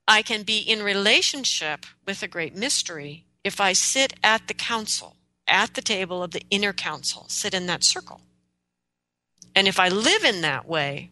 I 0.08 0.22
can 0.22 0.42
be 0.42 0.58
in 0.58 0.82
relationship 0.82 1.86
with 2.06 2.22
a 2.22 2.28
great 2.28 2.54
mystery 2.54 3.24
if 3.42 3.60
I 3.60 3.72
sit 3.72 4.14
at 4.22 4.48
the 4.48 4.54
council, 4.54 5.16
at 5.46 5.74
the 5.74 5.82
table 5.82 6.22
of 6.22 6.32
the 6.32 6.42
inner 6.50 6.72
council, 6.72 7.26
sit 7.28 7.54
in 7.54 7.66
that 7.66 7.84
circle. 7.84 8.20
And 9.54 9.66
if 9.66 9.80
I 9.80 9.88
live 9.88 10.24
in 10.24 10.42
that 10.42 10.66
way, 10.66 11.10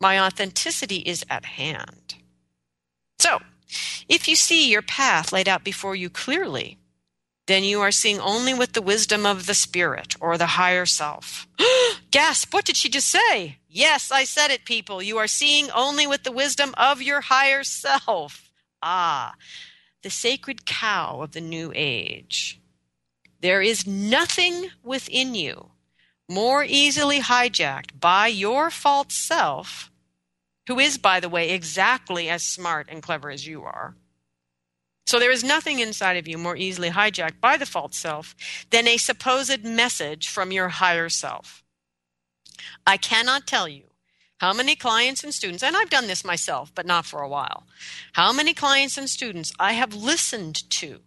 my 0.00 0.18
authenticity 0.18 0.98
is 0.98 1.24
at 1.30 1.44
hand. 1.44 2.16
So, 3.18 3.40
if 4.08 4.28
you 4.28 4.36
see 4.36 4.70
your 4.70 4.82
path 4.82 5.32
laid 5.32 5.48
out 5.48 5.64
before 5.64 5.94
you 5.94 6.10
clearly, 6.10 6.78
then 7.46 7.62
you 7.62 7.80
are 7.80 7.90
seeing 7.90 8.18
only 8.20 8.54
with 8.54 8.72
the 8.72 8.82
wisdom 8.82 9.26
of 9.26 9.46
the 9.46 9.54
spirit 9.54 10.16
or 10.20 10.38
the 10.38 10.46
higher 10.46 10.86
self. 10.86 11.46
Gasp, 12.10 12.54
what 12.54 12.64
did 12.64 12.76
she 12.76 12.88
just 12.88 13.08
say? 13.08 13.58
Yes, 13.68 14.10
I 14.10 14.24
said 14.24 14.50
it, 14.50 14.64
people. 14.64 15.02
You 15.02 15.18
are 15.18 15.26
seeing 15.26 15.70
only 15.70 16.06
with 16.06 16.22
the 16.22 16.32
wisdom 16.32 16.74
of 16.76 17.02
your 17.02 17.20
higher 17.22 17.64
self. 17.64 18.50
Ah, 18.82 19.34
the 20.02 20.10
sacred 20.10 20.64
cow 20.64 21.20
of 21.22 21.32
the 21.32 21.40
new 21.40 21.72
age. 21.74 22.60
There 23.40 23.60
is 23.60 23.86
nothing 23.86 24.70
within 24.82 25.34
you 25.34 25.70
more 26.28 26.64
easily 26.64 27.20
hijacked 27.20 28.00
by 28.00 28.28
your 28.28 28.70
false 28.70 29.14
self, 29.14 29.90
who 30.66 30.78
is, 30.78 30.96
by 30.96 31.20
the 31.20 31.28
way, 31.28 31.50
exactly 31.50 32.28
as 32.28 32.42
smart 32.42 32.88
and 32.90 33.02
clever 33.02 33.30
as 33.30 33.46
you 33.46 33.62
are. 33.62 33.96
So 35.06 35.18
there 35.18 35.30
is 35.30 35.44
nothing 35.44 35.80
inside 35.80 36.16
of 36.16 36.26
you 36.26 36.38
more 36.38 36.56
easily 36.56 36.90
hijacked 36.90 37.40
by 37.40 37.56
the 37.56 37.66
false 37.66 37.96
self 37.96 38.34
than 38.70 38.88
a 38.88 38.96
supposed 38.96 39.64
message 39.64 40.28
from 40.28 40.52
your 40.52 40.68
higher 40.68 41.08
self. 41.08 41.62
I 42.86 42.96
cannot 42.96 43.46
tell 43.46 43.68
you 43.68 43.84
how 44.38 44.52
many 44.52 44.74
clients 44.74 45.22
and 45.22 45.32
students, 45.32 45.62
and 45.62 45.76
I've 45.76 45.90
done 45.90 46.06
this 46.06 46.24
myself, 46.24 46.72
but 46.74 46.86
not 46.86 47.06
for 47.06 47.20
a 47.20 47.28
while, 47.28 47.64
how 48.12 48.32
many 48.32 48.54
clients 48.54 48.98
and 48.98 49.08
students 49.08 49.52
I 49.58 49.72
have 49.72 49.94
listened 49.94 50.68
to 50.70 51.00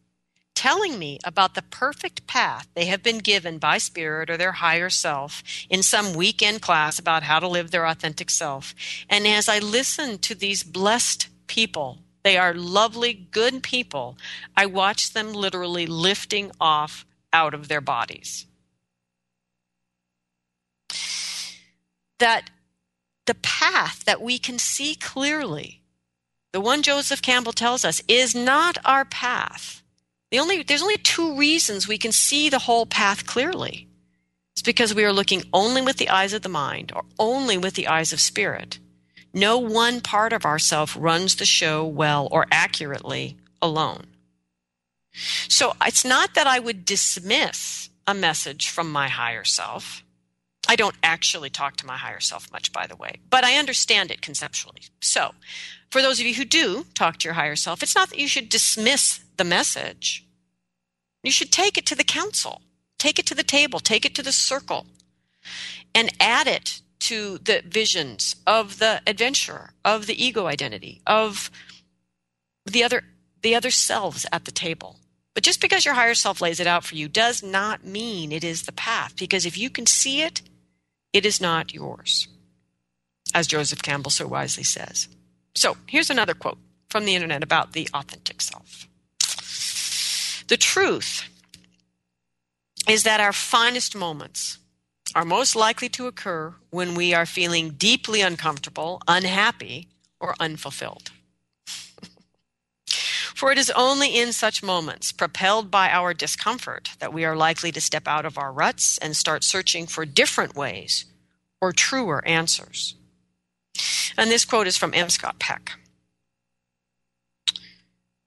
telling 0.56 0.98
me 0.98 1.20
about 1.24 1.54
the 1.54 1.62
perfect 1.62 2.26
path 2.26 2.68
they 2.74 2.86
have 2.86 3.04
been 3.04 3.20
given 3.20 3.60
by 3.60 3.78
spirit 3.78 4.28
or 4.28 4.38
their 4.38 4.54
higher 4.54 4.90
self 4.90 5.44
in 5.70 5.84
some 5.84 6.16
weekend 6.16 6.64
class 6.64 6.98
about 6.98 7.22
how 7.22 7.40
to 7.40 7.48
live 7.48 7.70
their 7.70 7.86
authentic 7.86 8.30
self. 8.32 8.74
And 9.08 9.28
as 9.28 9.48
I 9.48 9.60
listen 9.60 10.18
to 10.20 10.34
these 10.34 10.64
blessed 10.64 11.28
people, 11.46 12.00
they 12.28 12.38
are 12.38 12.54
lovely, 12.54 13.14
good 13.14 13.64
people, 13.64 14.18
I 14.56 14.66
watch 14.66 15.14
them 15.14 15.34
literally 15.34 15.88
lifting 15.88 16.52
off 16.60 17.06
out 17.32 17.54
of 17.54 17.68
their 17.68 17.82
bodies. 17.82 18.46
that 22.20 22.50
the 23.26 23.36
path 23.36 24.06
that 24.06 24.22
we 24.22 24.38
can 24.38 24.60
see 24.60 24.96
clearly, 24.96 25.82
the 26.54 26.62
one 26.62 26.82
Joseph 26.82 27.22
Campbell 27.22 27.54
tells 27.54 27.84
us, 27.86 28.02
is 28.08 28.34
not 28.34 28.78
our 28.86 29.06
path. 29.06 29.84
The 30.32 30.40
only, 30.40 30.64
there's 30.64 30.82
only 30.82 30.98
two 30.98 31.38
reasons 31.38 31.88
we 31.88 31.98
can 31.98 32.12
see 32.12 32.50
the 32.50 32.60
whole 32.60 32.86
path 32.86 33.26
clearly. 33.26 33.88
It's 34.54 34.62
because 34.62 34.96
we 34.96 35.06
are 35.06 35.14
looking 35.14 35.44
only 35.54 35.82
with 35.82 35.98
the 35.98 36.10
eyes 36.10 36.34
of 36.34 36.42
the 36.42 36.50
mind 36.50 36.92
or 36.96 37.04
only 37.20 37.58
with 37.58 37.76
the 37.76 37.88
eyes 37.88 38.12
of 38.12 38.20
spirit. 38.20 38.80
No 39.38 39.60
one 39.60 40.02
part 40.02 40.34
of 40.34 40.46
ourself 40.46 40.98
runs 41.00 41.36
the 41.36 41.46
show 41.46 41.86
well 41.86 42.28
or 42.32 42.48
accurately 42.52 43.38
alone. 43.62 44.08
So 45.48 45.74
it's 45.86 46.04
not 46.04 46.34
that 46.34 46.48
I 46.48 46.58
would 46.58 46.86
dismiss 46.86 47.92
a 48.08 48.16
message 48.16 48.68
from 48.68 48.92
my 48.92 49.10
higher 49.10 49.44
self. 49.44 50.04
I 50.68 50.76
don't 50.76 50.96
actually 51.04 51.52
talk 51.52 51.78
to 51.78 51.86
my 51.86 51.98
higher 51.98 52.20
self 52.20 52.52
much, 52.52 52.74
by 52.74 52.88
the 52.88 52.96
way, 52.96 53.20
but 53.30 53.44
I 53.44 53.60
understand 53.60 54.10
it 54.10 54.24
conceptually. 54.24 54.82
So, 55.02 55.36
for 55.92 56.02
those 56.02 56.20
of 56.20 56.26
you 56.26 56.34
who 56.34 56.44
do 56.44 56.88
talk 56.96 57.18
to 57.18 57.26
your 57.26 57.36
higher 57.36 57.56
self, 57.56 57.84
it's 57.84 57.96
not 57.96 58.10
that 58.10 58.20
you 58.20 58.28
should 58.28 58.50
dismiss 58.50 59.20
the 59.38 59.44
message. 59.44 60.26
You 61.22 61.32
should 61.32 61.52
take 61.52 61.78
it 61.78 61.86
to 61.86 61.96
the 61.96 62.04
council, 62.04 62.64
take 62.98 63.20
it 63.20 63.28
to 63.28 63.36
the 63.36 63.44
table, 63.44 63.80
take 63.80 64.04
it 64.04 64.16
to 64.16 64.24
the 64.24 64.32
circle, 64.32 64.88
and 65.94 66.12
add 66.20 66.48
it 66.48 66.82
to 67.08 67.38
the 67.38 67.62
visions 67.66 68.36
of 68.46 68.80
the 68.80 69.02
adventurer, 69.08 69.72
of 69.86 70.08
the 70.08 70.24
ego 70.26 70.46
identity, 70.46 71.02
of 71.08 71.50
the 72.66 72.84
other 72.84 73.04
the 73.42 73.56
other 73.56 73.72
selves 73.72 74.26
at 74.32 74.44
the 74.44 74.52
table. 74.52 75.00
But 75.34 75.44
just 75.44 75.62
because 75.62 75.86
your 75.86 75.94
higher 75.94 76.16
self 76.16 76.42
lays 76.42 76.60
it 76.60 76.68
out 76.68 76.84
for 76.84 76.96
you 76.96 77.08
does 77.08 77.42
not 77.42 77.86
mean 77.86 78.32
it 78.32 78.44
is 78.44 78.64
the 78.64 78.74
path. 78.74 79.16
Because 79.18 79.46
if 79.46 79.58
you 79.58 79.70
can 79.70 79.86
see 79.86 80.22
it, 80.22 80.42
it 81.14 81.26
is 81.26 81.40
not 81.40 81.74
yours, 81.74 82.28
as 83.34 83.48
Joseph 83.48 83.82
Campbell 83.82 84.12
so 84.12 84.28
wisely 84.28 84.64
says. 84.64 85.08
So 85.56 85.78
here's 85.86 86.10
another 86.10 86.34
quote 86.34 86.58
from 86.90 87.06
the 87.06 87.16
internet 87.16 87.42
about 87.42 87.72
the 87.72 87.88
authentic 87.94 88.42
self. 88.42 88.88
The 90.48 90.58
truth 90.58 91.30
is 92.90 93.04
that 93.04 93.22
our 93.22 93.34
finest 93.34 93.96
moments 93.96 94.58
are 95.16 95.26
most 95.26 95.56
likely 95.56 95.90
to 95.90 96.08
occur 96.08 96.56
when 96.70 96.96
we 96.96 97.14
are 97.14 97.26
feeling 97.26 97.72
deeply 97.72 98.22
uncomfortable, 98.22 99.02
unhappy, 99.08 99.88
or 100.20 100.36
unfulfilled. 100.40 101.12
For 103.36 103.52
it 103.52 103.58
is 103.58 103.70
only 103.72 104.18
in 104.18 104.34
such 104.34 104.64
moments, 104.64 105.12
propelled 105.12 105.70
by 105.70 105.90
our 105.90 106.14
discomfort, 106.14 106.92
that 107.00 107.14
we 107.14 107.24
are 107.26 107.36
likely 107.36 107.72
to 107.72 107.82
step 107.82 108.08
out 108.08 108.26
of 108.26 108.38
our 108.38 108.52
ruts 108.52 108.98
and 108.98 109.16
start 109.16 109.44
searching 109.44 109.86
for 109.86 110.06
different 110.06 110.56
ways 110.56 111.06
or 111.62 111.72
truer 111.72 112.26
answers. 112.26 112.96
And 114.18 114.32
this 114.32 114.46
quote 114.46 114.68
is 114.68 114.78
from 114.78 114.94
M. 114.94 115.10
Scott 115.10 115.40
Peck. 115.40 115.74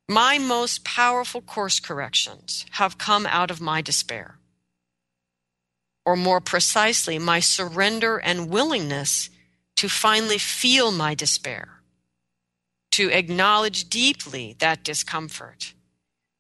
My 0.09 0.39
most 0.39 0.85
powerful 0.85 1.41
course 1.41 1.79
corrections 1.79 2.67
have 2.73 2.99
come 2.99 3.27
out 3.27 3.51
of 3.51 3.61
my 3.61 3.81
despair. 3.81 4.39
Or 6.11 6.17
more 6.17 6.41
precisely, 6.41 7.21
my 7.21 7.39
surrender 7.39 8.19
and 8.19 8.51
willingness 8.51 9.31
to 9.77 9.89
finally 9.89 10.39
feel 10.39 10.91
my 10.91 11.15
despair 11.15 11.83
to 12.91 13.13
acknowledge 13.13 13.89
deeply 13.89 14.57
that 14.59 14.83
discomfort 14.83 15.73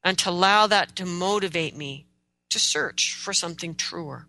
and 0.02 0.18
to 0.18 0.30
allow 0.30 0.66
that 0.66 0.96
to 0.96 1.06
motivate 1.06 1.76
me 1.76 2.06
to 2.48 2.58
search 2.58 3.14
for 3.14 3.32
something 3.32 3.76
truer. 3.76 4.26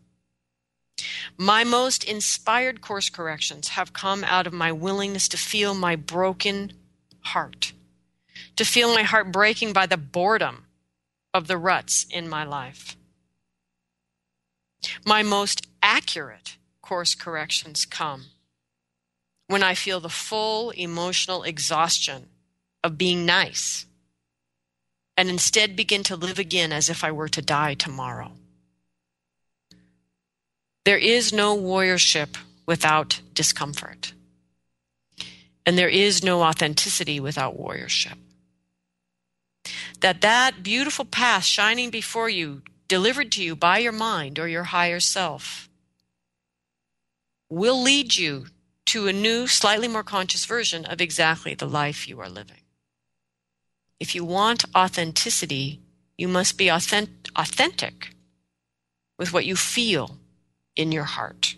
My 1.39 1.63
most 1.63 2.03
inspired 2.03 2.81
course 2.81 3.09
corrections 3.09 3.69
have 3.69 3.93
come 3.93 4.23
out 4.23 4.45
of 4.45 4.53
my 4.53 4.71
willingness 4.71 5.27
to 5.29 5.37
feel 5.37 5.73
my 5.73 5.95
broken 5.95 6.73
heart, 7.21 7.73
to 8.57 8.63
feel 8.63 8.93
my 8.93 9.01
heart 9.01 9.31
breaking 9.31 9.73
by 9.73 9.87
the 9.87 9.97
boredom 9.97 10.67
of 11.33 11.47
the 11.47 11.57
ruts 11.57 12.05
in 12.11 12.29
my 12.29 12.43
life. 12.43 12.95
My 15.05 15.23
most 15.23 15.67
accurate 15.81 16.57
course 16.81 17.15
corrections 17.15 17.85
come 17.85 18.25
when 19.47 19.63
I 19.63 19.75
feel 19.75 19.99
the 19.99 20.09
full 20.09 20.71
emotional 20.71 21.43
exhaustion 21.43 22.27
of 22.83 22.97
being 22.97 23.25
nice 23.25 23.85
and 25.17 25.29
instead 25.29 25.75
begin 25.75 26.03
to 26.03 26.15
live 26.15 26.39
again 26.39 26.71
as 26.71 26.89
if 26.89 27.03
I 27.03 27.11
were 27.11 27.29
to 27.29 27.41
die 27.41 27.73
tomorrow. 27.73 28.31
There 30.83 30.97
is 30.97 31.31
no 31.31 31.55
warriorship 31.55 32.37
without 32.65 33.21
discomfort. 33.33 34.13
And 35.65 35.77
there 35.77 35.89
is 35.89 36.23
no 36.23 36.41
authenticity 36.41 37.19
without 37.19 37.59
warriorship. 37.59 38.17
That 39.99 40.21
that 40.21 40.63
beautiful 40.63 41.05
path 41.05 41.43
shining 41.43 41.91
before 41.91 42.29
you, 42.29 42.63
delivered 42.91 43.31
to 43.31 43.41
you 43.41 43.55
by 43.55 43.77
your 43.77 43.93
mind 43.93 44.37
or 44.37 44.49
your 44.49 44.65
higher 44.65 44.99
self, 44.99 45.69
will 47.49 47.81
lead 47.81 48.17
you 48.17 48.47
to 48.85 49.07
a 49.07 49.13
new, 49.13 49.47
slightly 49.47 49.87
more 49.87 50.03
conscious 50.03 50.43
version 50.43 50.83
of 50.83 50.99
exactly 50.99 51.53
the 51.55 51.69
life 51.81 52.05
you 52.05 52.19
are 52.19 52.27
living. 52.27 52.63
If 54.01 54.13
you 54.13 54.25
want 54.25 54.65
authenticity, 54.75 55.79
you 56.17 56.27
must 56.27 56.57
be 56.57 56.67
authentic, 56.67 58.13
with 59.17 59.31
what 59.31 59.45
you 59.45 59.55
feel 59.55 60.17
in 60.75 60.91
your 60.91 61.05
heart. 61.05 61.55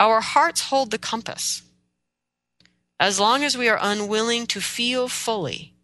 Our 0.00 0.20
hearts 0.20 0.62
hold 0.62 0.90
the 0.90 0.98
compass. 0.98 1.62
As 2.98 3.20
long 3.20 3.44
as 3.44 3.56
we 3.56 3.68
are 3.68 3.78
unwilling 3.80 4.48
to 4.48 4.60
feel 4.60 5.06
fully 5.06 5.74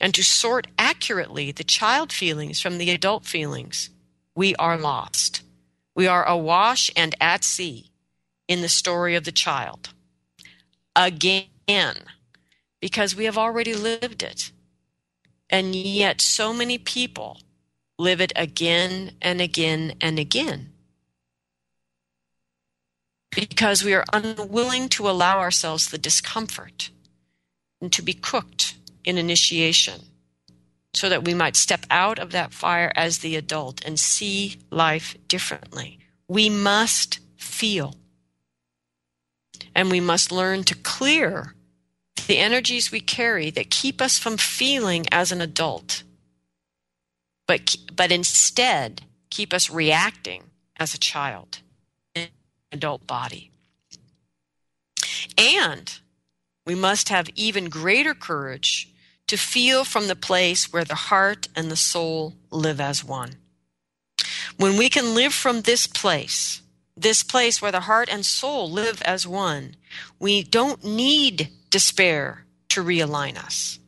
and 0.00 0.14
to 0.14 0.22
sort 0.22 0.66
accurately 0.78 1.52
the 1.52 1.64
child 1.64 2.12
feelings 2.12 2.60
from 2.60 2.78
the 2.78 2.90
adult 2.90 3.26
feelings, 3.26 3.90
we 4.34 4.54
are 4.56 4.76
lost. 4.76 5.42
We 5.94 6.06
are 6.06 6.26
awash 6.26 6.90
and 6.96 7.14
at 7.20 7.44
sea 7.44 7.90
in 8.48 8.62
the 8.62 8.68
story 8.68 9.14
of 9.14 9.24
the 9.24 9.32
child. 9.32 9.90
Again 10.96 11.46
because 12.80 13.16
we 13.16 13.24
have 13.24 13.38
already 13.38 13.74
lived 13.74 14.22
it. 14.22 14.50
And 15.48 15.74
yet, 15.74 16.20
so 16.20 16.52
many 16.52 16.76
people 16.78 17.40
live 17.98 18.20
it 18.20 18.32
again 18.36 19.12
and 19.22 19.40
again 19.40 19.94
and 20.00 20.18
again 20.18 20.70
because 23.30 23.84
we 23.84 23.94
are 23.94 24.04
unwilling 24.12 24.88
to 24.88 25.08
allow 25.08 25.38
ourselves 25.38 25.88
the 25.88 25.98
discomfort 25.98 26.90
and 27.80 27.92
to 27.92 28.02
be 28.02 28.12
cooked 28.12 28.76
in 29.04 29.18
initiation 29.18 30.00
so 30.94 31.08
that 31.08 31.24
we 31.24 31.34
might 31.34 31.56
step 31.56 31.84
out 31.90 32.18
of 32.18 32.30
that 32.32 32.52
fire 32.52 32.92
as 32.94 33.18
the 33.18 33.36
adult 33.36 33.84
and 33.84 33.98
see 33.98 34.56
life 34.70 35.16
differently. 35.28 35.98
We 36.28 36.48
must 36.48 37.18
feel. 37.36 37.94
And 39.74 39.90
we 39.90 40.00
must 40.00 40.30
learn 40.30 40.62
to 40.64 40.74
clear 40.76 41.54
the 42.26 42.38
energies 42.38 42.92
we 42.92 43.00
carry 43.00 43.50
that 43.50 43.70
keep 43.70 44.00
us 44.00 44.18
from 44.18 44.36
feeling 44.36 45.04
as 45.10 45.32
an 45.32 45.40
adult, 45.40 46.04
but, 47.46 47.76
but 47.94 48.12
instead 48.12 49.02
keep 49.30 49.52
us 49.52 49.68
reacting 49.68 50.44
as 50.76 50.94
a 50.94 50.98
child 50.98 51.58
in 52.14 52.28
adult 52.72 53.06
body. 53.06 53.50
And 55.36 55.98
we 56.66 56.74
must 56.74 57.08
have 57.08 57.28
even 57.34 57.68
greater 57.68 58.14
courage 58.14 58.93
to 59.26 59.36
feel 59.36 59.84
from 59.84 60.08
the 60.08 60.16
place 60.16 60.72
where 60.72 60.84
the 60.84 60.94
heart 60.94 61.48
and 61.56 61.70
the 61.70 61.76
soul 61.76 62.34
live 62.50 62.80
as 62.80 63.04
one. 63.04 63.34
When 64.56 64.76
we 64.76 64.88
can 64.88 65.14
live 65.14 65.32
from 65.32 65.62
this 65.62 65.86
place, 65.86 66.62
this 66.96 67.22
place 67.22 67.60
where 67.60 67.72
the 67.72 67.80
heart 67.80 68.08
and 68.10 68.24
soul 68.24 68.70
live 68.70 69.02
as 69.02 69.26
one, 69.26 69.76
we 70.18 70.42
don't 70.42 70.84
need 70.84 71.48
despair 71.70 72.44
to 72.68 72.84
realign 72.84 73.36
us. 73.36 73.78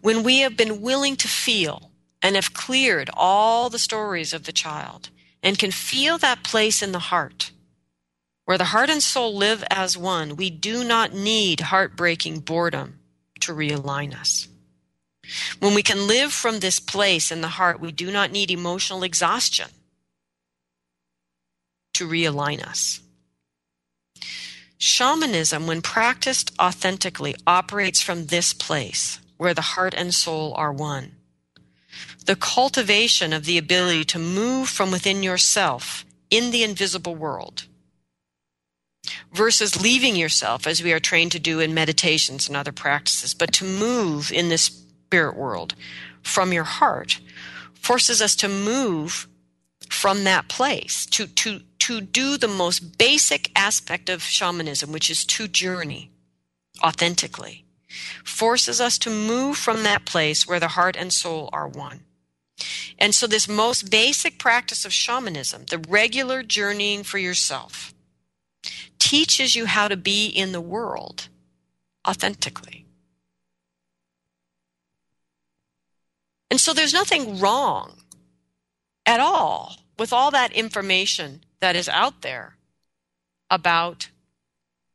When 0.00 0.22
we 0.22 0.38
have 0.40 0.56
been 0.56 0.80
willing 0.80 1.16
to 1.16 1.28
feel 1.28 1.90
and 2.22 2.36
have 2.36 2.54
cleared 2.54 3.10
all 3.14 3.68
the 3.68 3.78
stories 3.78 4.32
of 4.32 4.44
the 4.44 4.52
child 4.52 5.10
and 5.42 5.58
can 5.58 5.70
feel 5.70 6.18
that 6.18 6.42
place 6.42 6.82
in 6.82 6.92
the 6.92 6.98
heart 6.98 7.50
where 8.46 8.58
the 8.58 8.64
heart 8.64 8.90
and 8.90 9.02
soul 9.02 9.34
live 9.34 9.64
as 9.70 9.96
one, 9.96 10.36
we 10.36 10.50
do 10.50 10.84
not 10.84 11.14
need 11.14 11.60
heartbreaking 11.60 12.40
boredom 12.40 12.98
to 13.44 13.52
realign 13.52 14.14
us. 14.18 14.48
When 15.58 15.74
we 15.74 15.82
can 15.82 16.06
live 16.06 16.32
from 16.32 16.60
this 16.60 16.80
place 16.80 17.32
in 17.32 17.40
the 17.40 17.48
heart, 17.48 17.80
we 17.80 17.92
do 17.92 18.10
not 18.10 18.30
need 18.30 18.50
emotional 18.50 19.02
exhaustion 19.02 19.68
to 21.94 22.08
realign 22.08 22.62
us. 22.62 23.00
Shamanism, 24.78 25.66
when 25.66 25.80
practiced 25.80 26.52
authentically, 26.60 27.34
operates 27.46 28.02
from 28.02 28.26
this 28.26 28.52
place 28.52 29.18
where 29.36 29.54
the 29.54 29.62
heart 29.62 29.94
and 29.96 30.12
soul 30.12 30.52
are 30.54 30.72
one. 30.72 31.12
The 32.26 32.36
cultivation 32.36 33.32
of 33.32 33.44
the 33.44 33.58
ability 33.58 34.04
to 34.06 34.18
move 34.18 34.68
from 34.68 34.90
within 34.90 35.22
yourself 35.22 36.04
in 36.30 36.50
the 36.50 36.64
invisible 36.64 37.14
world 37.14 37.64
versus 39.32 39.80
leaving 39.80 40.16
yourself 40.16 40.66
as 40.66 40.82
we 40.82 40.92
are 40.92 41.00
trained 41.00 41.32
to 41.32 41.38
do 41.38 41.60
in 41.60 41.74
meditations 41.74 42.48
and 42.48 42.56
other 42.56 42.72
practices, 42.72 43.34
but 43.34 43.52
to 43.54 43.64
move 43.64 44.32
in 44.32 44.48
this 44.48 44.62
spirit 44.64 45.36
world 45.36 45.74
from 46.22 46.52
your 46.52 46.64
heart 46.64 47.20
forces 47.74 48.20
us 48.22 48.34
to 48.36 48.48
move 48.48 49.28
from 49.88 50.24
that 50.24 50.48
place 50.48 51.06
to 51.06 51.26
to 51.26 51.60
to 51.78 52.00
do 52.00 52.38
the 52.38 52.48
most 52.48 52.96
basic 52.98 53.50
aspect 53.54 54.08
of 54.08 54.22
shamanism, 54.22 54.90
which 54.90 55.10
is 55.10 55.24
to 55.26 55.46
journey 55.46 56.10
authentically, 56.82 57.64
forces 58.24 58.80
us 58.80 58.98
to 58.98 59.10
move 59.10 59.56
from 59.56 59.82
that 59.82 60.04
place 60.04 60.48
where 60.48 60.58
the 60.58 60.68
heart 60.68 60.96
and 60.96 61.12
soul 61.12 61.48
are 61.52 61.68
one. 61.68 62.00
And 62.98 63.14
so, 63.14 63.26
this 63.26 63.48
most 63.48 63.90
basic 63.90 64.38
practice 64.38 64.84
of 64.84 64.92
shamanism, 64.92 65.66
the 65.66 65.78
regular 65.78 66.42
journeying 66.42 67.04
for 67.04 67.18
yourself, 67.18 67.93
teaches 69.04 69.54
you 69.54 69.66
how 69.66 69.86
to 69.86 69.98
be 69.98 70.26
in 70.26 70.52
the 70.52 70.62
world 70.62 71.28
authentically. 72.08 72.86
And 76.50 76.58
so, 76.58 76.72
there's 76.72 76.94
nothing 76.94 77.38
wrong 77.38 77.98
at 79.04 79.20
all 79.20 79.76
with 79.98 80.10
all 80.10 80.30
that 80.30 80.52
information 80.52 81.42
that 81.60 81.76
is 81.76 81.88
out 81.88 82.22
there 82.22 82.56
about 83.50 84.08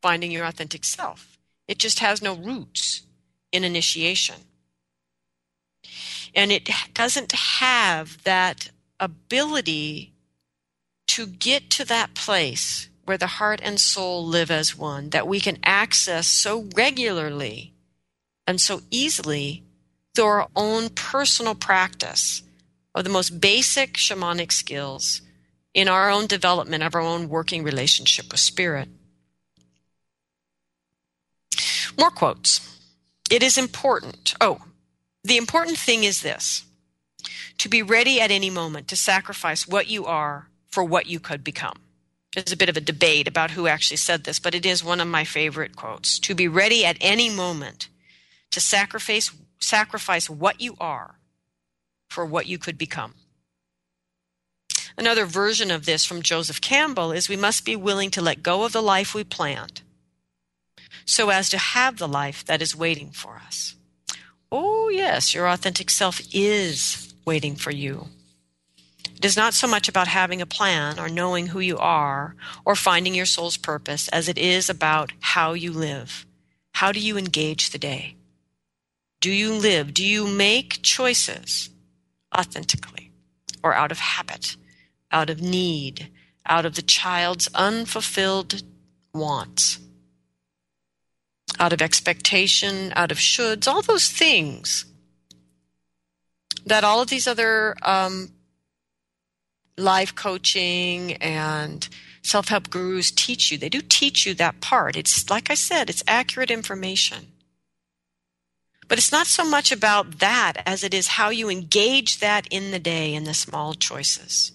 finding 0.02 0.32
your 0.32 0.46
authentic 0.46 0.86
self. 0.86 1.38
It 1.68 1.78
just 1.78 2.00
has 2.00 2.20
no 2.20 2.36
roots 2.36 3.04
in 3.52 3.64
initiation. 3.64 4.38
And 6.34 6.52
it 6.52 6.68
doesn't 6.96 7.32
have 7.32 8.24
that 8.24 8.72
ability 9.00 10.14
to 11.10 11.28
get 11.28 11.70
to 11.72 11.86
that 11.86 12.16
place 12.16 12.89
where 13.10 13.18
the 13.18 13.40
heart 13.42 13.60
and 13.64 13.80
soul 13.80 14.24
live 14.24 14.52
as 14.52 14.78
one 14.78 15.10
that 15.10 15.28
we 15.28 15.40
can 15.40 15.58
access 15.64 16.28
so 16.28 16.70
regularly 16.76 17.74
and 18.46 18.62
so 18.62 18.82
easily 18.92 19.64
through 20.14 20.26
our 20.26 20.48
own 20.56 20.90
personal 20.90 21.56
practice 21.56 22.44
of 22.94 23.04
the 23.04 23.10
most 23.10 23.42
basic 23.42 23.94
shamanic 23.94 24.52
skills 24.52 25.24
in 25.74 25.88
our 25.88 26.12
own 26.12 26.28
development 26.28 26.84
of 26.84 26.94
our 26.94 27.02
own 27.02 27.28
working 27.30 27.64
relationship 27.64 28.28
with 28.30 28.40
spirit. 28.40 28.88
More 31.98 32.12
quotes. 32.12 32.80
It 33.32 33.42
is 33.42 33.58
important. 33.58 34.36
Oh, 34.40 34.60
the 35.24 35.38
important 35.38 35.80
thing 35.80 36.04
is 36.04 36.22
this 36.22 36.64
to 37.58 37.70
be 37.70 37.82
ready 37.82 38.22
at 38.22 38.30
any 38.30 38.52
moment 38.52 38.88
to 38.90 38.96
sacrifice 38.96 39.68
what 39.68 39.88
you 39.88 40.06
are 40.06 40.50
for 40.68 40.84
what 40.84 41.08
you 41.08 41.20
could 41.20 41.44
become. 41.44 41.89
There's 42.34 42.52
a 42.52 42.58
bit 42.58 42.70
of 42.70 42.78
a 42.78 42.82
debate 42.82 43.28
about 43.28 43.52
who 43.52 43.68
actually 43.68 43.98
said 43.98 44.24
this, 44.24 44.40
but 44.40 44.54
it 44.54 44.66
is 44.66 44.84
one 44.84 45.00
of 45.00 45.08
my 45.08 45.24
favorite 45.24 45.76
quotes. 45.76 46.20
To 46.20 46.36
be 46.36 46.48
ready 46.48 46.86
at 46.86 46.98
any 47.02 47.30
moment 47.30 47.90
to 48.52 48.60
sacrifice 48.60 49.32
sacrifice 49.60 50.30
what 50.30 50.62
you 50.62 50.76
are 50.80 51.16
for 52.10 52.26
what 52.26 52.48
you 52.48 52.58
could 52.58 52.78
become. 52.78 53.14
Another 54.98 55.26
version 55.26 55.70
of 55.70 55.86
this 55.86 56.06
from 56.06 56.22
Joseph 56.22 56.62
Campbell 56.62 57.12
is 57.12 57.30
we 57.30 57.36
must 57.36 57.66
be 57.66 57.76
willing 57.76 58.10
to 58.12 58.22
let 58.22 58.44
go 58.44 58.64
of 58.64 58.72
the 58.72 58.82
life 58.82 59.14
we 59.14 59.24
planned 59.24 59.82
so 61.06 61.30
as 61.30 61.50
to 61.50 61.58
have 61.58 61.98
the 61.98 62.08
life 62.08 62.46
that 62.46 62.62
is 62.62 62.76
waiting 62.76 63.12
for 63.12 63.42
us. 63.46 63.76
Oh, 64.52 64.90
yes, 64.90 65.34
your 65.34 65.48
authentic 65.48 65.90
self 65.90 66.22
is 66.34 67.14
waiting 67.26 67.56
for 67.56 67.72
you. 67.72 68.08
It 69.20 69.26
is 69.26 69.38
not 69.38 69.54
so 69.54 69.68
much 69.68 69.88
about 69.88 70.08
having 70.08 70.42
a 70.42 70.48
plan 70.48 70.98
or 70.98 71.10
knowing 71.10 71.48
who 71.48 71.60
you 71.60 71.78
are 71.78 72.36
or 72.66 72.76
finding 72.76 73.14
your 73.14 73.28
soul's 73.28 73.58
purpose 73.58 74.08
as 74.08 74.28
it 74.28 74.38
is 74.38 74.70
about 74.70 75.12
how 75.20 75.54
you 75.54 75.72
live. 75.72 76.26
How 76.74 76.92
do 76.92 77.00
you 77.00 77.18
engage 77.18 77.70
the 77.70 77.78
day? 77.78 78.16
Do 79.20 79.30
you 79.32 79.54
live? 79.54 79.94
Do 79.94 80.06
you 80.06 80.26
make 80.26 80.82
choices 80.82 81.70
authentically 82.36 83.12
or 83.62 83.74
out 83.74 83.92
of 83.92 84.00
habit? 84.00 84.56
out 85.12 85.30
of 85.30 85.42
need, 85.42 86.10
out 86.46 86.66
of 86.66 86.76
the 86.76 86.82
child's 86.82 87.50
unfulfilled 87.54 88.64
wants, 89.14 89.80
out 91.60 91.74
of 91.74 91.82
expectation, 91.82 92.94
out 92.96 93.12
of 93.12 93.18
shoulds, 93.18 93.68
all 93.68 93.82
those 93.82 94.10
things 94.10 94.86
that 96.66 96.84
all 96.84 97.02
of 97.02 97.10
these 97.10 97.28
other 97.28 97.76
um, 97.82 98.30
life 99.80 100.14
coaching 100.16 101.14
and 101.14 101.88
self 102.22 102.50
help 102.50 102.70
gurus 102.70 103.12
teach 103.12 103.52
you. 103.52 103.58
They 103.58 103.70
do 103.70 103.82
teach 103.82 104.26
you 104.26 104.34
that 104.36 104.62
part. 104.62 104.96
It's 104.96 105.30
like 105.30 105.50
I 105.50 105.56
said, 105.56 105.90
it's 105.90 106.04
accurate 106.08 106.52
information. 106.52 107.28
But 108.88 108.98
it's 108.98 109.12
not 109.12 109.28
so 109.28 109.48
much 109.48 109.72
about 109.72 110.18
that 110.18 110.64
as 110.66 110.84
it 110.84 110.94
is 110.94 111.10
how 111.10 111.30
you 111.30 111.48
engage 111.48 112.20
that 112.20 112.48
in 112.50 112.72
the 112.72 112.80
day 112.80 113.14
in 113.14 113.24
the 113.24 113.36
small 113.36 113.76
choices. 113.76 114.52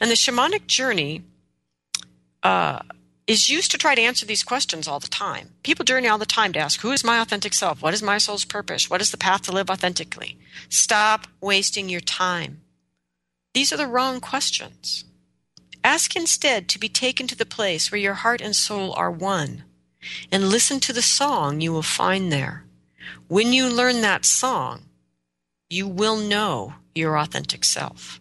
And 0.00 0.10
the 0.10 0.16
shamanic 0.16 0.66
journey 0.66 1.22
uh, 2.42 2.80
is 3.28 3.48
used 3.48 3.70
to 3.70 3.78
try 3.78 3.94
to 3.94 4.02
answer 4.02 4.26
these 4.26 4.42
questions 4.42 4.88
all 4.88 4.98
the 4.98 5.06
time. 5.06 5.50
People 5.62 5.84
journey 5.84 6.08
all 6.08 6.18
the 6.18 6.26
time 6.26 6.52
to 6.54 6.58
ask, 6.58 6.80
Who 6.80 6.90
is 6.90 7.04
my 7.04 7.20
authentic 7.20 7.54
self? 7.54 7.80
What 7.80 7.94
is 7.94 8.02
my 8.02 8.18
soul's 8.18 8.44
purpose? 8.44 8.90
What 8.90 9.00
is 9.00 9.12
the 9.12 9.16
path 9.16 9.42
to 9.42 9.52
live 9.52 9.70
authentically? 9.70 10.38
Stop 10.68 11.28
wasting 11.40 11.88
your 11.88 12.00
time. 12.00 12.62
These 13.54 13.72
are 13.72 13.76
the 13.76 13.86
wrong 13.86 14.20
questions. 14.20 15.04
Ask 15.82 16.16
instead 16.16 16.68
to 16.68 16.78
be 16.78 16.88
taken 16.88 17.26
to 17.28 17.36
the 17.36 17.46
place 17.46 17.90
where 17.90 18.00
your 18.00 18.14
heart 18.14 18.40
and 18.40 18.54
soul 18.54 18.92
are 18.94 19.10
one, 19.10 19.64
and 20.30 20.48
listen 20.48 20.80
to 20.80 20.92
the 20.92 21.02
song 21.02 21.60
you 21.60 21.72
will 21.72 21.82
find 21.82 22.30
there. 22.30 22.64
When 23.26 23.52
you 23.52 23.68
learn 23.68 24.00
that 24.00 24.24
song, 24.24 24.82
you 25.70 25.86
will 25.86 26.16
know 26.16 26.74
your 26.94 27.18
authentic 27.18 27.64
self. 27.64 28.20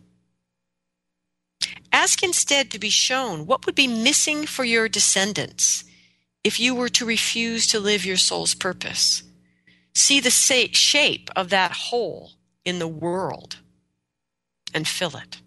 Ask 1.92 2.24
instead 2.24 2.70
to 2.72 2.80
be 2.80 2.90
shown 2.90 3.46
what 3.46 3.66
would 3.66 3.76
be 3.76 3.88
missing 3.88 4.46
for 4.46 4.64
your 4.64 4.88
descendants 4.88 5.84
if 6.44 6.60
you 6.60 6.76
were 6.76 6.90
to 6.90 7.06
refuse 7.06 7.68
to 7.68 7.80
live 7.80 8.06
your 8.06 8.18
soul's 8.18 8.54
purpose. 8.54 9.24
See 9.96 10.20
the 10.20 10.30
shape 10.30 11.30
of 11.36 11.50
that 11.50 11.72
hole 11.72 12.34
in 12.64 12.80
the 12.80 12.88
world 12.88 13.58
and 14.74 14.88
fill 14.88 15.18
it. 15.18 15.42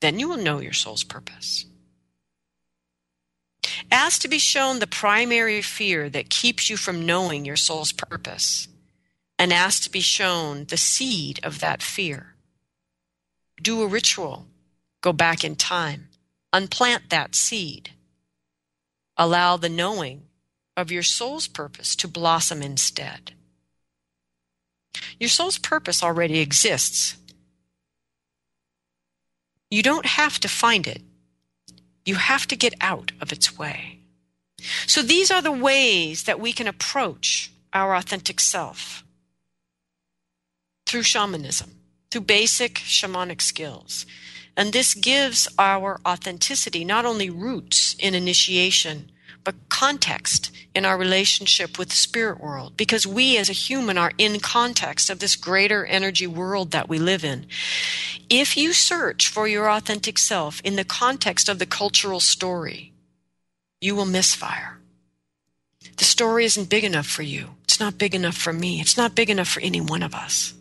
Then 0.00 0.18
you 0.18 0.28
will 0.28 0.36
know 0.36 0.60
your 0.60 0.72
soul's 0.72 1.04
purpose. 1.04 1.64
Ask 3.90 4.20
to 4.22 4.28
be 4.28 4.38
shown 4.38 4.78
the 4.78 4.86
primary 4.86 5.62
fear 5.62 6.08
that 6.10 6.30
keeps 6.30 6.68
you 6.68 6.76
from 6.76 7.06
knowing 7.06 7.44
your 7.44 7.56
soul's 7.56 7.92
purpose, 7.92 8.68
and 9.38 9.52
ask 9.52 9.82
to 9.84 9.90
be 9.90 10.00
shown 10.00 10.64
the 10.64 10.76
seed 10.76 11.40
of 11.42 11.60
that 11.60 11.82
fear. 11.82 12.34
Do 13.62 13.82
a 13.82 13.86
ritual, 13.86 14.46
go 15.00 15.12
back 15.12 15.44
in 15.44 15.56
time, 15.56 16.08
unplant 16.52 17.10
that 17.10 17.34
seed. 17.34 17.90
Allow 19.16 19.56
the 19.56 19.68
knowing 19.68 20.22
of 20.76 20.90
your 20.90 21.02
soul's 21.02 21.48
purpose 21.48 21.96
to 21.96 22.08
blossom 22.08 22.62
instead. 22.62 23.32
Your 25.18 25.28
soul's 25.28 25.58
purpose 25.58 26.02
already 26.02 26.40
exists. 26.40 27.16
You 29.70 29.82
don't 29.82 30.06
have 30.06 30.38
to 30.40 30.48
find 30.48 30.86
it 30.86 31.02
you 32.06 32.14
have 32.14 32.46
to 32.46 32.56
get 32.56 32.74
out 32.80 33.12
of 33.20 33.32
its 33.32 33.58
way. 33.58 33.98
So 34.86 35.02
these 35.02 35.30
are 35.30 35.42
the 35.42 35.52
ways 35.52 36.22
that 36.22 36.40
we 36.40 36.52
can 36.52 36.68
approach 36.68 37.52
our 37.72 37.94
authentic 37.94 38.40
self 38.40 39.04
through 40.86 41.02
shamanism, 41.02 41.72
through 42.10 42.22
basic 42.22 42.76
shamanic 42.76 43.42
skills. 43.42 44.06
And 44.56 44.72
this 44.72 44.94
gives 44.94 45.48
our 45.58 46.00
authenticity 46.06 46.84
not 46.84 47.04
only 47.04 47.28
roots 47.28 47.94
in 47.98 48.14
initiation, 48.14 49.10
but 49.46 49.54
context 49.68 50.50
in 50.74 50.84
our 50.84 50.98
relationship 50.98 51.78
with 51.78 51.90
the 51.90 51.94
spirit 51.94 52.40
world 52.40 52.76
because 52.76 53.06
we 53.06 53.38
as 53.38 53.48
a 53.48 53.52
human 53.52 53.96
are 53.96 54.10
in 54.18 54.40
context 54.40 55.08
of 55.08 55.20
this 55.20 55.36
greater 55.36 55.86
energy 55.86 56.26
world 56.26 56.72
that 56.72 56.88
we 56.88 56.98
live 56.98 57.24
in. 57.24 57.46
If 58.28 58.56
you 58.56 58.72
search 58.72 59.28
for 59.28 59.46
your 59.46 59.70
authentic 59.70 60.18
self 60.18 60.60
in 60.62 60.74
the 60.74 60.84
context 60.84 61.48
of 61.48 61.60
the 61.60 61.64
cultural 61.64 62.18
story, 62.18 62.92
you 63.80 63.94
will 63.94 64.04
misfire. 64.04 64.80
The 65.96 66.04
story 66.04 66.44
isn't 66.44 66.68
big 66.68 66.82
enough 66.82 67.06
for 67.06 67.22
you. 67.22 67.50
It's 67.62 67.78
not 67.78 67.98
big 67.98 68.16
enough 68.16 68.36
for 68.36 68.52
me. 68.52 68.80
It's 68.80 68.96
not 68.96 69.14
big 69.14 69.30
enough 69.30 69.48
for 69.48 69.60
any 69.60 69.80
one 69.80 70.02
of 70.02 70.12
us. 70.12 70.54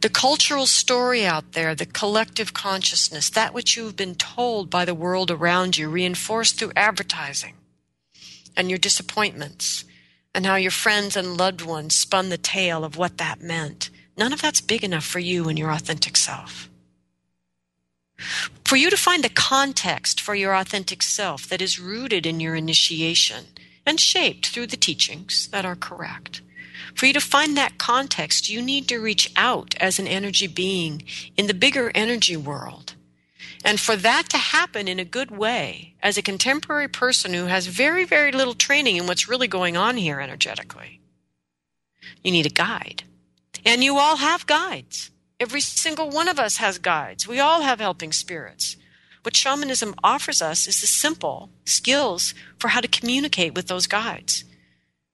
The 0.00 0.10
cultural 0.10 0.66
story 0.66 1.24
out 1.24 1.52
there, 1.52 1.74
the 1.74 1.86
collective 1.86 2.52
consciousness, 2.52 3.30
that 3.30 3.54
which 3.54 3.76
you've 3.76 3.96
been 3.96 4.14
told 4.14 4.68
by 4.68 4.84
the 4.84 4.94
world 4.94 5.30
around 5.30 5.78
you, 5.78 5.88
reinforced 5.88 6.58
through 6.58 6.72
advertising, 6.76 7.54
and 8.56 8.68
your 8.68 8.78
disappointments, 8.78 9.84
and 10.34 10.44
how 10.44 10.56
your 10.56 10.70
friends 10.70 11.16
and 11.16 11.38
loved 11.38 11.62
ones 11.62 11.96
spun 11.96 12.28
the 12.28 12.38
tale 12.38 12.84
of 12.84 12.96
what 12.96 13.18
that 13.18 13.40
meant. 13.40 13.90
None 14.18 14.32
of 14.32 14.42
that's 14.42 14.60
big 14.60 14.84
enough 14.84 15.04
for 15.04 15.18
you 15.18 15.48
and 15.48 15.58
your 15.58 15.70
authentic 15.70 16.16
self. 16.16 16.68
For 18.64 18.76
you 18.76 18.90
to 18.90 18.96
find 18.96 19.22
the 19.24 19.28
context 19.28 20.20
for 20.20 20.34
your 20.34 20.54
authentic 20.54 21.02
self 21.02 21.48
that 21.48 21.62
is 21.62 21.78
rooted 21.78 22.26
in 22.26 22.40
your 22.40 22.54
initiation 22.54 23.46
and 23.84 24.00
shaped 24.00 24.48
through 24.48 24.66
the 24.66 24.76
teachings 24.76 25.48
that 25.48 25.64
are 25.64 25.76
correct 25.76 26.40
for 26.96 27.06
you 27.06 27.12
to 27.12 27.20
find 27.20 27.56
that 27.56 27.78
context, 27.78 28.48
you 28.48 28.62
need 28.62 28.88
to 28.88 28.98
reach 28.98 29.30
out 29.36 29.74
as 29.78 29.98
an 29.98 30.06
energy 30.06 30.46
being 30.46 31.02
in 31.36 31.46
the 31.46 31.54
bigger 31.54 31.92
energy 31.94 32.36
world. 32.36 32.94
And 33.64 33.78
for 33.78 33.96
that 33.96 34.30
to 34.30 34.38
happen 34.38 34.88
in 34.88 34.98
a 34.98 35.04
good 35.04 35.30
way, 35.30 35.94
as 36.02 36.16
a 36.16 36.22
contemporary 36.22 36.88
person 36.88 37.34
who 37.34 37.46
has 37.46 37.66
very, 37.66 38.04
very 38.04 38.32
little 38.32 38.54
training 38.54 38.96
in 38.96 39.06
what's 39.06 39.28
really 39.28 39.46
going 39.46 39.76
on 39.76 39.98
here 39.98 40.20
energetically, 40.20 41.00
you 42.24 42.32
need 42.32 42.46
a 42.46 42.50
guide. 42.50 43.02
And 43.64 43.84
you 43.84 43.98
all 43.98 44.16
have 44.16 44.46
guides. 44.46 45.10
Every 45.38 45.60
single 45.60 46.08
one 46.08 46.28
of 46.28 46.38
us 46.38 46.56
has 46.58 46.78
guides. 46.78 47.28
We 47.28 47.40
all 47.40 47.60
have 47.60 47.78
helping 47.78 48.12
spirits. 48.12 48.76
What 49.22 49.36
shamanism 49.36 49.94
offers 50.02 50.40
us 50.40 50.66
is 50.66 50.80
the 50.80 50.86
simple 50.86 51.50
skills 51.64 52.32
for 52.58 52.68
how 52.68 52.80
to 52.80 52.88
communicate 52.88 53.54
with 53.54 53.66
those 53.66 53.86
guides 53.86 54.44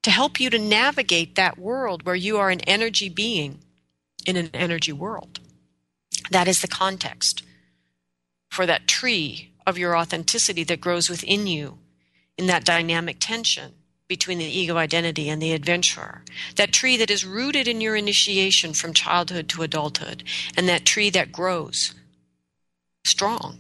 to 0.03 0.11
help 0.11 0.41
you 0.41 0.51
to 0.51 0.59
navigate 0.59 1.35
that 1.35 1.59
world 1.59 2.05
where 2.05 2.15
you 2.15 2.37
are 2.39 2.51
an 2.51 2.61
energy 2.61 3.09
being 3.09 3.61
in 4.27 4.37
an 4.37 4.51
energy 4.53 4.93
world. 4.93 5.41
That 6.31 6.49
is 6.49 6.61
the 6.61 6.69
context 6.69 7.43
for 8.51 8.67
that 8.67 8.89
tree 8.89 9.53
of 9.67 9.79
your 9.79 9.97
authenticity 9.97 10.65
that 10.65 10.81
grows 10.81 11.09
within 11.09 11.47
you 11.47 11.79
in 12.37 12.47
that 12.47 12.65
dynamic 12.65 13.17
tension 13.21 13.73
between 14.09 14.39
the 14.39 14.45
ego 14.45 14.77
identity 14.77 15.29
and 15.29 15.41
the 15.41 15.53
adventurer. 15.53 16.23
That 16.57 16.73
tree 16.73 16.97
that 16.99 17.11
is 17.11 17.25
rooted 17.25 17.67
in 17.67 17.81
your 17.81 17.97
initiation 17.97 18.75
from 18.75 18.93
childhood 18.93 19.49
to 19.51 19.63
adulthood, 19.63 20.25
and 20.57 20.69
that 20.69 20.85
tree 20.85 21.09
that 21.11 21.33
grows 21.33 21.95
strong 23.05 23.59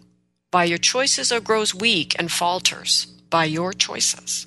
by 0.50 0.64
your 0.64 0.78
choices 0.78 1.32
or 1.32 1.40
grows 1.40 1.74
weak 1.74 2.14
and 2.18 2.30
falters 2.30 3.06
by 3.30 3.44
your 3.46 3.72
choices. 3.72 4.46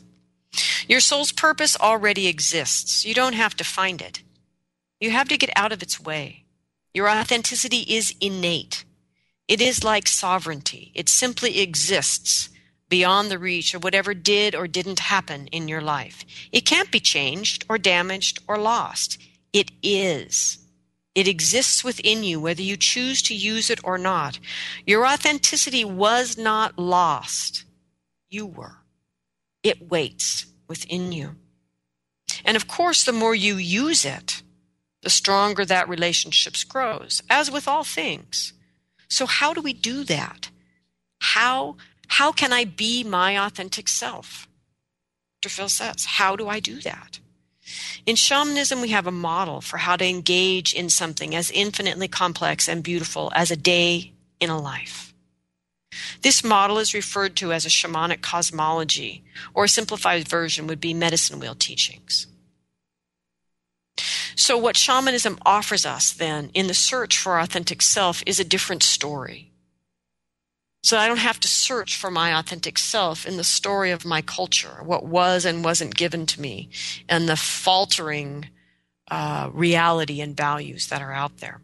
Your 0.88 0.99
soul's 0.99 1.32
purpose 1.32 1.78
already 1.80 2.28
exists. 2.28 3.06
You 3.06 3.14
don't 3.14 3.34
have 3.34 3.56
to 3.58 3.64
find 3.64 4.01
it. 4.01 4.22
You 4.99 5.12
have 5.12 5.28
to 5.30 5.38
get 5.38 5.49
out 5.56 5.72
of 5.72 5.82
its 5.84 5.99
way. 5.99 6.45
Your 6.93 7.10
authenticity 7.10 7.82
is 7.82 8.16
innate. 8.22 8.86
It 9.47 9.62
is 9.62 9.84
like 9.84 10.08
sovereignty. 10.08 10.91
It 10.95 11.10
simply 11.10 11.60
exists 11.60 12.49
beyond 12.89 13.30
the 13.30 13.39
reach 13.39 13.74
of 13.74 13.84
whatever 13.84 14.14
did 14.14 14.56
or 14.56 14.68
didn't 14.68 14.99
happen 14.99 15.47
in 15.47 15.68
your 15.68 15.82
life. 15.82 16.24
It 16.51 16.66
can't 16.66 16.91
be 16.91 16.99
changed 16.99 17.66
or 17.68 17.78
damaged 17.78 18.39
or 18.47 18.58
lost. 18.58 19.18
It 19.53 19.72
is. 19.84 20.60
It 21.14 21.28
exists 21.28 21.84
within 21.84 22.24
you, 22.24 22.39
whether 22.39 22.62
you 22.62 22.78
choose 22.78 23.22
to 23.24 23.36
use 23.36 23.70
it 23.70 23.80
or 23.84 23.97
not. 23.97 24.39
Your 24.86 25.06
authenticity 25.06 25.86
was 25.86 26.38
not 26.38 26.78
lost. 26.78 27.64
You 28.30 28.45
were. 28.45 28.84
It 29.66 29.89
waits 29.89 30.45
within 30.68 31.11
you. 31.11 31.38
And 32.45 32.55
of 32.55 32.68
course, 32.68 33.03
the 33.03 33.11
more 33.11 33.34
you 33.34 33.55
use 33.55 34.05
it, 34.05 34.43
the 35.01 35.09
stronger 35.09 35.66
that 35.66 35.89
relationship 35.89 36.53
grows, 36.70 37.24
as 37.32 37.49
with 37.49 37.68
all 37.68 37.84
things. 37.84 38.53
So, 39.09 39.26
how 39.26 39.55
do 39.55 39.61
we 39.61 39.74
do 39.74 40.03
that? 40.03 40.51
How, 41.20 41.78
how 42.07 42.32
can 42.32 42.53
I 42.53 42.66
be 42.66 43.03
my 43.03 43.43
authentic 43.43 43.88
self? 43.88 44.47
Dr. 45.41 45.49
Phil 45.53 45.70
says, 45.70 46.05
How 46.05 46.36
do 46.36 46.47
I 46.47 46.59
do 46.59 46.80
that? 46.82 47.20
In 48.05 48.16
shamanism, 48.16 48.82
we 48.82 48.89
have 48.89 49.07
a 49.07 49.11
model 49.11 49.61
for 49.61 49.78
how 49.78 49.95
to 49.95 50.05
engage 50.05 50.76
in 50.76 50.91
something 50.91 51.34
as 51.34 51.49
infinitely 51.49 52.07
complex 52.07 52.70
and 52.70 52.84
beautiful 52.84 53.32
as 53.34 53.49
a 53.49 53.55
day 53.55 54.13
in 54.39 54.51
a 54.51 54.59
life. 54.61 55.05
This 56.22 56.43
model 56.43 56.78
is 56.80 56.93
referred 56.93 57.36
to 57.38 57.54
as 57.54 57.66
a 57.66 57.70
shamanic 57.70 58.22
cosmology, 58.22 59.24
or 59.54 59.66
a 59.66 59.70
simplified 59.70 60.28
version 60.28 60.68
would 60.68 60.82
be 60.82 60.93
medicine 60.93 61.39
wheel 61.39 61.56
teachings. 61.56 62.28
So, 64.36 64.58
what 64.58 64.76
shamanism 64.76 65.39
offers 65.46 65.86
us 65.86 66.12
then 66.12 66.52
in 66.54 66.68
the 66.68 66.74
search 66.74 67.18
for 67.18 67.39
authentic 67.39 67.82
self 67.82 68.22
is 68.26 68.39
a 68.39 68.43
different 68.43 68.84
story. 68.84 69.52
so 70.84 70.98
I 70.98 71.08
don't 71.08 71.18
have 71.18 71.39
to 71.39 71.48
search 71.48 71.98
for 71.98 72.12
my 72.12 72.38
authentic 72.38 72.78
self 72.78 73.26
in 73.26 73.38
the 73.38 73.43
story 73.43 73.89
of 73.89 74.06
my 74.06 74.22
culture, 74.22 74.84
what 74.84 75.04
was 75.04 75.43
and 75.43 75.64
wasn't 75.64 75.96
given 75.96 76.28
to 76.28 76.41
me, 76.41 76.70
and 77.10 77.28
the 77.28 77.36
faltering 77.36 78.50
uh, 79.10 79.50
reality 79.54 80.22
and 80.22 80.38
values 80.38 80.88
that 80.88 81.02
are 81.02 81.14
out 81.14 81.38
there. 81.38 81.62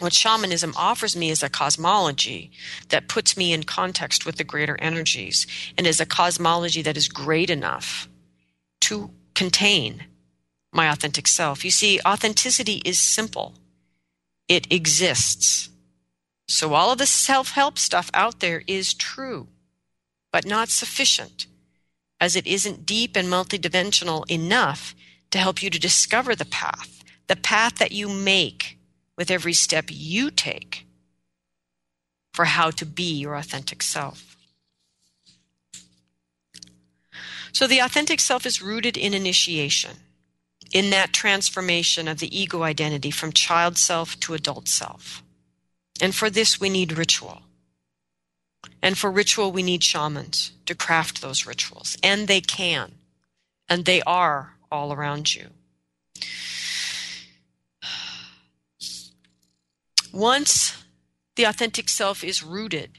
What 0.00 0.14
shamanism 0.14 0.72
offers 0.76 1.14
me 1.14 1.28
is 1.30 1.42
a 1.42 1.50
cosmology 1.50 2.50
that 2.88 3.06
puts 3.06 3.36
me 3.36 3.52
in 3.52 3.64
context 3.64 4.24
with 4.24 4.36
the 4.36 4.44
greater 4.44 4.80
energies 4.80 5.46
and 5.76 5.86
is 5.86 6.00
a 6.00 6.06
cosmology 6.06 6.80
that 6.82 6.96
is 6.96 7.06
great 7.06 7.50
enough 7.50 8.08
to 8.80 9.10
contain 9.34 10.04
my 10.72 10.90
authentic 10.90 11.28
self. 11.28 11.66
You 11.66 11.70
see, 11.70 12.00
authenticity 12.06 12.80
is 12.82 12.98
simple, 12.98 13.54
it 14.48 14.72
exists. 14.72 15.68
So 16.48 16.72
all 16.72 16.92
of 16.92 16.98
the 16.98 17.06
self 17.06 17.50
help 17.50 17.78
stuff 17.78 18.10
out 18.14 18.40
there 18.40 18.62
is 18.66 18.94
true, 18.94 19.48
but 20.32 20.46
not 20.46 20.70
sufficient, 20.70 21.46
as 22.18 22.36
it 22.36 22.46
isn't 22.46 22.86
deep 22.86 23.16
and 23.16 23.28
multidimensional 23.28 24.28
enough 24.30 24.94
to 25.30 25.38
help 25.38 25.62
you 25.62 25.68
to 25.68 25.78
discover 25.78 26.34
the 26.34 26.46
path, 26.46 27.04
the 27.26 27.36
path 27.36 27.76
that 27.76 27.92
you 27.92 28.08
make 28.08 28.78
with 29.20 29.30
every 29.30 29.52
step 29.52 29.84
you 29.90 30.30
take 30.30 30.86
for 32.32 32.46
how 32.46 32.70
to 32.70 32.86
be 32.86 33.12
your 33.20 33.34
authentic 33.34 33.82
self. 33.82 34.34
So 37.52 37.66
the 37.66 37.80
authentic 37.80 38.18
self 38.18 38.46
is 38.46 38.62
rooted 38.62 38.96
in 38.96 39.12
initiation, 39.12 39.98
in 40.72 40.88
that 40.88 41.12
transformation 41.12 42.08
of 42.08 42.18
the 42.18 42.34
ego 42.34 42.62
identity 42.62 43.10
from 43.10 43.34
child 43.34 43.76
self 43.76 44.18
to 44.20 44.32
adult 44.32 44.68
self. 44.68 45.22
And 46.00 46.14
for 46.14 46.30
this, 46.30 46.58
we 46.58 46.70
need 46.70 46.96
ritual. 46.96 47.42
And 48.80 48.96
for 48.96 49.10
ritual, 49.10 49.52
we 49.52 49.62
need 49.62 49.84
shamans 49.84 50.52
to 50.64 50.74
craft 50.74 51.20
those 51.20 51.44
rituals. 51.44 51.98
And 52.02 52.26
they 52.26 52.40
can. 52.40 52.92
And 53.68 53.84
they 53.84 54.00
are 54.06 54.54
all 54.72 54.94
around 54.94 55.34
you. 55.34 55.48
Once 60.12 60.84
the 61.36 61.44
authentic 61.44 61.88
self 61.88 62.24
is 62.24 62.42
rooted 62.42 62.90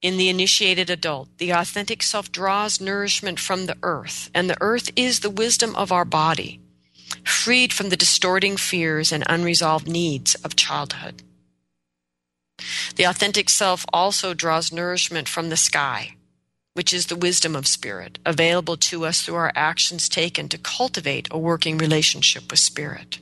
in 0.00 0.16
the 0.16 0.28
initiated 0.28 0.90
adult, 0.90 1.28
the 1.38 1.50
authentic 1.50 2.02
self 2.02 2.32
draws 2.32 2.80
nourishment 2.80 3.38
from 3.38 3.66
the 3.66 3.76
earth, 3.84 4.28
and 4.34 4.50
the 4.50 4.60
earth 4.60 4.90
is 4.96 5.20
the 5.20 5.30
wisdom 5.30 5.76
of 5.76 5.92
our 5.92 6.04
body, 6.04 6.60
freed 7.24 7.72
from 7.72 7.88
the 7.88 7.96
distorting 7.96 8.56
fears 8.56 9.12
and 9.12 9.22
unresolved 9.28 9.86
needs 9.86 10.34
of 10.36 10.56
childhood. 10.56 11.22
The 12.96 13.04
authentic 13.04 13.48
self 13.48 13.86
also 13.92 14.34
draws 14.34 14.72
nourishment 14.72 15.28
from 15.28 15.50
the 15.50 15.56
sky, 15.56 16.16
which 16.74 16.92
is 16.92 17.06
the 17.06 17.16
wisdom 17.16 17.54
of 17.54 17.68
spirit, 17.68 18.18
available 18.26 18.76
to 18.76 19.04
us 19.04 19.22
through 19.22 19.36
our 19.36 19.52
actions 19.54 20.08
taken 20.08 20.48
to 20.48 20.58
cultivate 20.58 21.28
a 21.30 21.38
working 21.38 21.78
relationship 21.78 22.50
with 22.50 22.58
spirit. 22.58 23.20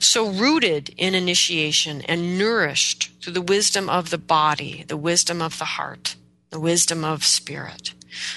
So, 0.00 0.28
rooted 0.28 0.90
in 0.96 1.14
initiation 1.14 2.02
and 2.02 2.38
nourished 2.38 3.10
through 3.20 3.32
the 3.32 3.42
wisdom 3.42 3.88
of 3.88 4.10
the 4.10 4.18
body, 4.18 4.84
the 4.86 4.96
wisdom 4.96 5.42
of 5.42 5.58
the 5.58 5.64
heart, 5.64 6.16
the 6.50 6.60
wisdom 6.60 7.04
of 7.04 7.24
spirit, 7.24 7.94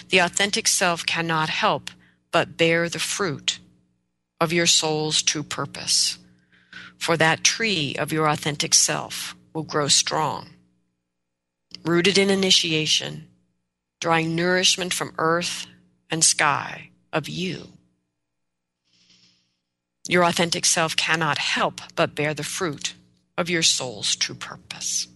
the 0.10 0.20
authentic 0.20 0.68
self 0.68 1.06
cannot 1.06 1.50
help 1.50 1.92
but 2.32 2.58
bear 2.58 2.90
the 2.90 3.00
fruit 3.00 3.60
of 4.40 4.52
your 4.52 4.66
soul's 4.66 5.22
true 5.22 5.44
purpose. 5.44 6.18
For 6.98 7.18
that 7.18 7.44
tree 7.44 7.96
of 7.96 8.12
your 8.12 8.28
authentic 8.28 8.74
self 8.74 9.36
will 9.54 9.64
grow 9.64 9.88
strong. 9.88 10.50
Rooted 11.84 12.18
in 12.18 12.30
initiation, 12.30 13.28
drawing 14.00 14.36
nourishment 14.36 14.94
from 14.94 15.14
earth 15.18 15.68
and 16.10 16.24
sky 16.24 16.90
of 17.14 17.30
you. 17.30 17.74
Your 20.12 20.26
authentic 20.26 20.66
self 20.66 20.98
cannot 20.98 21.38
help 21.38 21.80
but 21.96 22.16
bear 22.16 22.34
the 22.34 22.44
fruit 22.44 22.96
of 23.38 23.50
your 23.50 23.64
soul's 23.64 24.14
true 24.14 24.36
purpose. 24.36 25.08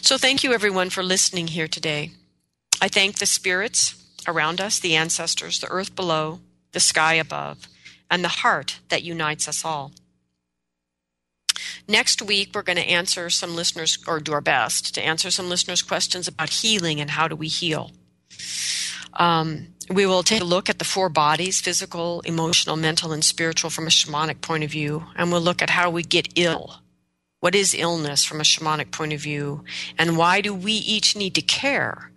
So, 0.00 0.16
thank 0.16 0.44
you 0.44 0.52
everyone 0.52 0.90
for 0.90 1.02
listening 1.02 1.48
here 1.48 1.66
today. 1.66 2.12
I 2.80 2.86
thank 2.86 3.18
the 3.18 3.26
spirits 3.26 3.96
around 4.28 4.60
us, 4.60 4.78
the 4.78 4.94
ancestors, 4.94 5.58
the 5.58 5.66
earth 5.66 5.96
below, 5.96 6.38
the 6.70 6.78
sky 6.78 7.14
above, 7.14 7.66
and 8.08 8.22
the 8.22 8.28
heart 8.28 8.78
that 8.88 9.02
unites 9.02 9.48
us 9.48 9.64
all. 9.64 9.90
Next 11.88 12.22
week, 12.22 12.50
we're 12.54 12.62
going 12.62 12.76
to 12.76 12.82
answer 12.82 13.30
some 13.30 13.56
listeners, 13.56 13.98
or 14.06 14.20
do 14.20 14.32
our 14.32 14.40
best 14.40 14.94
to 14.94 15.02
answer 15.02 15.32
some 15.32 15.48
listeners' 15.48 15.82
questions 15.82 16.28
about 16.28 16.50
healing 16.50 17.00
and 17.00 17.10
how 17.10 17.26
do 17.26 17.34
we 17.34 17.48
heal. 17.48 17.90
Um, 19.14 19.74
we 19.88 20.06
will 20.06 20.22
take 20.22 20.40
a 20.40 20.44
look 20.44 20.68
at 20.68 20.78
the 20.78 20.84
four 20.84 21.08
bodies 21.08 21.60
physical, 21.60 22.20
emotional, 22.22 22.76
mental, 22.76 23.12
and 23.12 23.24
spiritual 23.24 23.70
from 23.70 23.86
a 23.86 23.90
shamanic 23.90 24.40
point 24.40 24.64
of 24.64 24.70
view, 24.70 25.04
and 25.16 25.30
we'll 25.30 25.40
look 25.40 25.62
at 25.62 25.70
how 25.70 25.90
we 25.90 26.02
get 26.02 26.28
ill. 26.36 26.80
What 27.40 27.54
is 27.54 27.74
illness 27.74 28.24
from 28.24 28.40
a 28.40 28.44
shamanic 28.44 28.90
point 28.90 29.12
of 29.12 29.20
view, 29.20 29.64
and 29.98 30.16
why 30.16 30.40
do 30.40 30.54
we 30.54 30.72
each 30.72 31.16
need 31.16 31.34
to 31.34 31.42
care 31.42 32.10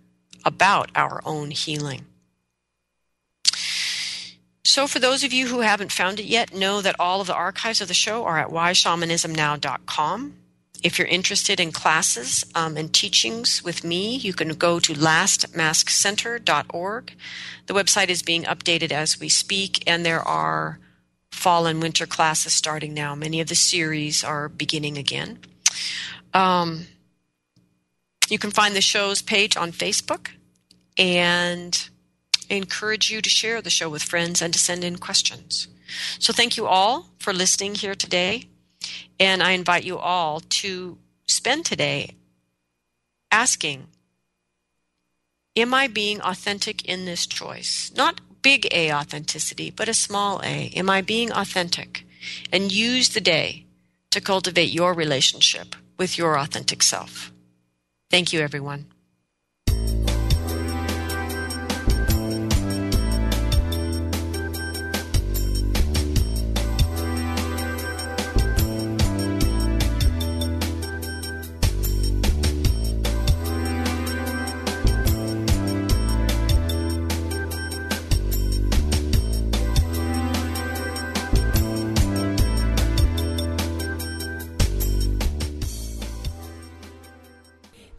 about 0.44 0.90
our 0.94 1.20
own 1.24 1.50
healing? 1.50 2.06
So, 4.64 4.86
for 4.86 4.98
those 4.98 5.24
of 5.24 5.32
you 5.32 5.48
who 5.48 5.60
haven't 5.60 5.92
found 5.92 6.20
it 6.20 6.26
yet, 6.26 6.54
know 6.54 6.80
that 6.80 6.96
all 6.98 7.20
of 7.20 7.26
the 7.26 7.34
archives 7.34 7.80
of 7.80 7.88
the 7.88 7.94
show 7.94 8.24
are 8.24 8.38
at 8.38 8.48
whyshamanismnow.com. 8.48 10.34
If 10.82 10.98
you're 10.98 11.08
interested 11.08 11.60
in 11.60 11.72
classes 11.72 12.46
um, 12.54 12.76
and 12.76 12.92
teachings 12.92 13.62
with 13.62 13.84
me, 13.84 14.16
you 14.16 14.32
can 14.32 14.48
go 14.50 14.80
to 14.80 14.94
lastmaskcenter.org. 14.94 17.12
The 17.66 17.74
website 17.74 18.08
is 18.08 18.22
being 18.22 18.44
updated 18.44 18.90
as 18.90 19.20
we 19.20 19.28
speak, 19.28 19.84
and 19.86 20.06
there 20.06 20.26
are 20.26 20.78
fall 21.30 21.66
and 21.66 21.82
winter 21.82 22.06
classes 22.06 22.54
starting 22.54 22.94
now. 22.94 23.14
Many 23.14 23.40
of 23.40 23.48
the 23.48 23.54
series 23.54 24.24
are 24.24 24.48
beginning 24.48 24.96
again. 24.96 25.38
Um, 26.32 26.86
you 28.28 28.38
can 28.38 28.50
find 28.50 28.74
the 28.74 28.80
show's 28.80 29.20
page 29.22 29.56
on 29.56 29.72
Facebook, 29.72 30.30
and 31.00 31.88
encourage 32.50 33.10
you 33.10 33.22
to 33.22 33.30
share 33.30 33.62
the 33.62 33.70
show 33.70 33.88
with 33.88 34.02
friends 34.02 34.42
and 34.42 34.52
to 34.52 34.58
send 34.58 34.84
in 34.84 34.98
questions. 34.98 35.66
So, 36.18 36.32
thank 36.32 36.56
you 36.56 36.66
all 36.66 37.08
for 37.18 37.32
listening 37.32 37.74
here 37.74 37.94
today. 37.94 38.49
And 39.20 39.42
I 39.42 39.52
invite 39.52 39.84
you 39.84 39.98
all 39.98 40.40
to 40.40 40.98
spend 41.28 41.66
today 41.66 42.16
asking 43.30 43.86
Am 45.56 45.74
I 45.74 45.88
being 45.88 46.20
authentic 46.22 46.84
in 46.86 47.04
this 47.04 47.26
choice? 47.26 47.92
Not 47.94 48.20
big 48.40 48.66
A 48.72 48.92
authenticity, 48.92 49.70
but 49.70 49.88
a 49.88 49.94
small 49.94 50.40
a. 50.42 50.72
Am 50.74 50.88
I 50.88 51.02
being 51.02 51.30
authentic? 51.32 52.06
And 52.52 52.72
use 52.72 53.10
the 53.10 53.20
day 53.20 53.66
to 54.10 54.20
cultivate 54.20 54.70
your 54.70 54.94
relationship 54.94 55.76
with 55.98 56.16
your 56.16 56.38
authentic 56.38 56.82
self. 56.82 57.32
Thank 58.10 58.32
you, 58.32 58.40
everyone. 58.40 58.86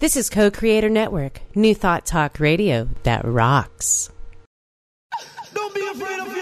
This 0.02 0.18
is 0.18 0.32
Co 0.32 0.49
Creator 0.49 0.89
Network, 0.89 1.41
New 1.54 1.76
Thought 1.76 2.08
Talk 2.08 2.39
Radio 2.39 2.89
that 3.04 3.24
rocks. 3.24 4.10
Don't 5.54 5.76
be 5.76 5.88
afraid 5.93 6.20
of 6.22 6.34